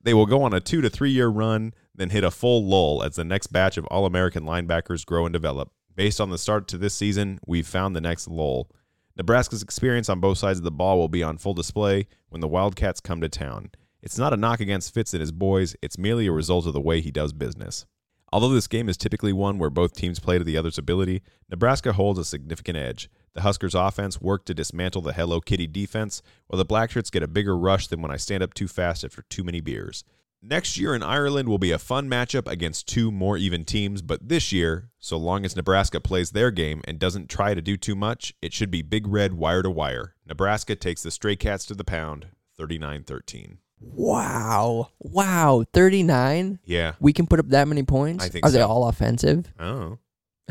they 0.03 0.15
will 0.15 0.27
go 0.27 0.43
on 0.43 0.53
a 0.53 0.61
two 0.61 0.81
to 0.81 0.91
three 0.91 1.11
year 1.11 1.29
run, 1.29 1.73
then 1.95 2.11
hit 2.11 2.25
a 2.25 2.31
full 2.31 2.65
lull 2.65 3.03
as 3.03 3.17
the 3.17 3.25
next 3.25 3.49
batch 3.49 3.77
of 3.77 3.85
All 3.87 4.07
American 4.07 4.45
linebackers 4.45 5.07
grow 5.07 5.27
and 5.27 5.33
develop. 5.33 5.71
Based 5.95 6.21
on 6.21 6.31
the 6.31 6.39
start 6.39 6.67
to 6.69 6.79
this 6.79 6.95
season, 6.95 7.39
we've 7.47 7.67
found 7.67 7.95
the 7.95 8.01
next 8.01 8.27
lull. 8.27 8.71
Nebraska's 9.17 9.63
experience 9.63 10.09
on 10.09 10.21
both 10.21 10.39
sides 10.39 10.59
of 10.59 10.65
the 10.65 10.71
ball 10.71 10.99
will 10.99 11.09
be 11.09 11.23
on 11.23 11.37
full 11.37 11.55
display 11.55 12.07
when 12.31 12.41
the 12.41 12.49
Wildcats 12.49 13.01
come 13.01 13.21
to 13.21 13.29
town. 13.29 13.71
It's 14.03 14.17
not 14.17 14.33
a 14.33 14.37
knock 14.37 14.61
against 14.61 14.95
Fitz 14.95 15.13
and 15.13 15.21
his 15.21 15.33
boys, 15.33 15.77
it's 15.83 15.99
merely 15.99 16.27
a 16.27 16.33
result 16.33 16.67
of 16.67 16.73
the 16.73 16.81
way 16.81 17.01
he 17.01 17.11
does 17.11 17.33
business. 17.35 17.85
Although 18.33 18.49
this 18.49 18.69
game 18.69 18.89
is 18.89 18.97
typically 18.97 19.33
one 19.33 19.59
where 19.59 19.71
both 19.71 19.93
teams 19.95 20.21
play 20.21 20.39
to 20.39 20.45
the 20.45 20.57
other's 20.57 20.79
ability, 20.79 21.23
Nebraska 21.51 21.93
holds 21.93 22.19
a 22.19 22.25
significant 22.25 22.79
edge. 22.79 23.11
The 23.35 23.43
Huskers' 23.43 23.75
offense 23.75 24.21
worked 24.21 24.47
to 24.47 24.55
dismantle 24.55 25.03
the 25.03 25.13
Hello 25.13 25.41
Kitty 25.41 25.67
defense, 25.67 26.21
while 26.49 26.59
the 26.59 26.67
Blackshirts 26.67 27.13
get 27.13 27.23
a 27.23 27.29
bigger 27.29 27.57
rush 27.57 27.87
than 27.87 28.03
when 28.03 28.11
I 28.11 28.17
stand 28.17 28.43
up 28.43 28.55
too 28.55 28.67
fast 28.67 29.05
after 29.05 29.23
too 29.23 29.45
many 29.45 29.61
beers. 29.61 30.05
Next 30.43 30.79
year 30.79 30.95
in 30.95 31.03
Ireland 31.03 31.49
will 31.51 31.59
be 31.59 31.71
a 31.71 31.79
fun 31.79 32.09
matchup 32.09 32.51
against 32.51 32.89
two 32.89 33.13
more 33.13 33.37
even 33.37 33.65
teams, 33.65 34.01
but 34.01 34.27
this 34.27 34.53
year, 34.53 34.89
so 34.99 35.19
long 35.19 35.45
as 35.45 35.55
Nebraska 35.55 36.01
plays 36.01 36.31
their 36.31 36.51
game 36.51 36.81
and 36.87 36.99
doesn't 36.99 37.29
try 37.29 37.53
to 37.53 37.61
do 37.61 37.77
too 37.77 37.95
much, 37.95 38.35
it 38.41 38.55
should 38.55 38.71
be 38.71 38.81
Big 38.81 39.07
Red 39.07 39.35
wire 39.35 39.63
to 39.63 39.71
wire. 39.71 40.15
Nebraska 40.27 40.75
takes 40.75 41.03
the 41.03 41.11
Stray 41.11 41.37
Cats 41.37 41.67
to 41.67 41.75
the 41.75 41.85
pound, 41.85 42.29
39 42.57 43.05
13. 43.05 43.59
Wow. 43.81 44.89
Wow, 44.99 45.65
39? 45.73 46.59
Yeah. 46.65 46.93
We 47.01 47.13
can 47.13 47.27
put 47.27 47.39
up 47.39 47.49
that 47.49 47.69
many 47.69 47.83
points? 47.83 48.25
I 48.25 48.29
think 48.29 48.45
Are 48.45 48.51
they 48.51 48.61
all 48.61 48.89
offensive? 48.89 49.53
Oh. 49.59 49.99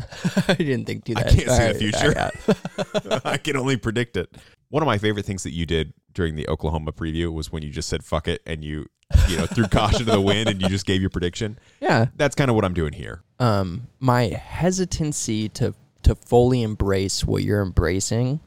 I 0.48 0.54
didn't 0.54 0.84
think 0.84 1.04
too 1.04 1.14
I 1.16 1.22
can't 1.22 1.34
see 1.34 1.72
the 1.72 1.74
future. 1.78 3.20
I 3.24 3.36
can 3.36 3.56
only 3.56 3.76
predict 3.76 4.16
it. 4.16 4.34
One 4.68 4.82
of 4.82 4.86
my 4.86 4.98
favorite 4.98 5.26
things 5.26 5.42
that 5.42 5.52
you 5.52 5.66
did 5.66 5.92
during 6.12 6.36
the 6.36 6.48
Oklahoma 6.48 6.92
preview 6.92 7.32
was 7.32 7.50
when 7.50 7.62
you 7.62 7.70
just 7.70 7.88
said 7.88 8.04
fuck 8.04 8.28
it 8.28 8.42
and 8.46 8.64
you 8.64 8.86
you 9.28 9.36
know 9.36 9.46
threw 9.46 9.66
caution 9.66 10.00
to 10.00 10.04
the 10.04 10.20
wind 10.20 10.48
and 10.48 10.62
you 10.62 10.68
just 10.68 10.86
gave 10.86 11.00
your 11.00 11.10
prediction. 11.10 11.58
Yeah. 11.80 12.06
That's 12.16 12.34
kind 12.34 12.50
of 12.50 12.54
what 12.54 12.64
I'm 12.64 12.74
doing 12.74 12.92
here. 12.92 13.22
Um, 13.38 13.88
my 13.98 14.24
hesitancy 14.24 15.48
to 15.50 15.74
to 16.02 16.14
fully 16.14 16.62
embrace 16.62 17.24
what 17.24 17.42
you're 17.42 17.62
embracing 17.62 18.40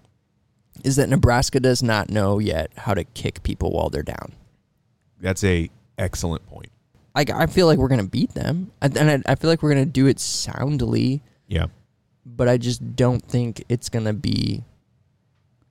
is 0.84 0.96
that 0.96 1.10
Nebraska 1.10 1.60
does 1.60 1.84
not 1.84 2.10
know 2.10 2.40
yet 2.40 2.72
how 2.78 2.94
to 2.94 3.04
kick 3.04 3.44
people 3.44 3.72
while 3.72 3.90
they're 3.90 4.04
down. 4.04 4.34
That's 5.20 5.44
a 5.44 5.70
excellent 5.98 6.46
point. 6.48 6.72
I, 7.16 7.26
I 7.34 7.46
feel 7.46 7.68
like 7.68 7.78
we're 7.78 7.90
gonna 7.90 8.04
beat 8.04 8.34
them, 8.34 8.72
and 8.82 8.98
and 8.98 9.24
I, 9.28 9.32
I 9.34 9.36
feel 9.36 9.50
like 9.50 9.62
we're 9.62 9.70
gonna 9.70 9.86
do 9.86 10.08
it 10.08 10.20
soundly, 10.20 11.22
Yeah. 11.54 11.68
but 12.26 12.48
I 12.50 12.58
just 12.58 12.96
don't 12.96 13.22
think 13.24 13.64
it's 13.70 13.90
gonna 13.90 14.14
be. 14.14 14.64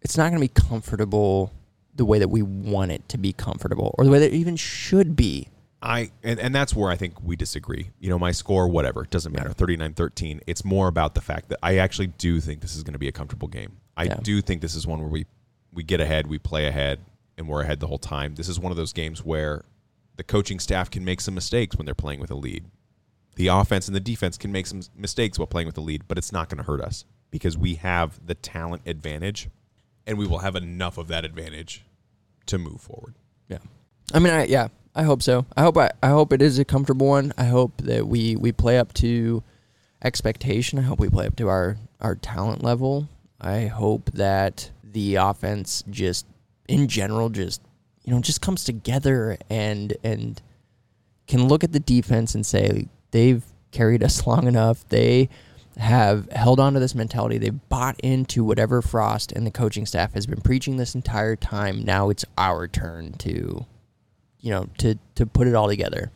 It's 0.01 0.17
not 0.17 0.31
gonna 0.31 0.41
be 0.41 0.49
comfortable 0.49 1.53
the 1.95 2.05
way 2.05 2.19
that 2.19 2.29
we 2.29 2.43
want 2.43 2.91
it 2.91 3.09
to 3.11 3.19
be 3.19 3.33
comfortable, 3.33 3.95
or 3.99 4.05
the 4.05 4.11
way 4.11 4.19
that 4.19 4.33
it 4.33 4.37
even 4.37 4.57
should 4.57 5.15
be. 5.17 5.49
I 5.83 6.11
and, 6.23 6.39
and 6.39 6.55
that's 6.55 6.75
where 6.77 6.91
I 6.91 6.97
think 6.97 7.23
we 7.23 7.37
disagree. 7.37 7.91
You 8.01 8.09
know, 8.09 8.19
my 8.19 8.33
score, 8.33 8.69
whatever, 8.69 9.03
it 9.05 9.11
doesn't 9.11 9.33
matter. 9.33 9.51
39-13. 9.51 10.41
It's 10.47 10.65
more 10.65 10.87
about 10.89 11.15
the 11.15 11.21
fact 11.21 11.49
that 11.49 11.59
I 11.63 11.79
actually 11.79 12.07
do 12.09 12.41
think 12.41 12.61
this 12.61 12.77
is 12.77 12.83
going 12.85 12.93
to 12.93 12.99
be 13.01 13.09
a 13.09 13.13
comfortable 13.13 13.49
game. 13.49 13.79
I 13.97 14.05
Yeah. 14.05 14.21
do 14.23 14.41
think 14.41 14.63
this 14.63 14.75
is 14.77 14.87
one 14.87 15.01
where 15.01 15.09
we 15.09 15.27
we 15.73 15.83
get 15.83 16.01
ahead, 16.01 16.27
we 16.29 16.39
play 16.39 16.67
ahead, 16.67 17.01
and 17.37 17.49
we're 17.49 17.63
ahead 17.63 17.81
the 17.81 17.87
whole 17.89 17.99
time. 17.99 18.35
This 18.37 18.49
is 18.49 18.61
one 18.61 18.71
of 18.71 18.77
those 18.77 18.93
games 18.93 19.25
where 19.25 19.65
the 20.17 20.23
coaching 20.23 20.61
staff 20.61 20.91
can 20.91 21.05
make 21.05 21.21
some 21.21 21.35
mistakes 21.35 21.77
when 21.77 21.85
they're 21.87 21.95
playing 21.95 22.21
with 22.21 22.31
a 22.31 22.35
lead. 22.37 22.65
The 23.37 23.49
offense 23.49 23.89
and 23.89 23.97
the 23.97 24.01
defense 24.01 24.37
can 24.37 24.53
make 24.53 24.67
some 24.67 24.83
mistakes 24.97 25.39
while 25.39 25.47
playing 25.47 25.67
with 25.67 25.75
the 25.75 25.81
lead, 25.81 26.07
but 26.07 26.19
it's 26.19 26.33
not 26.33 26.49
going 26.49 26.59
to 26.59 26.65
hurt 26.65 26.81
us 26.81 27.05
because 27.31 27.57
we 27.57 27.77
have 27.77 28.25
the 28.25 28.35
talent 28.35 28.83
advantage 28.87 29.49
and 30.07 30.19
we 30.19 30.27
will 30.27 30.39
have 30.39 30.57
enough 30.57 30.99
of 30.99 31.09
that 31.09 31.25
advantage 31.25 31.85
to 32.47 32.59
move 32.59 32.81
forward. 32.81 33.15
Yeah. 33.49 33.59
I 34.13 34.19
mean, 34.19 34.33
I 34.33 34.45
yeah, 34.45 34.69
I 34.95 35.05
hope 35.05 35.23
so. 35.23 35.47
I 35.57 35.63
hope 35.63 35.77
I, 35.79 35.91
I 36.03 36.09
hope 36.09 36.33
it 36.33 36.43
is 36.43 36.59
a 36.59 36.65
comfortable 36.65 37.09
one. 37.09 37.33
I 37.39 37.45
hope 37.45 37.81
that 37.83 38.07
we 38.07 38.37
we 38.37 38.53
play 38.53 38.79
up 38.79 38.93
to 38.95 39.43
expectation. 40.05 40.79
I 40.79 40.83
hope 40.83 40.99
we 40.99 41.09
play 41.09 41.27
up 41.27 41.37
to 41.37 41.49
our 41.49 41.77
our 42.01 42.15
talent 42.15 42.63
level. 42.63 43.09
I 43.41 43.67
hope 43.67 44.11
that 44.13 44.71
the 44.85 45.17
offense 45.17 45.83
just 45.89 46.27
in 46.69 46.89
general 46.89 47.31
just 47.31 47.63
you 48.05 48.13
know 48.13 48.21
just 48.21 48.41
comes 48.41 48.65
together 48.65 49.39
and 49.49 49.97
and 50.05 50.41
can 51.27 51.49
look 51.49 51.65
at 51.65 51.73
the 51.73 51.81
defense 51.81 52.35
and 52.35 52.45
say 52.45 52.89
they've 53.13 53.43
carried 53.71 54.03
us 54.03 54.27
long 54.27 54.47
enough. 54.47 54.87
They 54.89 55.29
have 55.79 56.31
held 56.33 56.61
on 56.61 56.75
to 56.75 56.81
this 56.81 56.95
mentality. 56.95 57.39
They've 57.39 57.69
bought 57.71 57.99
into 58.01 58.45
whatever 58.45 58.83
Frost 58.83 59.33
and 59.33 59.47
the 59.47 59.51
coaching 59.51 59.87
staff 59.87 60.13
has 60.13 60.27
been 60.27 60.41
preaching 60.43 60.77
this 60.77 60.95
entire 60.95 61.35
time. 61.37 61.83
Now 61.85 62.11
it's 62.11 62.27
our 62.37 62.69
turn 62.69 63.13
to, 63.21 63.65
you 64.41 64.51
know, 64.51 64.67
to 64.79 64.99
to 65.15 65.25
put 65.25 65.47
it 65.47 65.55
all 65.55 65.69
together. 65.69 66.11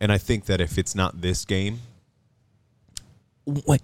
And 0.00 0.10
I 0.10 0.18
think 0.18 0.46
that 0.46 0.60
if 0.60 0.76
it's 0.78 0.94
not 0.96 1.20
this 1.20 1.44
game, 1.44 1.80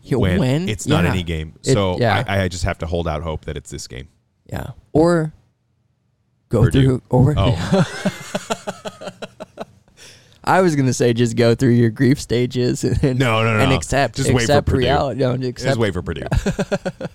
you 0.03 0.19
when, 0.19 0.39
when? 0.41 0.69
it's 0.69 0.87
not 0.87 1.05
Yeah. 1.05 1.11
any 1.11 1.23
game. 1.23 1.53
It- 1.63 1.73
So 1.75 1.99
yeah. 2.01 2.25
I, 2.27 2.43
I 2.45 2.49
just 2.49 2.65
have 2.65 2.79
to 2.79 2.87
hold 2.87 3.07
out 3.07 3.23
hope 3.23 3.45
that 3.45 3.57
it's 3.57 3.71
this 3.71 3.87
game. 3.87 4.09
Yeah, 4.47 4.71
or 4.93 5.33
go 6.49 6.63
Purdue. 6.63 6.83
through. 6.83 7.03
Or 7.11 7.35
Oh, 7.37 7.53
I 10.47 10.61
was 10.63 10.77
gonna 10.77 10.93
say 10.93 11.13
just 11.13 11.37
go 11.37 11.55
through 11.55 11.71
your 11.71 11.91
grief 11.91 12.21
stages 12.21 12.85
and 13.03 13.19
No, 13.19 13.43
no, 13.43 13.57
no, 13.57 13.65
and 13.65 13.73
accept 13.73 14.17
Just 14.17 14.29
wait 14.29 14.37
for 14.47 14.53
accept 14.53 14.67
Purdue. 14.69 14.79
reality. 14.79 15.21
No, 15.21 15.37
just 15.37 15.79
wait 15.79 15.93
for 15.93 16.03
Purdue. 16.03 16.27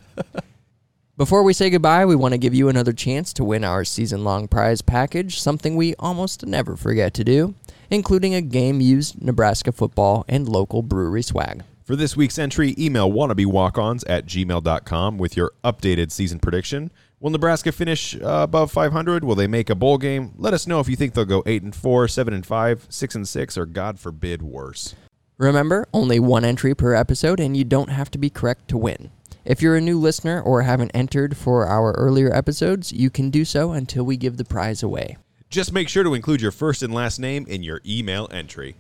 Before 1.18 1.44
we 1.44 1.54
say 1.54 1.70
goodbye, 1.70 2.06
we 2.06 2.16
want 2.16 2.34
to 2.34 2.38
give 2.38 2.56
you 2.56 2.68
another 2.68 2.94
chance 2.94 3.32
to 3.34 3.44
win 3.44 3.64
our 3.64 3.84
season 3.86 4.24
long 4.24 4.48
prize 4.48 4.82
package, 4.82 5.40
something 5.40 5.76
we 5.76 5.94
almost 6.00 6.46
never 6.46 6.76
forget 6.76 7.14
to 7.14 7.24
do, 7.24 7.54
including 7.92 8.34
a 8.34 8.42
game 8.42 8.82
used 8.82 9.22
Nebraska 9.22 9.72
football 9.72 10.26
and 10.28 10.50
local 10.50 10.82
brewery 10.82 11.22
swag. 11.22 11.64
For 11.84 11.96
this 11.96 12.16
week's 12.18 12.40
entry, 12.40 12.74
email 12.80 13.12
wannabewalkons 13.12 14.04
at 14.08 14.26
gmail.com 14.26 15.18
with 15.18 15.38
your 15.38 15.52
updated 15.64 16.12
season 16.12 16.40
prediction. 16.40 16.90
Will 17.22 17.30
Nebraska 17.30 17.72
finish 17.72 18.16
uh, 18.16 18.40
above 18.42 18.72
500? 18.72 19.24
Will 19.24 19.36
they 19.36 19.46
make 19.46 19.70
a 19.70 19.76
bowl 19.76 20.00
game? 20.00 20.34
Let 20.38 20.56
us 20.56 20.66
know 20.66 20.80
if 20.80 20.90
you 20.90 20.96
think 20.96 21.14
they'll 21.14 21.24
go 21.24 21.44
8 21.46 21.62
and 21.62 21.76
4, 21.76 22.08
7 22.08 22.34
and 22.34 22.44
5, 22.44 22.88
6 22.90 23.16
and 23.16 23.28
6, 23.28 23.58
or 23.60 23.68
God 23.68 24.00
forbid, 24.00 24.42
worse. 24.42 24.96
Remember, 25.38 25.88
only 25.94 26.20
one 26.20 26.44
entry 26.44 26.74
per 26.74 26.96
episode, 26.96 27.40
and 27.40 27.56
you 27.56 27.64
don't 27.64 27.92
have 27.92 28.10
to 28.10 28.18
be 28.18 28.32
correct 28.32 28.68
to 28.70 28.78
win. 28.78 29.12
If 29.46 29.62
you're 29.62 29.76
a 29.76 29.82
new 29.82 30.00
listener 30.00 30.42
or 30.42 30.64
haven't 30.64 30.96
entered 30.96 31.38
for 31.38 31.68
our 31.68 31.92
earlier 31.92 32.34
episodes, 32.34 32.92
you 32.92 33.12
can 33.12 33.30
do 33.30 33.46
so 33.46 33.72
until 33.72 34.04
we 34.04 34.18
give 34.18 34.38
the 34.38 34.46
prize 34.46 34.82
away. 34.82 35.18
Just 35.48 35.74
make 35.74 35.90
sure 35.90 36.04
to 36.04 36.16
include 36.16 36.42
your 36.42 36.52
first 36.52 36.82
and 36.82 36.92
last 36.92 37.20
name 37.20 37.46
in 37.48 37.62
your 37.62 37.82
email 37.86 38.28
entry. 38.32 38.78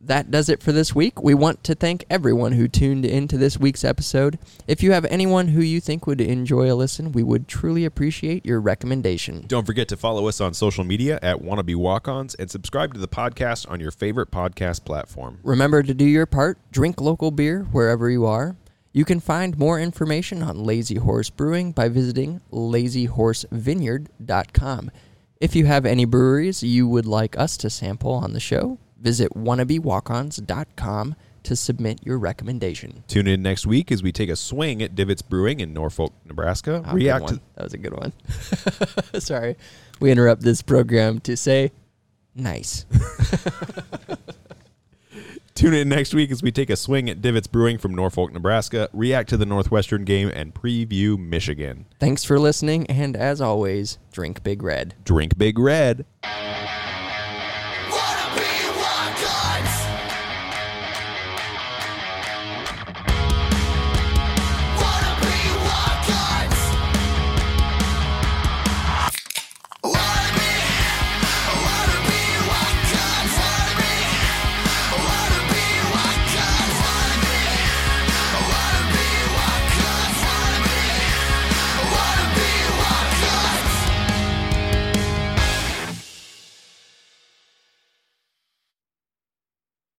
That 0.00 0.30
does 0.30 0.48
it 0.48 0.62
for 0.62 0.70
this 0.70 0.94
week. 0.94 1.20
We 1.20 1.34
want 1.34 1.64
to 1.64 1.74
thank 1.74 2.04
everyone 2.08 2.52
who 2.52 2.68
tuned 2.68 3.04
into 3.04 3.36
this 3.36 3.58
week's 3.58 3.82
episode. 3.82 4.38
If 4.68 4.80
you 4.80 4.92
have 4.92 5.04
anyone 5.06 5.48
who 5.48 5.60
you 5.60 5.80
think 5.80 6.06
would 6.06 6.20
enjoy 6.20 6.72
a 6.72 6.76
listen, 6.76 7.10
we 7.10 7.24
would 7.24 7.48
truly 7.48 7.84
appreciate 7.84 8.46
your 8.46 8.60
recommendation. 8.60 9.44
Don't 9.48 9.66
forget 9.66 9.88
to 9.88 9.96
follow 9.96 10.28
us 10.28 10.40
on 10.40 10.54
social 10.54 10.84
media 10.84 11.18
at 11.20 11.42
Wannabe 11.42 11.74
Walk-Ons 11.74 12.36
and 12.36 12.48
subscribe 12.48 12.94
to 12.94 13.00
the 13.00 13.08
podcast 13.08 13.68
on 13.68 13.80
your 13.80 13.90
favorite 13.90 14.30
podcast 14.30 14.84
platform. 14.84 15.40
Remember 15.42 15.82
to 15.82 15.94
do 15.94 16.04
your 16.04 16.26
part, 16.26 16.58
drink 16.70 17.00
local 17.00 17.32
beer 17.32 17.66
wherever 17.72 18.08
you 18.08 18.24
are. 18.24 18.54
You 18.92 19.04
can 19.04 19.18
find 19.18 19.58
more 19.58 19.80
information 19.80 20.44
on 20.44 20.62
Lazy 20.62 20.94
Horse 20.94 21.28
Brewing 21.28 21.72
by 21.72 21.88
visiting 21.88 22.40
lazyhorsevineyard.com. 22.52 24.90
If 25.40 25.56
you 25.56 25.66
have 25.66 25.86
any 25.86 26.04
breweries 26.04 26.62
you 26.62 26.86
would 26.88 27.06
like 27.06 27.36
us 27.36 27.56
to 27.58 27.68
sample 27.68 28.12
on 28.12 28.32
the 28.32 28.40
show, 28.40 28.78
visit 29.00 29.32
wannabewalkons.com 29.34 31.14
to 31.44 31.56
submit 31.56 32.04
your 32.04 32.18
recommendation. 32.18 33.04
Tune 33.08 33.26
in 33.26 33.42
next 33.42 33.66
week 33.66 33.90
as 33.90 34.02
we 34.02 34.12
take 34.12 34.28
a 34.28 34.36
swing 34.36 34.82
at 34.82 34.94
Divots 34.94 35.22
Brewing 35.22 35.60
in 35.60 35.72
Norfolk, 35.72 36.12
Nebraska. 36.26 36.82
Ah, 36.84 36.92
React 36.92 37.28
to 37.28 37.40
That 37.54 37.64
was 37.64 37.74
a 37.74 37.78
good 37.78 37.94
one. 37.94 38.12
Sorry. 39.20 39.56
We 40.00 40.10
interrupt 40.10 40.42
this 40.42 40.62
program 40.62 41.20
to 41.20 41.36
say 41.36 41.72
nice. 42.34 42.84
Tune 45.54 45.74
in 45.74 45.88
next 45.88 46.14
week 46.14 46.30
as 46.30 46.40
we 46.40 46.52
take 46.52 46.70
a 46.70 46.76
swing 46.76 47.10
at 47.10 47.20
Divots 47.20 47.48
Brewing 47.48 47.78
from 47.78 47.92
Norfolk, 47.92 48.32
Nebraska, 48.32 48.88
react 48.92 49.28
to 49.30 49.36
the 49.36 49.44
Northwestern 49.44 50.04
game, 50.04 50.30
and 50.32 50.54
preview 50.54 51.18
Michigan. 51.18 51.86
Thanks 51.98 52.22
for 52.22 52.38
listening, 52.38 52.86
and 52.86 53.16
as 53.16 53.40
always, 53.40 53.98
drink 54.12 54.44
Big 54.44 54.62
Red. 54.62 54.94
Drink 55.02 55.36
Big 55.36 55.58
Red. 55.58 56.06